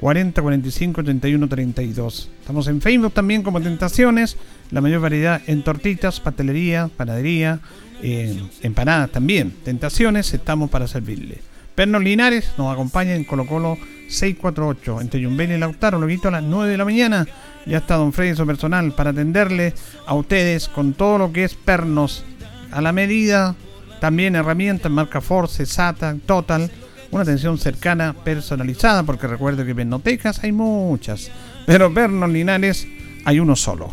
40 0.00 0.40
45 0.40 1.04
31 1.04 1.46
32. 1.46 2.30
Estamos 2.40 2.66
en 2.68 2.80
Facebook 2.80 3.12
también 3.12 3.42
como 3.42 3.60
Tentaciones, 3.60 4.38
la 4.70 4.80
mayor 4.80 5.02
variedad 5.02 5.42
en 5.46 5.62
tortitas, 5.62 6.20
pastelería, 6.20 6.88
panadería, 6.96 7.60
eh, 8.02 8.34
empanadas 8.62 9.10
también. 9.10 9.52
Tentaciones, 9.62 10.32
estamos 10.32 10.70
para 10.70 10.88
servirle. 10.88 11.42
Pernos 11.78 12.02
Linares 12.02 12.54
nos 12.58 12.72
acompaña 12.72 13.14
en 13.14 13.22
Colo 13.22 13.46
Colo 13.46 13.78
648 14.08 15.00
entre 15.00 15.20
Yumbel 15.20 15.52
y 15.52 15.58
Lautaro, 15.58 16.00
lo 16.00 16.06
visto 16.06 16.26
a 16.26 16.32
las 16.32 16.42
9 16.42 16.72
de 16.72 16.76
la 16.76 16.84
mañana. 16.84 17.24
Ya 17.66 17.78
está 17.78 17.94
Don 17.94 18.12
Freddy, 18.12 18.34
su 18.34 18.44
personal, 18.44 18.90
para 18.90 19.10
atenderle 19.10 19.74
a 20.04 20.14
ustedes 20.14 20.66
con 20.66 20.94
todo 20.94 21.18
lo 21.18 21.32
que 21.32 21.44
es 21.44 21.54
pernos 21.54 22.24
a 22.72 22.80
la 22.80 22.90
medida. 22.90 23.54
También 24.00 24.34
herramientas, 24.34 24.90
marca 24.90 25.20
Force, 25.20 25.64
SATA, 25.66 26.16
Total. 26.26 26.68
Una 27.12 27.22
atención 27.22 27.56
cercana, 27.58 28.12
personalizada, 28.24 29.04
porque 29.04 29.28
recuerde 29.28 29.64
que 29.64 29.72
pernotecas 29.72 30.42
hay 30.42 30.50
muchas, 30.50 31.30
pero 31.64 31.94
pernos 31.94 32.28
linares 32.28 32.88
hay 33.24 33.38
uno 33.38 33.54
solo. 33.54 33.92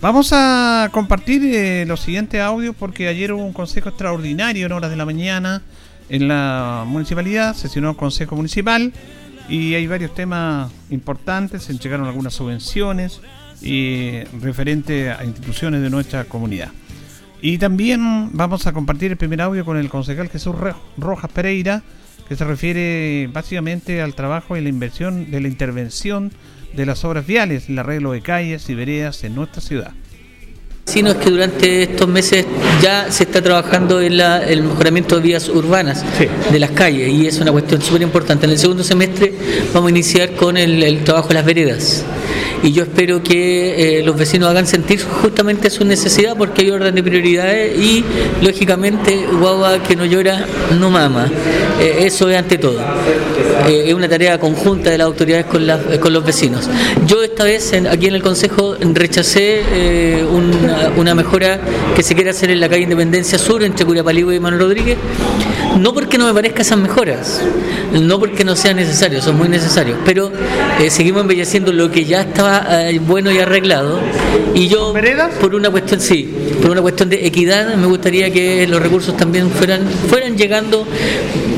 Vamos 0.00 0.32
a 0.32 0.88
compartir 0.90 1.42
eh, 1.44 1.84
los 1.86 2.00
siguientes 2.00 2.40
audios 2.40 2.74
porque 2.76 3.06
ayer 3.06 3.32
hubo 3.32 3.44
un 3.44 3.52
consejo 3.52 3.90
extraordinario 3.90 4.66
en 4.66 4.72
horas 4.72 4.90
de 4.90 4.96
la 4.96 5.04
mañana 5.04 5.62
en 6.08 6.28
la 6.28 6.84
municipalidad, 6.86 7.54
sesionó 7.54 7.90
el 7.90 7.96
consejo 7.96 8.36
municipal 8.36 8.92
y 9.48 9.74
hay 9.74 9.86
varios 9.86 10.14
temas 10.14 10.70
importantes, 10.90 11.64
se 11.64 11.72
entregaron 11.72 12.06
algunas 12.06 12.34
subvenciones 12.34 13.20
y 13.62 14.24
referente 14.40 15.10
a 15.10 15.24
instituciones 15.24 15.82
de 15.82 15.90
nuestra 15.90 16.24
comunidad. 16.24 16.70
Y 17.40 17.58
también 17.58 18.30
vamos 18.32 18.66
a 18.66 18.72
compartir 18.72 19.10
el 19.10 19.16
primer 19.16 19.42
audio 19.42 19.64
con 19.64 19.76
el 19.76 19.90
concejal 19.90 20.28
Jesús 20.28 20.54
Rojas 20.96 21.30
Pereira, 21.30 21.82
que 22.28 22.36
se 22.36 22.44
refiere 22.44 23.28
básicamente 23.32 24.00
al 24.00 24.14
trabajo 24.14 24.56
y 24.56 24.62
la 24.62 24.70
inversión 24.70 25.30
de 25.30 25.40
la 25.40 25.48
intervención 25.48 26.32
de 26.74 26.86
las 26.86 27.04
obras 27.04 27.26
viales, 27.26 27.68
el 27.68 27.78
arreglo 27.78 28.12
de 28.12 28.22
calles 28.22 28.68
y 28.70 28.74
veredas 28.74 29.22
en 29.24 29.34
nuestra 29.34 29.60
ciudad 29.60 29.92
sino 30.84 31.10
es 31.10 31.16
que 31.16 31.30
durante 31.30 31.82
estos 31.82 32.06
meses 32.06 32.44
ya 32.82 33.10
se 33.10 33.24
está 33.24 33.40
trabajando 33.42 34.00
en 34.00 34.20
el 34.20 34.62
mejoramiento 34.62 35.16
de 35.16 35.22
vías 35.22 35.48
urbanas 35.48 36.04
de 36.52 36.58
las 36.58 36.70
calles 36.72 37.08
y 37.08 37.26
es 37.26 37.40
una 37.40 37.52
cuestión 37.52 37.80
súper 37.80 38.02
importante. 38.02 38.46
En 38.46 38.52
el 38.52 38.58
segundo 38.58 38.84
semestre 38.84 39.32
vamos 39.72 39.88
a 39.88 39.90
iniciar 39.90 40.32
con 40.32 40.56
el, 40.56 41.02
trabajo 41.04 41.28
de 41.28 41.34
las 41.34 41.44
veredas 41.44 42.04
y 42.62 42.72
yo 42.72 42.84
espero 42.84 43.22
que 43.22 43.98
eh, 43.98 44.02
los 44.04 44.16
vecinos 44.16 44.48
hagan 44.48 44.66
sentir 44.66 45.02
justamente 45.02 45.70
su 45.70 45.84
necesidad 45.84 46.36
porque 46.36 46.62
hay 46.62 46.70
orden 46.70 46.94
de 46.94 47.02
prioridades 47.02 47.78
y 47.78 48.04
lógicamente 48.42 49.26
guagua 49.38 49.82
que 49.82 49.96
no 49.96 50.04
llora 50.04 50.46
no 50.78 50.90
mama. 50.90 51.30
Eh, 51.80 52.04
eso 52.06 52.28
es 52.30 52.36
ante 52.36 52.58
todo. 52.58 52.78
Eh, 53.68 53.84
es 53.86 53.94
una 53.94 54.08
tarea 54.08 54.38
conjunta 54.38 54.90
de 54.90 54.98
las 54.98 55.06
autoridades 55.06 55.46
con, 55.46 55.66
con 56.00 56.12
los 56.12 56.24
vecinos. 56.24 56.68
Yo 57.06 57.22
esta 57.22 57.44
vez 57.44 57.72
aquí 57.90 58.06
en 58.06 58.14
el 58.14 58.22
Consejo 58.22 58.76
rechacé 58.80 60.24
un 60.30 60.44
una, 60.96 61.14
mejora 61.14 61.60
que 61.94 62.02
se 62.02 62.14
quiere 62.14 62.30
hacer 62.30 62.50
en 62.50 62.60
la 62.60 62.68
calle 62.68 62.82
Independencia 62.82 63.38
Sur 63.38 63.62
entre 63.62 63.84
Curapaligo 63.84 64.32
y 64.32 64.40
Manuel 64.40 64.62
Rodríguez, 64.62 64.98
no 65.78 65.92
porque 65.92 66.18
no 66.18 66.26
me 66.26 66.34
parezcan 66.34 66.62
esas 66.62 66.78
mejoras, 66.78 67.40
no 67.92 68.18
porque 68.18 68.44
no 68.44 68.56
sean 68.56 68.76
necesarios, 68.76 69.24
son 69.24 69.36
muy 69.36 69.48
necesarios, 69.48 69.98
pero 70.04 70.30
eh, 70.80 70.90
seguimos 70.90 71.22
embelleciendo 71.22 71.72
lo 71.72 71.90
que 71.90 72.04
ya 72.04 72.22
estaba 72.22 72.88
eh, 72.88 72.98
bueno 72.98 73.30
y 73.30 73.38
arreglado. 73.38 74.00
Y 74.54 74.68
yo, 74.68 74.94
por 75.40 75.54
una 75.54 75.70
cuestión, 75.70 76.00
sí, 76.00 76.32
por 76.62 76.70
una 76.70 76.82
cuestión 76.82 77.08
de 77.08 77.26
equidad, 77.26 77.74
me 77.74 77.86
gustaría 77.86 78.30
que 78.32 78.66
los 78.66 78.80
recursos 78.80 79.16
también 79.16 79.50
fueran, 79.50 79.88
fueran 80.08 80.36
llegando 80.36 80.86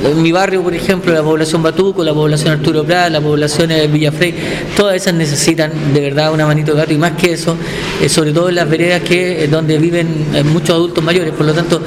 en 0.07 0.23
mi 0.23 0.33
barrio, 0.33 0.63
por 0.63 0.75
ejemplo, 0.75 1.13
la 1.13 1.23
población 1.23 1.63
Batuco, 1.63 2.05
la 2.05 2.15
población 2.15 2.53
Arturo 2.53 2.85
Prat, 2.85 3.11
la 3.11 3.21
población 3.21 3.69
de 3.69 3.87
Villafrey, 3.89 4.35
todas 4.77 4.97
esas 4.97 5.15
necesitan 5.15 5.73
de 5.93 6.01
verdad 6.01 6.33
una 6.33 6.47
manito 6.47 6.73
de 6.73 6.79
gato 6.79 6.93
y 6.93 6.99
más 6.99 7.13
que 7.13 7.33
eso, 7.33 7.57
eh, 8.01 8.09
sobre 8.09 8.33
todo 8.33 8.49
en 8.49 8.57
las 8.57 8.69
veredas 8.69 9.03
que 9.03 9.45
eh, 9.45 9.49
donde 9.49 9.79
viven 9.79 10.09
eh, 10.35 10.43
muchos 10.45 10.71
adultos 10.71 11.03
mayores. 11.03 11.33
Por 11.33 11.47
lo 11.47 11.53
tanto, 11.53 11.83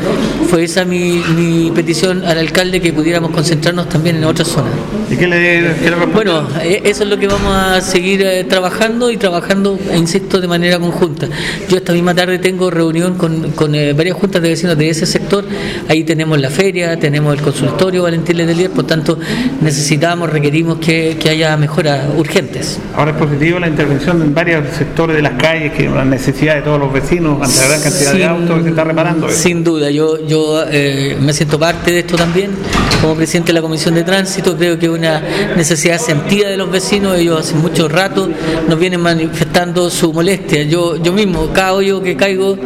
fue 0.50 0.64
esa 0.64 0.86
mi, 0.86 1.72
petición 1.74 2.26
al 2.26 2.38
alcalde 2.38 2.82
que 2.82 2.92
pudiéramos 2.92 3.32
concentrarnos 3.32 3.88
también 3.90 4.18
en 4.18 4.26
otras 4.26 4.48
zonas. 4.48 4.74
¿Y 5.10 5.16
qué 5.16 5.28
le, 5.28 6.06
Bueno, 6.14 6.48
eso 6.62 7.04
es 7.04 7.10
lo 7.10 7.18
que 7.18 7.28
vamos 7.28 7.54
a 7.54 7.82
seguir 7.82 8.48
trabajando 8.48 9.12
y 9.12 9.18
trabajando, 9.18 9.80
insisto, 9.96 10.42
de 10.42 10.48
manera 10.48 10.80
conjunta. 10.80 11.28
Yo 11.70 11.78
esta 11.78 11.94
misma 11.94 12.14
tarde 12.14 12.40
tengo 12.40 12.70
reunión 12.70 13.16
con, 13.16 13.52
con 13.52 13.72
varias 13.72 14.16
juntas 14.16 14.42
de 14.42 14.50
vecinos 14.50 14.78
de 14.78 14.90
ese 14.90 15.06
sector. 15.06 15.46
Ahí 15.88 16.04
tenemos 16.04 16.40
la 16.40 16.50
feria, 16.50 16.98
tenemos 17.00 17.34
el 17.36 17.42
consultorio 17.42 18.04
Valentín 18.10 18.38
Letelier, 18.38 18.72
por 18.72 18.86
tanto 18.86 19.20
necesitamos, 19.62 20.30
requerimos 20.30 20.80
que, 20.80 21.18
haya 21.30 21.56
mejoras 21.58 22.08
urgentes. 22.18 22.80
Ahora 22.96 23.12
es 23.12 23.18
positivo 23.18 23.60
la 23.60 23.68
intervención 23.68 24.20
en 24.22 24.34
varios 24.34 24.64
sectores 24.76 25.16
de 25.16 25.22
las 25.22 25.34
calles, 25.34 25.74
que 25.74 25.88
la 25.88 26.04
necesidad 26.04 26.56
de 26.56 26.64
todos 26.64 26.80
los 26.80 26.92
vecinos 26.92 27.40
ante 27.40 27.60
la 27.60 27.68
gran 27.68 27.82
cantidad 27.82 28.14
de 28.14 28.26
autos 28.26 28.58
que 28.58 28.64
se 28.64 28.70
está 28.70 28.84
reparando. 28.84 29.30
Sin 29.30 29.64
duda, 29.64 29.92
yo, 29.92 30.26
yo 30.26 30.64
eh, 30.72 31.18
me 31.22 31.34
siento 31.34 31.60
parte 31.60 31.92
de 31.92 32.00
esto 32.00 32.16
también. 32.16 32.52
Como 33.00 33.16
presidente 33.16 33.50
de 33.50 33.54
la 33.54 33.62
Comisión 33.62 33.94
de 33.94 34.04
Tránsito, 34.04 34.58
creo 34.58 34.78
que 34.78 34.88
es 34.88 34.92
una 34.92 35.22
necesidad 35.56 36.00
sentida 36.00 36.50
de 36.50 36.58
los 36.58 36.70
vecinos. 36.70 37.18
Ellos 37.18 37.40
hace 37.40 37.56
mucho 37.56 37.88
rato 37.88 38.28
nos 38.68 38.80
vienen 38.80 39.02
manifestando 39.02 39.90
su 39.90 40.12
molestia. 40.12 40.64
Yo, 40.64 40.98
yo 40.98 41.14
mismo, 41.14 41.50
cada 41.54 41.74
hoyo 41.74 42.02
que 42.02 42.16
caigo 42.18 42.58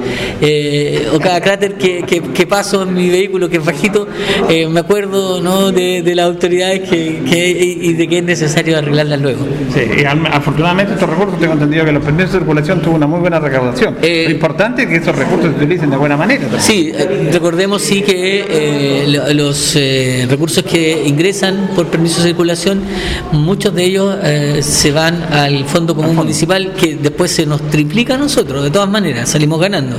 eh, 0.42 1.08
o 1.14 1.20
cada 1.20 1.42
cráter 1.42 1.76
que, 1.76 2.04
que, 2.34 2.48
paso 2.48 2.84
en 2.84 2.94
mi 2.94 3.10
vehículo 3.10 3.50
que 3.50 3.58
es 3.58 3.66
bajito, 3.66 4.08
eh, 4.50 4.68
me 4.68 4.80
acuerdo 4.80 5.33
¿no? 5.42 5.72
de, 5.72 6.02
las 6.16 6.26
autoridades 6.28 6.88
que, 6.90 7.78
y 7.82 7.94
de 7.94 8.08
que 8.08 8.18
es 8.20 8.24
necesario 8.24 8.78
arreglarlas 8.78 9.20
luego. 9.22 9.46
Sí, 9.74 9.82
y 10.02 10.06
al- 10.06 10.26
afortunadamente 10.28 10.94
estos 10.94 11.10
recursos 11.10 11.40
tengo 11.40 11.54
entendido 11.54 11.86
que 11.86 11.92
los 11.92 12.04
permisos 12.04 12.34
de 12.34 12.40
circulación 12.40 12.82
tuvo 12.82 12.96
una 12.96 13.08
muy 13.08 13.20
buena 13.20 13.40
recaudación. 13.40 13.96
Lo 14.02 14.30
importante 14.32 14.84
es 14.84 14.90
que 14.90 14.96
esos 14.98 15.16
recursos 15.16 15.52
se 15.52 15.58
utilicen 15.64 15.90
de 15.90 15.98
buena 15.98 16.18
manera. 16.18 16.48
Sí, 16.60 16.92
eh, 16.94 17.30
recordemos 17.32 17.82
sí 17.82 18.02
que 18.02 18.46
eh, 18.48 19.06
lo- 19.08 19.34
los 19.34 19.76
eh, 19.76 20.26
recursos 20.30 20.64
que 20.64 21.04
ingresan 21.06 21.72
por 21.76 21.88
permiso 21.88 22.22
de 22.22 22.28
circulación, 22.30 22.82
muchos 23.32 23.74
de 23.74 23.84
ellos 23.86 24.16
eh, 24.24 24.60
se 24.62 24.92
van 24.92 25.24
al 25.32 25.66
Fondo 25.66 25.96
Común 25.96 26.16
Municipal, 26.16 26.74
que 26.80 26.96
después 27.24 27.32
se 27.32 27.46
nos 27.46 27.62
triplica 27.70 28.16
a 28.16 28.18
nosotros, 28.18 28.64
de 28.64 28.70
todas 28.70 28.90
maneras, 28.90 29.30
salimos 29.30 29.60
ganando. 29.60 29.96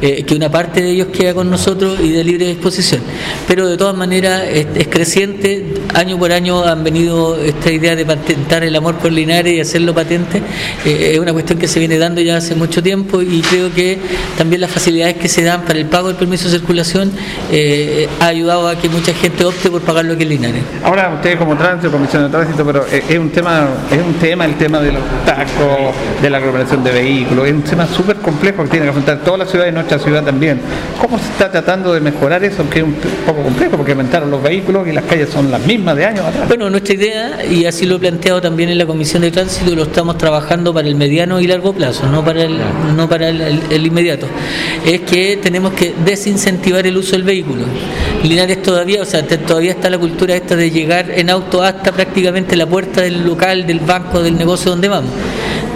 Eh, 0.00 0.24
que 0.24 0.34
una 0.34 0.50
parte 0.50 0.80
de 0.80 0.90
ellos 0.90 1.08
queda 1.08 1.34
con 1.34 1.50
nosotros 1.50 1.98
y 2.00 2.10
de 2.10 2.24
libre 2.24 2.46
disposición. 2.46 3.02
Pero 3.46 3.68
de 3.68 3.76
todas 3.76 3.94
maneras 3.94 4.44
es, 4.50 4.66
es 4.74 4.88
creciente, 4.88 5.74
año 5.94 6.18
por 6.18 6.32
año 6.32 6.64
han 6.64 6.82
venido 6.82 7.36
esta 7.36 7.70
idea 7.70 7.94
de 7.94 8.06
patentar 8.06 8.64
el 8.64 8.74
amor 8.74 8.96
por 8.96 9.12
Linares 9.12 9.54
y 9.54 9.60
hacerlo 9.60 9.94
patente. 9.94 10.38
Eh, 10.84 11.10
es 11.12 11.18
una 11.18 11.32
cuestión 11.32 11.58
que 11.58 11.68
se 11.68 11.78
viene 11.78 11.98
dando 11.98 12.20
ya 12.22 12.38
hace 12.38 12.54
mucho 12.54 12.82
tiempo 12.82 13.20
y 13.20 13.42
creo 13.42 13.72
que 13.74 13.98
también 14.38 14.60
las 14.62 14.70
facilidades 14.70 15.16
que 15.16 15.28
se 15.28 15.42
dan 15.42 15.62
para 15.62 15.78
el 15.78 15.86
pago 15.86 16.08
del 16.08 16.16
permiso 16.16 16.48
de 16.48 16.58
circulación 16.58 17.12
eh, 17.50 18.08
ha 18.20 18.26
ayudado 18.26 18.68
a 18.68 18.76
que 18.76 18.88
mucha 18.88 19.12
gente 19.12 19.44
opte 19.44 19.70
por 19.70 19.82
pagar 19.82 20.06
lo 20.06 20.16
que 20.16 20.22
es 20.22 20.28
Linares. 20.30 20.62
Ahora 20.82 21.12
ustedes 21.14 21.36
como 21.36 21.54
tránsito, 21.54 21.92
comisión 21.92 22.24
de 22.24 22.30
tránsito, 22.30 22.64
pero 22.64 22.86
eh, 22.90 23.04
es 23.08 23.18
un 23.18 23.30
tema, 23.30 23.68
es 23.90 23.98
un 23.98 24.14
tema 24.14 24.46
el 24.46 24.54
tema 24.54 24.80
de 24.80 24.92
los 24.92 25.02
tacos, 25.26 25.94
de 26.22 26.30
la 26.30 26.38
aglomeración 26.38 26.61
de 26.70 26.90
vehículos, 26.92 27.46
es 27.46 27.52
un 27.52 27.62
tema 27.62 27.86
súper 27.86 28.16
complejo 28.16 28.62
que 28.64 28.70
tiene 28.70 28.84
que 28.86 28.90
afrontar 28.90 29.18
toda 29.24 29.38
la 29.38 29.46
ciudad 29.46 29.66
y 29.66 29.72
nuestra 29.72 29.98
ciudad 29.98 30.22
también. 30.24 30.60
¿Cómo 31.00 31.18
se 31.18 31.24
está 31.26 31.50
tratando 31.50 31.92
de 31.92 32.00
mejorar 32.00 32.44
eso? 32.44 32.68
Que 32.70 32.78
es 32.78 32.84
un 32.84 32.94
poco 33.26 33.42
complejo 33.42 33.76
porque 33.76 33.92
aumentaron 33.92 34.30
los 34.30 34.42
vehículos 34.42 34.86
y 34.86 34.92
las 34.92 35.04
calles 35.04 35.28
son 35.28 35.50
las 35.50 35.60
mismas 35.66 35.96
de 35.96 36.06
años 36.06 36.24
atrás. 36.24 36.46
Bueno, 36.48 36.70
nuestra 36.70 36.94
idea, 36.94 37.44
y 37.44 37.64
así 37.64 37.84
lo 37.84 37.96
he 37.96 37.98
planteado 37.98 38.40
también 38.40 38.70
en 38.70 38.78
la 38.78 38.86
Comisión 38.86 39.22
de 39.22 39.30
Tránsito, 39.30 39.74
lo 39.74 39.82
estamos 39.82 40.16
trabajando 40.18 40.72
para 40.72 40.86
el 40.88 40.94
mediano 40.94 41.40
y 41.40 41.46
largo 41.46 41.72
plazo, 41.72 42.06
no 42.08 42.24
para 42.24 42.44
el, 42.44 42.58
no 42.96 43.08
para 43.08 43.28
el, 43.28 43.40
el- 43.70 43.86
inmediato, 43.86 44.26
es 44.86 45.00
que 45.00 45.38
tenemos 45.42 45.72
que 45.72 45.94
desincentivar 46.04 46.86
el 46.86 46.96
uso 46.96 47.12
del 47.12 47.24
vehículo. 47.24 47.64
Linares 48.22 48.62
todavía, 48.62 49.02
o 49.02 49.04
sea, 49.04 49.26
todavía 49.26 49.72
está 49.72 49.90
la 49.90 49.98
cultura 49.98 50.36
esta 50.36 50.54
de 50.54 50.70
llegar 50.70 51.10
en 51.10 51.28
auto 51.28 51.62
hasta 51.62 51.90
prácticamente 51.92 52.56
la 52.56 52.66
puerta 52.66 53.00
del 53.02 53.24
local, 53.26 53.66
del 53.66 53.80
banco, 53.80 54.22
del 54.22 54.38
negocio 54.38 54.70
donde 54.70 54.88
vamos. 54.88 55.10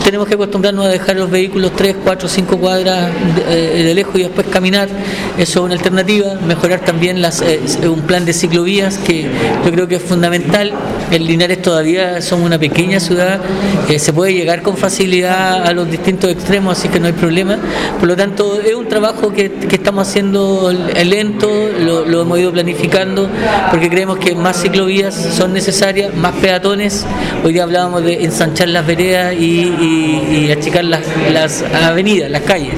Tenemos 0.07 0.29
que 0.29 0.35
acostumbrarnos 0.35 0.87
a 0.87 0.89
dejar 0.89 1.17
los 1.17 1.29
vehículos 1.29 1.73
3, 1.75 1.97
4, 2.05 2.29
5 2.29 2.59
cuadras 2.59 3.11
de, 3.35 3.81
eh, 3.81 3.83
de 3.83 3.93
lejos 3.93 4.15
y 4.15 4.23
después 4.23 4.47
caminar. 4.47 4.89
Eso 5.37 5.59
es 5.59 5.65
una 5.65 5.75
alternativa. 5.75 6.35
Mejorar 6.47 6.79
también 6.85 7.21
las, 7.21 7.43
eh, 7.43 7.59
un 7.89 8.03
plan 8.03 8.25
de 8.25 8.33
ciclovías 8.33 8.99
que 8.99 9.23
yo 9.65 9.73
creo 9.73 9.89
que 9.89 9.97
es 9.97 10.03
fundamental. 10.03 10.71
En 11.11 11.27
Linares 11.27 11.61
todavía 11.61 12.23
somos 12.23 12.47
una 12.47 12.57
pequeña 12.57 13.01
ciudad, 13.01 13.41
eh, 13.89 13.99
se 13.99 14.13
puede 14.13 14.33
llegar 14.33 14.63
con 14.63 14.77
facilidad 14.77 15.67
a 15.67 15.73
los 15.73 15.91
distintos 15.91 16.31
extremos, 16.31 16.79
así 16.79 16.89
que 16.89 17.01
no 17.01 17.09
hay 17.09 17.13
problema. 17.13 17.59
Por 17.99 18.07
lo 18.07 18.15
tanto, 18.17 18.61
es 18.61 18.77
un 18.77 18.87
trabajo 18.87 19.33
que, 19.33 19.51
que 19.51 19.75
estamos 19.75 20.07
haciendo 20.07 20.73
lento, 21.05 21.51
lo, 21.81 22.05
lo 22.05 22.23
hemos 22.23 22.39
ido 22.39 22.53
planificando, 22.53 23.29
porque 23.73 23.91
creemos 23.91 24.19
que 24.19 24.37
más 24.37 24.63
ciclovías 24.63 25.15
son 25.37 25.53
necesarias, 25.53 26.15
más 26.15 26.35
peatones. 26.35 27.05
Hoy 27.45 27.53
día 27.55 27.65
hablábamos 27.65 28.05
de 28.05 28.23
ensanchar 28.25 28.69
las 28.69 28.87
veredas 28.87 29.35
y, 29.35 29.73
y- 29.81 29.96
y 29.97 30.51
achicar 30.51 30.85
las, 30.85 31.03
las 31.33 31.63
avenidas, 31.63 32.31
las 32.31 32.43
calles, 32.43 32.75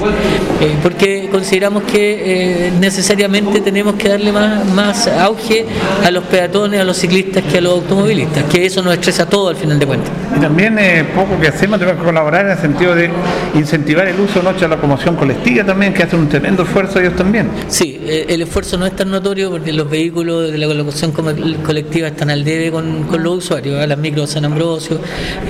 eh, 0.61 0.75
porque 0.81 1.29
consideramos 1.31 1.83
que 1.83 2.67
eh, 2.67 2.71
necesariamente 2.79 3.61
tenemos 3.61 3.95
que 3.95 4.09
darle 4.09 4.31
más, 4.31 4.65
más 4.67 5.07
auge 5.07 5.65
a 6.03 6.11
los 6.11 6.23
peatones, 6.25 6.79
a 6.79 6.83
los 6.83 6.97
ciclistas 6.97 7.43
que 7.43 7.57
a 7.57 7.61
los 7.61 7.73
automovilistas, 7.73 8.43
que 8.45 8.65
eso 8.65 8.81
nos 8.81 8.93
estresa 8.93 9.27
todo 9.27 9.49
al 9.49 9.55
final 9.55 9.79
de 9.79 9.85
cuentas. 9.85 10.11
Y 10.35 10.39
también 10.39 10.77
eh, 10.79 11.05
poco 11.15 11.39
que 11.39 11.47
hacemos, 11.47 11.79
tenemos 11.79 11.99
que 11.99 12.05
colaborar 12.05 12.45
en 12.45 12.51
el 12.51 12.57
sentido 12.57 12.95
de 12.95 13.09
incentivar 13.55 14.07
el 14.07 14.19
uso 14.19 14.39
de 14.39 14.45
noche 14.45 14.61
la 14.61 14.75
locomoción 14.75 15.15
colectiva 15.15 15.65
también, 15.65 15.93
que 15.93 16.03
hacen 16.03 16.19
un 16.19 16.29
tremendo 16.29 16.63
esfuerzo 16.63 16.99
ellos 16.99 17.15
también. 17.15 17.49
Sí, 17.67 17.88
el 18.29 18.41
esfuerzo 18.41 18.77
no 18.77 18.85
es 18.85 18.95
tan 18.95 19.09
notorio 19.11 19.49
porque 19.51 19.73
los 19.73 19.89
vehículos 19.89 20.51
de 20.51 20.57
la 20.57 20.67
como- 21.13 21.31
colectiva 21.63 22.07
están 22.07 22.29
al 22.29 22.43
debe 22.43 22.71
con, 22.71 23.03
con 23.03 23.23
los 23.23 23.37
usuarios, 23.45 23.73
¿verdad? 23.73 23.89
las 23.89 23.97
micros 23.97 24.29
San 24.29 24.45
Ambrosio. 24.45 24.99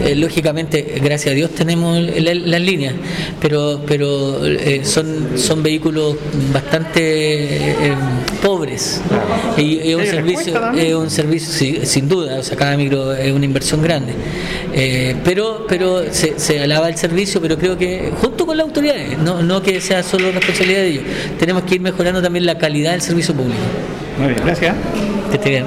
eh, 0.04 0.16
lógicamente, 0.16 1.00
gracias 1.04 1.32
a 1.34 1.36
Dios 1.36 1.52
tenemos 1.52 2.00
la- 2.00 2.34
las 2.34 2.62
líneas, 2.62 2.94
pero 3.42 3.82
pero 3.86 4.46
eh, 4.46 4.82
son 4.84 5.38
son 5.38 5.62
vehículos 5.64 6.16
bastante 6.54 7.02
eh, 7.02 7.96
pobres. 8.44 9.02
Y 9.58 9.78
es 9.80 9.96
un 9.96 10.06
servicio, 10.06 10.72
es 10.76 10.94
un 10.96 11.10
servicio 11.10 11.52
sí, 11.52 11.80
sin 11.84 12.08
duda, 12.08 12.40
o 12.40 12.44
sea, 12.44 12.56
cada 12.58 12.78
micro 12.78 13.14
es 13.14 13.32
una 13.32 13.46
inversión 13.46 13.82
grande. 13.82 14.14
Eh, 14.74 15.16
pero 15.24 15.66
pero 15.68 16.04
se, 16.14 16.40
se 16.40 16.60
alaba 16.62 16.90
el 16.90 16.96
servicio, 16.98 17.42
pero 17.42 17.58
creo 17.58 17.78
que 17.78 18.12
junto 18.22 18.46
con 18.46 18.56
las 18.58 18.68
autoridades, 18.68 19.18
no, 19.18 19.42
no 19.42 19.62
que 19.62 19.82
sea 19.82 20.04
solo 20.04 20.32
responsabilidad 20.32 20.80
de 20.82 20.88
ellos, 20.88 21.04
tenemos 21.40 21.64
que 21.64 21.76
ir 21.76 21.82
mejorando 21.82 22.22
también 22.22 22.39
la 22.42 22.58
calidad 22.58 22.92
del 22.92 23.02
servicio 23.02 23.36
público. 23.36 23.60
Muy 24.18 24.30
bien, 24.30 24.42
gracias. 24.46 24.76
Que 25.30 25.36
esté 25.36 25.50
bien. 25.50 25.66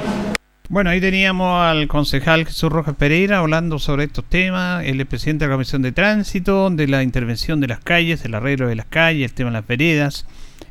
Bueno, 0.69 0.89
ahí 0.89 1.01
teníamos 1.01 1.61
al 1.61 1.87
concejal 1.87 2.45
Jesús 2.45 2.71
Rojas 2.71 2.95
Pereira 2.95 3.39
hablando 3.39 3.79
sobre 3.79 4.05
estos 4.05 4.25
temas, 4.25 4.83
él 4.85 4.99
es 4.99 5.05
presidente 5.05 5.45
de 5.45 5.49
la 5.49 5.55
Comisión 5.55 5.81
de 5.81 5.91
Tránsito, 5.91 6.69
de 6.69 6.87
la 6.87 7.03
intervención 7.03 7.59
de 7.59 7.67
las 7.67 7.79
calles, 7.79 8.25
el 8.25 8.33
arreglo 8.33 8.67
de 8.67 8.75
las 8.75 8.87
calles, 8.87 9.29
el 9.29 9.35
tema 9.35 9.49
de 9.51 9.53
las 9.53 9.67
veredas. 9.67 10.25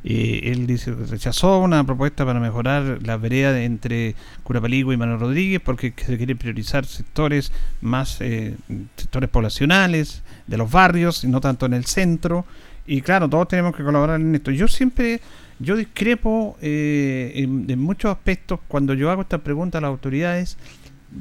Eh, 0.05 0.51
él 0.53 0.67
dice 0.67 0.93
rechazó 0.93 1.61
una 1.61 1.85
propuesta 1.85 2.27
para 2.27 2.41
mejorar 2.41 2.99
las 3.03 3.21
veredas 3.21 3.57
entre 3.59 4.17
Curapaligua 4.43 4.95
y 4.95 4.97
Manuel 4.97 5.21
Rodríguez 5.21 5.61
porque 5.65 5.95
se 5.97 6.17
quiere 6.17 6.35
priorizar 6.35 6.85
sectores 6.85 7.53
más, 7.81 8.21
eh, 8.21 8.57
sectores 8.97 9.31
poblacionales 9.31 10.23
de 10.49 10.57
los 10.57 10.69
barrios 10.69 11.23
y 11.23 11.29
no 11.29 11.41
tanto 11.41 11.67
en 11.67 11.75
el 11.75 11.85
centro. 11.85 12.45
Y 12.87 13.03
claro, 13.03 13.29
todos 13.29 13.47
tenemos 13.47 13.77
que 13.77 13.85
colaborar 13.85 14.21
en 14.21 14.35
esto. 14.35 14.51
Yo 14.51 14.67
siempre, 14.67 15.21
yo 15.63 15.77
discrepo 15.77 16.57
eh, 16.61 17.33
en, 17.37 17.79
muchos 17.79 18.11
aspectos 18.11 18.59
cuando 18.67 18.95
yo 18.95 19.11
hago 19.11 19.23
esta 19.23 19.39
pregunta 19.39 19.79
a 19.79 19.81
las 19.81 19.91
autoridades, 19.91 20.59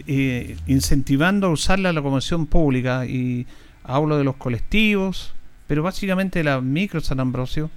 eh, 0.07 0.57
incentivando 0.67 1.47
a 1.47 1.49
usar 1.51 1.77
la 1.77 1.93
locomoción 1.93 2.47
pública 2.47 3.05
y 3.05 3.45
hablo 3.83 4.17
de 4.17 4.23
los 4.23 4.35
colectivos, 4.37 5.33
pero 5.67 5.83
básicamente 5.83 6.39
de 6.39 6.45
la 6.45 6.59
micro 6.59 7.01
San 7.01 7.19
Ambrosio. 7.19 7.69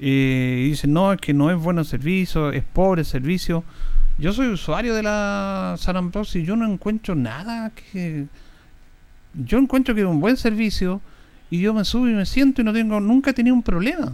eh, 0.00 0.66
dicen, 0.68 0.92
no, 0.92 1.12
es 1.12 1.20
que 1.20 1.32
no 1.32 1.50
es 1.50 1.56
bueno 1.58 1.82
el 1.82 1.86
servicio, 1.86 2.50
es 2.50 2.64
pobre 2.64 3.02
el 3.02 3.06
servicio. 3.06 3.62
Yo 4.18 4.32
soy 4.32 4.48
usuario 4.48 4.94
de 4.94 5.02
la 5.04 5.76
San 5.78 5.96
Ambrosio 5.96 6.40
y 6.40 6.44
yo 6.44 6.56
no 6.56 6.70
encuentro 6.70 7.14
nada 7.14 7.70
que... 7.70 8.26
Yo 9.34 9.58
encuentro 9.58 9.94
que 9.94 10.00
es 10.00 10.06
un 10.06 10.20
buen 10.20 10.36
servicio 10.36 11.00
y 11.50 11.60
yo 11.60 11.72
me 11.72 11.84
subo 11.84 12.08
y 12.08 12.14
me 12.14 12.26
siento 12.26 12.62
y 12.62 12.64
no 12.64 12.72
tengo, 12.72 12.98
nunca 12.98 13.30
he 13.30 13.34
tenido 13.34 13.54
un 13.54 13.62
problema. 13.62 14.12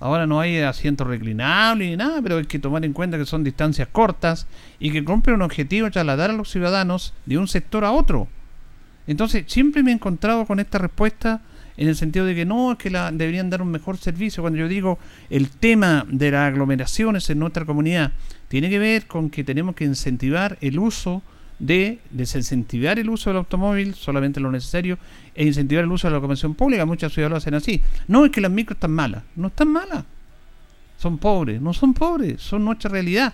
Ahora 0.00 0.26
no 0.26 0.40
hay 0.40 0.58
asientos 0.58 1.06
reclinables 1.06 1.90
ni 1.90 1.96
nada, 1.96 2.22
pero 2.22 2.38
hay 2.38 2.46
que 2.46 2.58
tomar 2.58 2.84
en 2.86 2.94
cuenta 2.94 3.18
que 3.18 3.26
son 3.26 3.44
distancias 3.44 3.86
cortas 3.92 4.46
y 4.78 4.90
que 4.90 5.04
cumple 5.04 5.34
un 5.34 5.42
objetivo 5.42 5.90
trasladar 5.90 6.30
a 6.30 6.32
los 6.32 6.50
ciudadanos 6.50 7.12
de 7.26 7.36
un 7.36 7.46
sector 7.46 7.84
a 7.84 7.92
otro. 7.92 8.26
Entonces, 9.06 9.44
siempre 9.46 9.82
me 9.82 9.90
he 9.90 9.94
encontrado 9.94 10.46
con 10.46 10.58
esta 10.58 10.78
respuesta 10.78 11.42
en 11.76 11.88
el 11.88 11.96
sentido 11.96 12.26
de 12.26 12.34
que 12.34 12.44
no, 12.44 12.72
es 12.72 12.78
que 12.78 12.90
la, 12.90 13.10
deberían 13.10 13.50
dar 13.50 13.60
un 13.60 13.70
mejor 13.70 13.98
servicio. 13.98 14.42
Cuando 14.42 14.58
yo 14.58 14.68
digo 14.68 14.98
el 15.28 15.50
tema 15.50 16.06
de 16.08 16.30
las 16.30 16.48
aglomeraciones 16.48 17.28
en 17.28 17.38
nuestra 17.38 17.64
comunidad 17.64 18.12
tiene 18.48 18.70
que 18.70 18.78
ver 18.78 19.06
con 19.06 19.30
que 19.30 19.44
tenemos 19.44 19.74
que 19.74 19.84
incentivar 19.84 20.58
el 20.60 20.78
uso 20.78 21.22
de 21.60 22.00
desincentivar 22.10 22.98
el 22.98 23.08
uso 23.08 23.30
del 23.30 23.36
automóvil, 23.36 23.94
solamente 23.94 24.40
lo 24.40 24.50
necesario, 24.50 24.98
e 25.34 25.46
incentivar 25.46 25.84
el 25.84 25.92
uso 25.92 26.08
de 26.08 26.12
la 26.12 26.16
locomoción 26.16 26.54
pública. 26.54 26.84
Muchas 26.84 27.12
ciudades 27.12 27.30
lo 27.30 27.36
hacen 27.36 27.54
así. 27.54 27.80
No 28.08 28.24
es 28.24 28.32
que 28.32 28.40
las 28.40 28.50
micros 28.50 28.76
están 28.76 28.90
malas, 28.90 29.22
no 29.36 29.48
están 29.48 29.68
malas. 29.68 30.04
Son 30.98 31.18
pobres, 31.18 31.60
no 31.60 31.72
son 31.72 31.94
pobres, 31.94 32.42
son 32.42 32.64
nuestra 32.64 32.90
realidad. 32.90 33.32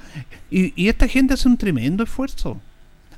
Y, 0.51 0.73
y 0.81 0.89
esta 0.89 1.09
gente 1.09 1.35
hace 1.35 1.49
un 1.49 1.57
tremendo 1.57 2.05
esfuerzo. 2.05 2.61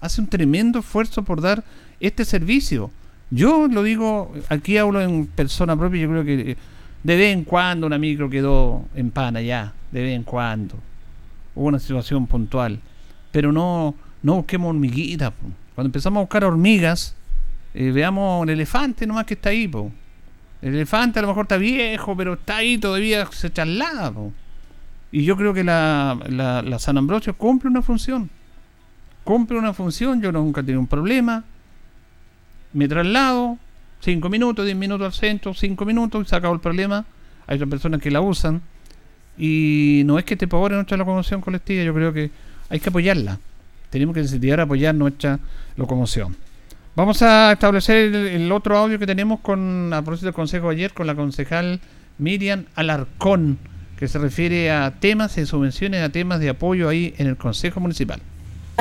Hace 0.00 0.20
un 0.20 0.28
tremendo 0.28 0.78
esfuerzo 0.78 1.22
por 1.24 1.40
dar 1.40 1.64
este 2.00 2.24
servicio. 2.24 2.90
Yo 3.30 3.66
lo 3.66 3.82
digo, 3.82 4.32
aquí 4.48 4.78
hablo 4.78 5.00
en 5.02 5.26
persona 5.26 5.76
propia, 5.76 6.02
yo 6.02 6.08
creo 6.08 6.24
que 6.24 6.56
de 7.02 7.16
vez 7.16 7.34
en 7.34 7.44
cuando 7.44 7.86
una 7.86 7.98
micro 7.98 8.30
quedó 8.30 8.84
en 8.94 9.10
pana 9.10 9.40
ya, 9.40 9.72
de 9.92 10.02
vez 10.02 10.16
en 10.16 10.22
cuando. 10.22 10.76
Hubo 11.54 11.66
una 11.66 11.78
situación 11.78 12.26
puntual. 12.26 12.80
Pero 13.30 13.52
no, 13.52 13.94
no 14.22 14.36
busquemos 14.36 14.70
hormiguitas. 14.70 15.32
Cuando 15.74 15.88
empezamos 15.88 16.18
a 16.18 16.20
buscar 16.22 16.44
hormigas, 16.44 17.14
eh, 17.74 17.90
veamos 17.92 18.44
el 18.44 18.50
elefante 18.50 19.06
nomás 19.06 19.24
que 19.24 19.34
está 19.34 19.50
ahí. 19.50 19.70
El 20.60 20.74
elefante 20.74 21.18
a 21.18 21.22
lo 21.22 21.28
mejor 21.28 21.44
está 21.44 21.56
viejo, 21.56 22.16
pero 22.16 22.34
está 22.34 22.56
ahí 22.56 22.78
todavía, 22.78 23.26
se 23.30 23.50
traslada. 23.50 24.10
po. 24.10 24.32
Y 25.12 25.24
yo 25.24 25.36
creo 25.36 25.54
que 25.54 25.64
la, 25.64 26.18
la, 26.28 26.62
la 26.62 26.78
San 26.78 26.98
Ambrosio 26.98 27.36
cumple 27.36 27.70
una 27.70 27.82
función. 27.82 28.28
Cumple 29.24 29.58
una 29.58 29.72
función, 29.72 30.20
yo 30.20 30.32
nunca 30.32 30.60
he 30.60 30.64
tenido 30.64 30.80
un 30.80 30.86
problema. 30.86 31.44
Me 32.72 32.88
traslado, 32.88 33.58
5 34.00 34.28
minutos, 34.28 34.64
10 34.64 34.76
minutos 34.76 35.06
al 35.06 35.12
centro, 35.12 35.54
5 35.54 35.84
minutos 35.84 36.26
y 36.26 36.28
se 36.28 36.36
acabó 36.36 36.54
el 36.54 36.60
problema. 36.60 37.04
Hay 37.46 37.56
otras 37.56 37.70
personas 37.70 38.00
que 38.00 38.10
la 38.10 38.20
usan. 38.20 38.60
Y 39.36 40.02
no 40.04 40.18
es 40.18 40.24
que 40.24 40.36
te 40.36 40.48
pobre 40.48 40.74
nuestra 40.74 40.96
locomoción 40.96 41.40
colectiva, 41.40 41.84
yo 41.84 41.94
creo 41.94 42.12
que 42.12 42.30
hay 42.68 42.80
que 42.80 42.88
apoyarla. 42.88 43.38
Tenemos 43.90 44.14
que 44.14 44.20
incentivar 44.20 44.60
a 44.60 44.64
apoyar 44.64 44.94
nuestra 44.94 45.38
locomoción. 45.76 46.36
Vamos 46.96 47.22
a 47.22 47.52
establecer 47.52 48.12
el, 48.12 48.50
otro 48.50 48.76
audio 48.76 48.98
que 48.98 49.06
tenemos 49.06 49.40
con 49.40 49.92
a 49.92 50.02
propósito 50.02 50.26
del 50.26 50.34
consejo 50.34 50.68
de 50.68 50.74
ayer 50.74 50.92
con 50.92 51.06
la 51.06 51.14
concejal 51.14 51.80
Miriam 52.18 52.64
Alarcón, 52.74 53.58
que 53.96 54.08
se 54.08 54.18
refiere 54.18 54.70
a 54.70 54.98
temas 54.98 55.36
de 55.36 55.46
subvenciones, 55.46 56.02
a 56.02 56.08
temas 56.08 56.40
de 56.40 56.48
apoyo 56.48 56.88
ahí 56.88 57.14
en 57.18 57.28
el 57.28 57.36
consejo 57.36 57.78
municipal. 57.78 58.20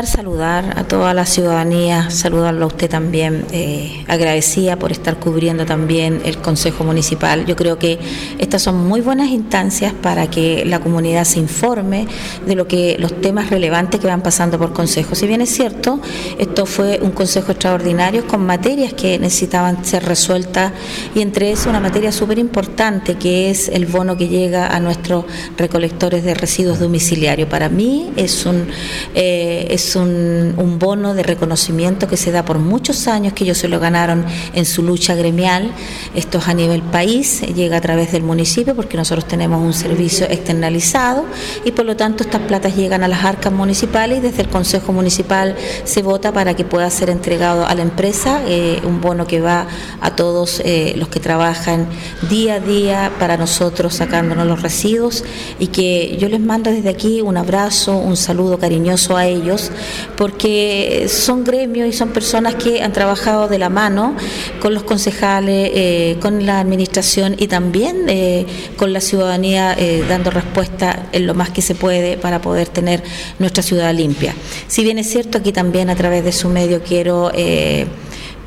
Saludar 0.06 0.78
a 0.78 0.84
toda 0.84 1.16
la 1.16 1.26
ciudadanía, 1.26 2.12
saludarlo 2.12 2.66
a 2.66 2.68
usted 2.68 2.88
también, 2.88 3.48
eh, 3.52 4.06
agradecida 4.08 4.78
por 4.78 4.92
estar 4.92 5.18
cubriendo 5.18 5.66
también 5.66 6.22
el 6.24 6.38
Consejo 6.38 6.84
Municipal. 6.84 7.48
Yo 7.48 7.56
creo 7.56 7.80
que 7.80 7.98
estas 8.38 8.62
son 8.62 8.88
muy 8.88 9.02
buenas 9.02 9.30
instancias 9.30 9.94
para 9.94 10.30
que 10.30 10.66
la 10.66 10.82
comunidad 10.82 11.24
se 11.24 11.40
informe 11.40 12.06
de 12.46 12.54
lo 12.54 12.68
que 12.68 12.98
los 13.00 13.20
temas 13.22 13.50
relevantes 13.50 14.00
que 14.00 14.06
van 14.06 14.22
pasando 14.22 14.60
por 14.60 14.72
Consejo. 14.72 15.16
Si 15.16 15.26
bien 15.26 15.42
es 15.42 15.50
cierto, 15.50 16.00
esto 16.38 16.68
fue 16.68 17.00
un 17.02 17.10
Consejo 17.10 17.54
extraordinario 17.54 18.28
con 18.28 18.46
materias 18.46 18.94
que 18.94 19.18
necesitaban 19.18 19.84
ser 19.84 20.06
resueltas 20.06 20.74
y 21.16 21.22
entre 21.22 21.52
eso 21.52 21.72
una 21.72 21.80
materia 21.80 22.12
súper 22.12 22.38
importante 22.38 23.16
que 23.16 23.50
es 23.50 23.68
el 23.68 23.88
bono 23.88 24.16
que 24.16 24.28
llega 24.28 24.68
a 24.68 24.80
nuestros 24.80 25.26
recolectores 25.58 26.24
de 26.24 26.36
residuos 26.36 26.80
domiciliarios. 26.80 27.50
Para 27.50 27.68
mí 27.68 28.12
es 28.16 28.46
un 28.46 28.68
eh, 29.16 29.66
un, 29.96 30.54
un, 30.58 30.80
bono 30.80 31.14
de 31.14 31.24
reconocimiento 31.24 32.08
que 32.08 32.18
se 32.18 32.32
da 32.32 32.44
por 32.44 32.60
muchos 32.60 33.08
años, 33.08 33.34
que 33.34 33.44
ellos 33.44 33.58
se 33.58 33.68
lo 33.68 33.80
ganaron 33.80 34.26
en 34.54 34.66
su 34.66 34.84
lucha 34.84 35.16
gremial. 35.16 35.72
Esto 36.16 36.38
es 36.40 36.48
a 36.48 36.54
nivel 36.54 36.82
país, 36.82 37.42
llega 37.42 37.78
a 37.78 37.82
través 37.82 38.12
del 38.12 38.24
municipio 38.24 38.76
porque 38.76 38.98
nosotros 38.98 39.28
tenemos 39.28 39.62
un 39.62 39.74
servicio 39.74 40.28
externalizado 40.30 41.26
y 41.66 41.72
por 41.72 41.86
lo 41.86 41.96
tanto 41.96 42.24
estas 42.24 42.42
platas 42.42 42.76
llegan 42.76 43.04
a 43.04 43.08
las 43.08 43.24
arcas 43.24 43.54
municipales 43.54 44.20
y 44.20 44.22
desde 44.22 44.42
el 44.42 44.50
Consejo 44.50 44.94
Municipal 44.94 45.56
se 45.84 46.02
vota 46.02 46.32
para 46.32 46.56
que 46.56 46.66
pueda 46.66 46.90
ser 46.90 47.10
entregado 47.10 47.66
a 47.66 47.74
la 47.76 47.82
empresa 47.82 48.42
eh, 48.48 48.82
un 48.84 49.02
bono 49.02 49.28
que 49.28 49.42
va 49.42 49.68
a 50.02 50.16
todos 50.16 50.62
eh, 50.64 50.94
los 50.98 51.10
que 51.10 51.20
trabajan 51.20 51.88
día 52.30 52.56
a 52.56 52.60
día 52.60 53.12
para 53.20 53.38
nosotros 53.38 53.96
sacándonos 53.96 54.48
los 54.48 54.62
residuos 54.62 55.24
y 55.60 55.68
que 55.68 56.18
yo 56.18 56.30
les 56.30 56.40
mando 56.40 56.72
desde 56.72 56.90
aquí 56.90 57.22
un 57.22 57.38
abrazo, 57.38 57.98
un 57.98 58.18
saludo 58.18 58.58
cariñoso 58.58 59.18
a 59.18 59.26
ellos 59.26 59.72
porque 60.16 61.08
son 61.10 61.44
gremios 61.44 61.88
y 61.88 61.94
son 61.94 62.10
personas 62.10 62.56
que 62.56 62.82
han 62.82 62.94
trabajado 62.94 63.48
de 63.48 63.60
la 63.60 63.70
mano 63.70 64.16
con 64.60 64.74
los 64.74 64.84
concejales, 64.84 65.72
eh, 65.74 66.18
con 66.22 66.46
la 66.46 66.60
administración 66.60 67.36
y 67.38 67.48
también 67.48 68.06
eh, 68.08 68.46
con 68.76 68.94
la 68.94 69.02
ciudadanía 69.02 69.76
eh, 69.78 70.04
dando 70.08 70.32
respuesta 70.32 71.08
en 71.12 71.28
lo 71.28 71.34
más 71.34 71.50
que 71.50 71.62
se 71.62 71.76
puede 71.76 72.18
para 72.18 72.42
poder 72.42 72.68
tener 72.68 73.04
nuestra 73.40 73.64
ciudad 73.64 73.94
limpia. 73.94 74.36
Si 74.68 74.84
bien 74.84 74.98
es 74.98 75.10
cierto, 75.10 75.38
aquí 75.38 75.52
también 75.52 75.90
a 75.90 75.96
través 75.96 76.24
de 76.24 76.32
su 76.32 76.50
medio 76.50 76.82
quiero 76.82 77.32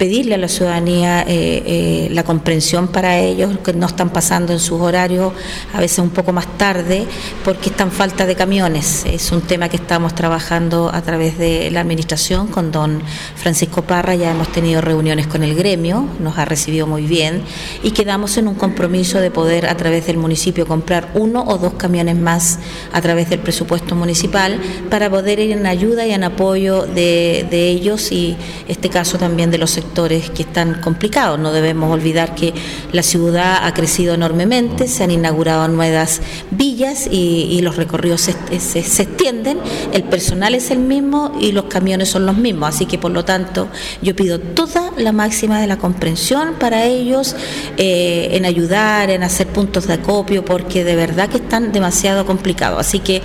pedirle 0.00 0.34
a 0.36 0.38
la 0.38 0.48
ciudadanía 0.48 1.20
eh, 1.20 1.26
eh, 1.28 2.08
la 2.10 2.22
comprensión 2.22 2.88
para 2.88 3.18
ellos, 3.18 3.58
que 3.62 3.74
no 3.74 3.86
están 3.86 4.08
pasando 4.08 4.54
en 4.54 4.58
sus 4.58 4.80
horarios 4.80 5.34
a 5.74 5.78
veces 5.78 5.98
un 5.98 6.08
poco 6.08 6.32
más 6.32 6.46
tarde, 6.56 7.04
porque 7.44 7.68
están 7.68 7.90
falta 7.90 8.24
de 8.24 8.34
camiones. 8.34 9.04
Es 9.04 9.30
un 9.30 9.42
tema 9.42 9.68
que 9.68 9.76
estamos 9.76 10.14
trabajando 10.14 10.90
a 10.90 11.02
través 11.02 11.36
de 11.36 11.70
la 11.70 11.82
administración 11.82 12.46
con 12.46 12.72
don 12.72 13.02
Francisco 13.36 13.82
Parra, 13.82 14.14
ya 14.14 14.30
hemos 14.30 14.50
tenido 14.50 14.80
reuniones 14.80 15.26
con 15.26 15.42
el 15.42 15.54
gremio, 15.54 16.08
nos 16.18 16.38
ha 16.38 16.46
recibido 16.46 16.86
muy 16.86 17.02
bien 17.02 17.42
y 17.82 17.90
quedamos 17.90 18.38
en 18.38 18.48
un 18.48 18.54
compromiso 18.54 19.20
de 19.20 19.30
poder 19.30 19.66
a 19.66 19.76
través 19.76 20.06
del 20.06 20.16
municipio 20.16 20.66
comprar 20.66 21.10
uno 21.12 21.44
o 21.46 21.58
dos 21.58 21.74
camiones 21.74 22.16
más 22.16 22.58
a 22.94 23.02
través 23.02 23.28
del 23.28 23.40
presupuesto 23.40 23.94
municipal 23.94 24.58
para 24.88 25.10
poder 25.10 25.40
ir 25.40 25.52
en 25.52 25.66
ayuda 25.66 26.06
y 26.06 26.12
en 26.12 26.24
apoyo 26.24 26.86
de, 26.86 27.46
ellos 27.52 28.12
y 28.12 28.38
este 28.66 28.88
caso 28.88 29.18
también 29.18 29.50
de 29.50 29.58
los 29.58 29.70
sectores 29.70 29.89
que 29.94 30.42
están 30.42 30.80
complicados. 30.80 31.38
No 31.38 31.52
debemos 31.52 31.92
olvidar 31.92 32.34
que 32.34 32.54
la 32.92 33.02
ciudad 33.02 33.58
ha 33.62 33.74
crecido 33.74 34.14
enormemente, 34.14 34.88
se 34.88 35.04
han 35.04 35.10
inaugurado 35.10 35.68
nuevas 35.68 36.20
villas 36.50 37.08
y, 37.10 37.60
los 37.60 37.76
recorridos 37.76 38.22
se, 38.22 38.60
se, 38.60 38.78
extienden, 38.78 39.58
el 39.92 40.04
personal 40.04 40.54
es 40.54 40.70
el 40.70 40.78
mismo 40.78 41.36
y 41.38 41.52
los 41.52 41.64
camiones 41.64 42.08
son 42.08 42.24
los 42.24 42.36
mismos. 42.36 42.70
Así 42.70 42.86
que 42.86 42.96
por 42.96 43.10
lo 43.10 43.24
tanto 43.24 43.68
yo 44.00 44.16
pido 44.16 44.38
toda 44.38 44.90
la 44.96 45.12
máxima 45.12 45.60
de 45.60 45.66
la 45.66 45.76
comprensión 45.76 46.54
para 46.58 46.86
ellos 46.86 47.36
eh, 47.76 48.28
en 48.32 48.46
ayudar, 48.46 49.10
en 49.10 49.22
hacer 49.22 49.48
puntos 49.48 49.86
de 49.86 49.94
acopio, 49.94 50.42
porque 50.42 50.84
de 50.84 50.96
verdad 50.96 51.28
que 51.28 51.36
están 51.36 51.72
demasiado 51.72 52.24
complicados. 52.24 52.80
Así 52.80 53.00
que 53.00 53.20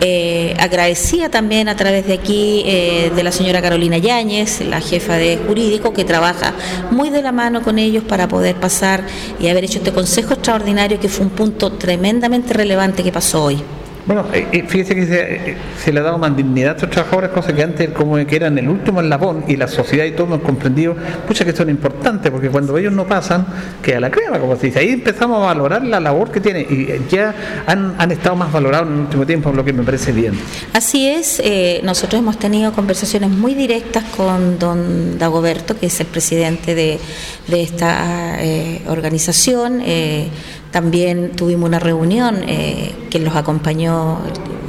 eh, 0.00 0.56
agradecida 0.58 1.28
también 1.28 1.68
a 1.68 1.76
través 1.76 2.06
de 2.06 2.14
aquí 2.14 2.62
eh, 2.66 3.12
de 3.14 3.22
la 3.22 3.30
señora 3.30 3.62
Carolina 3.62 3.98
Yáñez, 3.98 4.60
la 4.62 4.80
jefa 4.80 5.14
de 5.14 5.38
jurídico, 5.46 5.92
que 5.98 6.04
trabaja 6.04 6.54
muy 6.92 7.10
de 7.10 7.22
la 7.22 7.32
mano 7.32 7.60
con 7.60 7.76
ellos 7.76 8.04
para 8.04 8.28
poder 8.28 8.54
pasar 8.54 9.02
y 9.40 9.48
haber 9.48 9.64
hecho 9.64 9.78
este 9.78 9.92
consejo 9.92 10.34
extraordinario 10.34 11.00
que 11.00 11.08
fue 11.08 11.26
un 11.26 11.32
punto 11.32 11.72
tremendamente 11.72 12.54
relevante 12.54 13.02
que 13.02 13.10
pasó 13.10 13.42
hoy. 13.42 13.60
Bueno, 14.06 14.24
eh, 14.32 14.46
eh, 14.52 14.64
fíjese 14.66 14.94
que 14.94 15.06
se, 15.06 15.50
eh, 15.50 15.56
se, 15.82 15.92
le 15.92 16.00
ha 16.00 16.02
dado 16.02 16.18
más 16.18 16.34
dignidad 16.36 16.70
a 16.70 16.74
estos 16.76 16.90
trabajadores, 16.90 17.30
cosas 17.30 17.52
que 17.52 17.62
antes 17.62 17.90
como 17.90 18.16
que 18.26 18.36
eran 18.36 18.56
el 18.58 18.68
último 18.68 19.00
eslabón 19.00 19.44
y 19.48 19.56
la 19.56 19.68
sociedad 19.68 20.04
y 20.04 20.12
todos 20.12 20.30
hemos 20.30 20.42
comprendido, 20.42 20.96
pucha 21.26 21.44
que 21.44 21.54
son 21.54 21.68
importantes, 21.68 22.30
porque 22.30 22.48
cuando 22.48 22.76
ellos 22.78 22.92
no 22.92 23.06
pasan, 23.06 23.46
queda 23.82 24.00
la 24.00 24.10
crema, 24.10 24.38
como 24.38 24.56
se 24.56 24.68
dice. 24.68 24.78
Ahí 24.78 24.90
empezamos 24.90 25.42
a 25.42 25.46
valorar 25.46 25.84
la 25.84 26.00
labor 26.00 26.30
que 26.30 26.40
tiene 26.40 26.60
y 26.60 27.00
ya 27.10 27.34
han, 27.66 27.94
han 27.98 28.10
estado 28.10 28.36
más 28.36 28.50
valorados 28.50 28.88
en 28.88 28.94
el 28.94 29.00
último 29.00 29.26
tiempo, 29.26 29.52
lo 29.52 29.64
que 29.64 29.72
me 29.72 29.82
parece 29.82 30.12
bien. 30.12 30.34
Así 30.72 31.08
es, 31.08 31.40
eh, 31.44 31.80
nosotros 31.84 32.20
hemos 32.20 32.38
tenido 32.38 32.72
conversaciones 32.72 33.30
muy 33.30 33.54
directas 33.54 34.04
con 34.16 34.58
don 34.58 35.18
Dagoberto, 35.18 35.78
que 35.78 35.86
es 35.86 36.00
el 36.00 36.06
presidente 36.06 36.74
de, 36.74 36.98
de 37.46 37.62
esta 37.62 38.42
eh, 38.42 38.82
organización. 38.88 39.82
Eh, 39.84 40.28
también 40.70 41.32
tuvimos 41.32 41.68
una 41.68 41.78
reunión 41.78 42.44
eh, 42.46 42.92
que 43.10 43.18
los 43.18 43.34
acompañó 43.36 44.18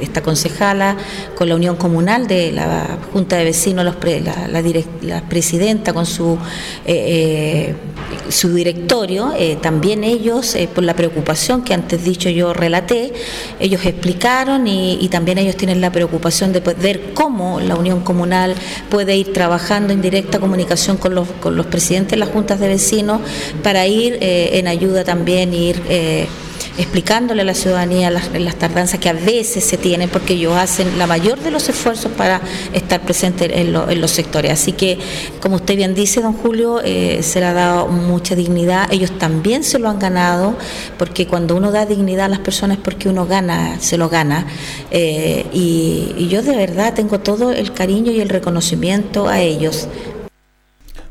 esta 0.00 0.22
concejala 0.22 0.96
con 1.34 1.50
la 1.50 1.54
Unión 1.54 1.76
Comunal 1.76 2.26
de 2.26 2.52
la 2.52 2.98
Junta 3.12 3.36
de 3.36 3.44
Vecinos, 3.44 3.84
la, 3.84 4.62
la, 5.02 5.28
presidenta 5.28 5.92
con 5.92 6.06
su, 6.06 6.38
eh, 6.86 7.74
eh, 7.74 7.74
su 8.30 8.54
directorio, 8.54 9.34
también 9.60 10.02
ellos, 10.02 10.56
por 10.74 10.84
la 10.84 10.94
preocupación 10.94 11.62
que 11.62 11.74
antes 11.74 12.02
dicho 12.02 12.30
yo 12.30 12.54
relaté, 12.54 13.12
ellos 13.58 13.84
explicaron 13.84 14.66
y, 14.66 14.94
y, 14.94 15.08
también 15.08 15.36
ellos 15.36 15.56
tienen 15.56 15.82
la 15.82 15.92
preocupación 15.92 16.54
de 16.54 16.60
ver 16.60 17.12
cómo 17.12 17.60
la 17.60 17.74
Unión 17.74 18.00
Comunal 18.00 18.54
puede 18.88 19.16
ir 19.16 19.34
trabajando 19.34 19.92
en 19.92 20.00
directa 20.00 20.38
comunicación 20.38 20.96
con 20.96 21.14
los, 21.14 21.28
con 21.42 21.56
los 21.56 21.66
presidentes 21.66 22.12
de 22.12 22.16
las 22.16 22.30
juntas 22.30 22.58
de 22.58 22.68
vecinos 22.68 23.20
para 23.62 23.86
ir 23.86 24.16
en 24.20 24.66
ayuda 24.66 25.04
también, 25.04 25.52
ir 25.52 25.89
eh, 25.90 26.26
explicándole 26.78 27.42
a 27.42 27.44
la 27.44 27.54
ciudadanía 27.54 28.10
las, 28.10 28.30
tardanzas 28.56 29.00
que 29.00 29.08
a 29.08 29.12
veces 29.12 29.64
se 29.64 29.76
tienen, 29.76 30.08
porque 30.08 30.34
ellos 30.34 30.56
hacen 30.56 30.98
la 30.98 31.06
mayor 31.06 31.38
de 31.40 31.50
los 31.50 31.68
esfuerzos 31.68 32.10
para 32.12 32.40
estar 32.72 33.00
presentes 33.02 33.50
en, 33.52 33.72
lo, 33.72 33.90
en 33.90 34.00
los 34.00 34.10
sectores. 34.10 34.52
Así 34.52 34.72
que, 34.72 34.98
como 35.40 35.56
usted 35.56 35.76
bien 35.76 35.94
dice, 35.94 36.20
don 36.20 36.32
Julio, 36.32 36.80
eh, 36.82 37.22
se 37.22 37.40
le 37.40 37.46
ha 37.46 37.52
dado 37.52 37.88
mucha 37.88 38.34
dignidad. 38.34 38.90
Ellos 38.92 39.10
también 39.18 39.64
se 39.64 39.78
lo 39.78 39.88
han 39.88 39.98
ganado, 39.98 40.54
porque 40.98 41.26
cuando 41.26 41.56
uno 41.56 41.70
da 41.70 41.86
dignidad 41.86 42.26
a 42.26 42.28
las 42.28 42.40
personas 42.40 42.78
es 42.78 42.84
porque 42.84 43.08
uno 43.08 43.26
gana, 43.26 43.78
se 43.80 43.98
lo 43.98 44.08
gana. 44.08 44.46
Eh, 44.90 45.46
y, 45.52 46.14
y 46.16 46.28
yo 46.28 46.42
de 46.42 46.56
verdad 46.56 46.94
tengo 46.94 47.20
todo 47.20 47.52
el 47.52 47.72
cariño 47.72 48.12
y 48.12 48.20
el 48.20 48.28
reconocimiento 48.28 49.28
a 49.28 49.40
ellos. 49.40 49.88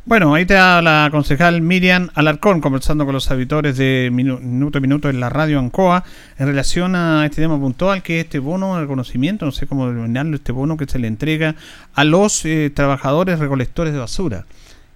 Bueno, 0.09 0.33
ahí 0.33 0.41
está 0.41 0.81
la 0.81 1.09
concejal 1.11 1.61
Miriam 1.61 2.09
Alarcón 2.15 2.61
conversando 2.61 3.05
con 3.05 3.13
los 3.13 3.29
auditores 3.29 3.77
de 3.77 4.09
Minuto 4.11 4.79
a 4.79 4.81
Minuto 4.81 5.07
en 5.07 5.19
la 5.19 5.29
radio 5.29 5.59
Ancoa 5.59 6.03
en 6.39 6.47
relación 6.47 6.95
a 6.95 7.23
este 7.27 7.43
tema 7.43 7.59
puntual 7.59 8.01
que 8.01 8.19
es 8.19 8.25
este 8.25 8.39
bono 8.39 8.73
de 8.73 8.81
reconocimiento, 8.81 9.45
no 9.45 9.51
sé 9.51 9.67
cómo 9.67 9.87
denominarlo, 9.87 10.37
este 10.37 10.51
bono 10.51 10.77
que 10.77 10.87
se 10.87 10.97
le 10.97 11.05
entrega 11.07 11.53
a 11.93 12.03
los 12.05 12.43
eh, 12.45 12.71
trabajadores 12.73 13.37
recolectores 13.37 13.93
de 13.93 13.99
basura. 13.99 14.47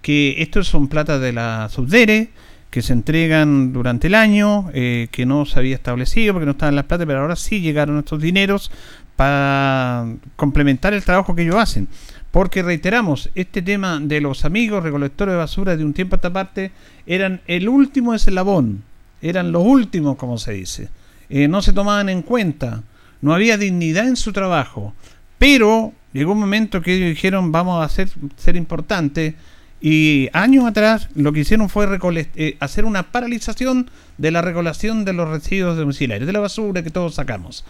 Que 0.02 0.42
estos 0.42 0.68
son 0.68 0.88
plata 0.88 1.20
de 1.20 1.32
la 1.32 1.70
Subdere, 1.70 2.30
que 2.72 2.82
se 2.82 2.94
entregan 2.94 3.72
durante 3.72 4.08
el 4.08 4.16
año, 4.16 4.72
eh, 4.74 5.10
que 5.12 5.28
no 5.28 5.46
se 5.46 5.60
había 5.60 5.76
establecido 5.76 6.34
porque 6.34 6.48
no 6.48 6.54
estaban 6.54 6.76
las 6.76 6.86
plata, 6.86 7.06
pero 7.06 7.22
ahora 7.22 7.36
sí 7.36 7.62
llegaron 7.62 8.00
estos 8.00 8.20
dineros 8.20 8.72
para 9.16 10.08
complementar 10.36 10.96
el 10.96 11.04
trabajo 11.04 11.36
que 11.36 11.44
ellos 11.44 11.58
hacen. 11.58 11.88
Porque 12.34 12.64
reiteramos, 12.64 13.30
este 13.36 13.62
tema 13.62 14.00
de 14.00 14.20
los 14.20 14.44
amigos 14.44 14.82
recolectores 14.82 15.34
de 15.34 15.38
basura 15.38 15.78
de 15.78 15.86
un 15.86 15.94
tiempo 15.94 16.16
a 16.16 16.18
esta 16.18 16.34
parte 16.34 16.72
eran 17.06 17.42
el 17.46 17.70
último 17.70 18.16
eslabón, 18.16 18.82
eran 19.22 19.52
los 19.52 19.62
últimos, 19.64 20.18
como 20.18 20.40
se 20.40 20.54
dice. 20.54 20.90
Eh, 21.30 21.48
no 21.48 21.62
se 21.62 21.74
tomaban 21.74 22.10
en 22.10 22.24
cuenta, 22.24 22.82
no 23.22 23.36
había 23.36 23.60
dignidad 23.60 24.08
en 24.08 24.16
su 24.16 24.34
trabajo. 24.34 24.96
Pero 25.38 25.94
llegó 26.12 26.32
un 26.32 26.40
momento 26.40 26.82
que 26.82 26.96
ellos 26.96 27.10
dijeron 27.10 27.52
vamos 27.52 27.80
a 27.80 27.86
hacer 27.86 28.10
ser 28.36 28.56
importante 28.56 29.36
y 29.80 30.28
años 30.34 30.66
atrás 30.66 31.10
lo 31.14 31.34
que 31.34 31.42
hicieron 31.42 31.70
fue 31.70 31.88
eh, 32.34 32.58
hacer 32.60 32.86
una 32.86 33.12
paralización 33.12 33.92
de 34.18 34.32
la 34.32 34.42
recolección 34.42 35.06
de 35.06 35.14
los 35.14 35.30
residuos 35.30 35.78
domiciliarios, 35.78 36.26
de 36.26 36.34
la 36.34 36.40
basura 36.40 36.82
que 36.82 36.90
todos 36.90 37.14
sacamos. 37.14 37.64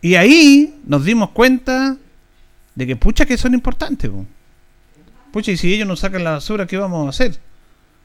Y 0.00 0.14
ahí 0.14 0.74
nos 0.86 1.04
dimos 1.04 1.32
cuenta 1.32 1.98
de 2.74 2.86
que 2.86 2.96
pucha 2.96 3.26
que 3.26 3.38
son 3.38 3.54
importantes. 3.54 4.10
po. 4.10 4.26
Pucha, 5.32 5.52
y 5.52 5.56
si 5.56 5.72
ellos 5.72 5.88
no 5.88 5.96
sacan 5.96 6.24
la 6.24 6.32
basura, 6.32 6.66
¿qué 6.66 6.76
vamos 6.76 7.06
a 7.06 7.10
hacer? 7.10 7.38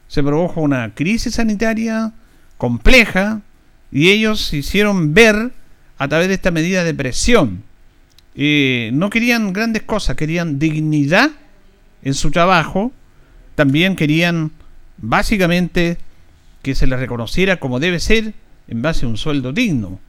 Se 0.07 0.23
produjo 0.23 0.61
una 0.61 0.95
crisis 0.95 1.35
sanitaria 1.35 2.13
compleja 2.57 3.41
y 3.91 4.09
ellos 4.09 4.53
hicieron 4.53 5.13
ver 5.13 5.51
a 5.97 6.07
través 6.07 6.27
de 6.27 6.33
esta 6.33 6.51
medida 6.51 6.83
de 6.83 6.93
presión. 6.93 7.63
Eh, 8.35 8.89
no 8.93 9.09
querían 9.09 9.53
grandes 9.53 9.83
cosas, 9.83 10.15
querían 10.15 10.59
dignidad 10.59 11.31
en 12.03 12.13
su 12.13 12.31
trabajo, 12.31 12.91
también 13.55 13.95
querían 13.95 14.51
básicamente 14.97 15.97
que 16.61 16.75
se 16.75 16.87
les 16.87 16.99
reconociera 16.99 17.57
como 17.57 17.79
debe 17.79 17.99
ser 17.99 18.33
en 18.67 18.81
base 18.81 19.05
a 19.05 19.09
un 19.09 19.17
sueldo 19.17 19.51
digno. 19.51 19.99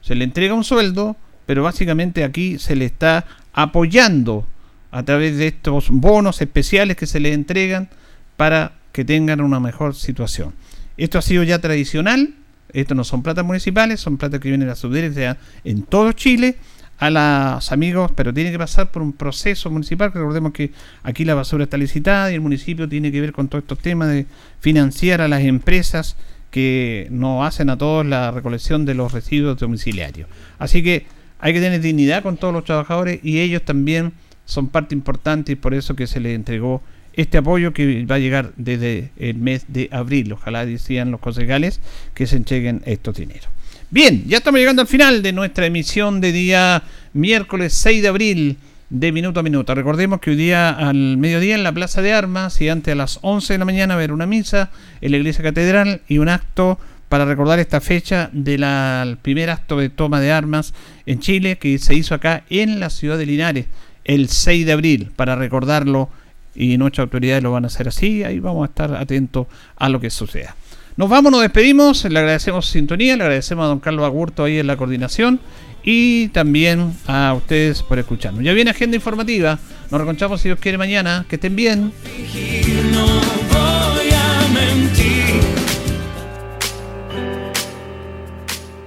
Se 0.00 0.14
le 0.14 0.24
entrega 0.24 0.54
un 0.54 0.64
sueldo, 0.64 1.16
pero 1.46 1.62
básicamente 1.62 2.24
aquí 2.24 2.58
se 2.58 2.76
le 2.76 2.84
está 2.84 3.26
apoyando 3.52 4.46
a 4.90 5.02
través 5.02 5.36
de 5.36 5.48
estos 5.48 5.90
bonos 5.90 6.40
especiales 6.40 6.96
que 6.96 7.06
se 7.06 7.20
le 7.20 7.32
entregan 7.32 7.88
para 8.36 8.72
que 8.92 9.04
tengan 9.04 9.40
una 9.40 9.60
mejor 9.60 9.94
situación. 9.94 10.52
Esto 10.96 11.18
ha 11.18 11.22
sido 11.22 11.42
ya 11.42 11.58
tradicional, 11.58 12.34
esto 12.72 12.94
no 12.94 13.04
son 13.04 13.22
platas 13.22 13.44
municipales, 13.44 14.00
son 14.00 14.18
platas 14.18 14.40
que 14.40 14.48
vienen 14.48 14.68
a 14.68 14.74
subsidiar 14.74 15.38
en 15.64 15.82
todo 15.82 16.12
Chile 16.12 16.56
a 16.98 17.10
los 17.10 17.72
amigos, 17.72 18.12
pero 18.14 18.32
tiene 18.32 18.52
que 18.52 18.58
pasar 18.58 18.90
por 18.90 19.02
un 19.02 19.12
proceso 19.12 19.70
municipal. 19.70 20.12
Recordemos 20.12 20.52
que 20.52 20.72
aquí 21.02 21.24
la 21.24 21.34
basura 21.34 21.64
está 21.64 21.76
licitada 21.76 22.30
y 22.30 22.34
el 22.34 22.40
municipio 22.40 22.88
tiene 22.88 23.10
que 23.10 23.20
ver 23.20 23.32
con 23.32 23.48
todos 23.48 23.62
estos 23.62 23.78
temas 23.78 24.08
de 24.08 24.26
financiar 24.60 25.20
a 25.20 25.28
las 25.28 25.42
empresas 25.42 26.16
que 26.50 27.08
no 27.10 27.44
hacen 27.44 27.70
a 27.70 27.78
todos 27.78 28.06
la 28.06 28.30
recolección 28.30 28.84
de 28.84 28.94
los 28.94 29.12
residuos 29.12 29.58
domiciliarios. 29.58 30.28
Así 30.58 30.82
que 30.82 31.06
hay 31.42 31.52
que 31.52 31.60
tener 31.60 31.80
dignidad 31.80 32.22
con 32.22 32.36
todos 32.36 32.54
los 32.54 32.64
trabajadores 32.64 33.18
y 33.22 33.40
ellos 33.40 33.62
también 33.62 34.12
son 34.44 34.68
parte 34.68 34.94
importante 34.94 35.52
y 35.52 35.56
por 35.56 35.74
eso 35.74 35.96
que 35.96 36.06
se 36.06 36.20
les 36.20 36.36
entregó 36.36 36.82
este 37.14 37.36
apoyo 37.36 37.72
que 37.72 38.04
va 38.06 38.14
a 38.14 38.18
llegar 38.20 38.52
desde 38.56 39.10
el 39.18 39.36
mes 39.36 39.64
de 39.68 39.88
abril. 39.90 40.32
Ojalá 40.32 40.64
decían 40.64 41.10
los 41.10 41.20
concejales 41.20 41.80
que 42.14 42.28
se 42.28 42.36
entreguen 42.36 42.80
estos 42.86 43.16
dineros. 43.16 43.48
Bien, 43.90 44.24
ya 44.26 44.38
estamos 44.38 44.60
llegando 44.60 44.82
al 44.82 44.88
final 44.88 45.20
de 45.20 45.32
nuestra 45.32 45.66
emisión 45.66 46.20
de 46.20 46.32
día 46.32 46.84
miércoles 47.12 47.74
6 47.74 48.02
de 48.02 48.08
abril 48.08 48.56
de 48.88 49.10
minuto 49.10 49.40
a 49.40 49.42
minuto. 49.42 49.74
Recordemos 49.74 50.20
que 50.20 50.30
hoy 50.30 50.36
día 50.36 50.70
al 50.70 51.16
mediodía 51.16 51.56
en 51.56 51.64
la 51.64 51.72
Plaza 51.72 52.02
de 52.02 52.12
Armas 52.12 52.60
y 52.60 52.68
antes 52.68 52.92
a 52.92 52.94
las 52.94 53.18
11 53.22 53.54
de 53.54 53.58
la 53.58 53.64
mañana 53.64 53.94
haber 53.94 54.12
una 54.12 54.26
misa 54.26 54.70
en 55.00 55.10
la 55.10 55.16
Iglesia 55.16 55.42
Catedral 55.42 56.02
y 56.06 56.18
un 56.18 56.28
acto 56.28 56.78
para 57.12 57.26
recordar 57.26 57.58
esta 57.58 57.82
fecha 57.82 58.30
del 58.32 59.18
primer 59.20 59.50
acto 59.50 59.76
de 59.76 59.90
toma 59.90 60.18
de 60.18 60.32
armas 60.32 60.72
en 61.04 61.20
Chile 61.20 61.58
que 61.58 61.78
se 61.78 61.94
hizo 61.94 62.14
acá 62.14 62.44
en 62.48 62.80
la 62.80 62.88
ciudad 62.88 63.18
de 63.18 63.26
Linares 63.26 63.66
el 64.04 64.30
6 64.30 64.64
de 64.64 64.72
abril 64.72 65.12
para 65.14 65.36
recordarlo 65.36 66.08
y 66.54 66.78
nuestras 66.78 67.04
autoridades 67.04 67.42
lo 67.42 67.52
van 67.52 67.64
a 67.64 67.66
hacer 67.66 67.86
así. 67.86 68.24
Ahí 68.24 68.40
vamos 68.40 68.62
a 68.62 68.70
estar 68.70 68.94
atentos 68.94 69.46
a 69.76 69.90
lo 69.90 70.00
que 70.00 70.08
suceda. 70.08 70.56
Nos 70.96 71.10
vamos, 71.10 71.30
nos 71.30 71.42
despedimos, 71.42 72.02
le 72.06 72.18
agradecemos 72.18 72.66
sintonía, 72.70 73.14
le 73.14 73.24
agradecemos 73.24 73.66
a 73.66 73.68
don 73.68 73.80
Carlos 73.80 74.06
Agurto 74.06 74.44
ahí 74.44 74.60
en 74.60 74.66
la 74.66 74.78
coordinación 74.78 75.38
y 75.84 76.28
también 76.28 76.94
a 77.06 77.34
ustedes 77.34 77.82
por 77.82 77.98
escucharnos. 77.98 78.42
Ya 78.42 78.54
viene 78.54 78.70
agenda 78.70 78.96
informativa, 78.96 79.58
nos 79.90 80.00
reconchamos 80.00 80.40
si 80.40 80.48
Dios 80.48 80.58
quiere 80.58 80.78
mañana, 80.78 81.26
que 81.28 81.34
estén 81.36 81.56
bien. 81.56 81.92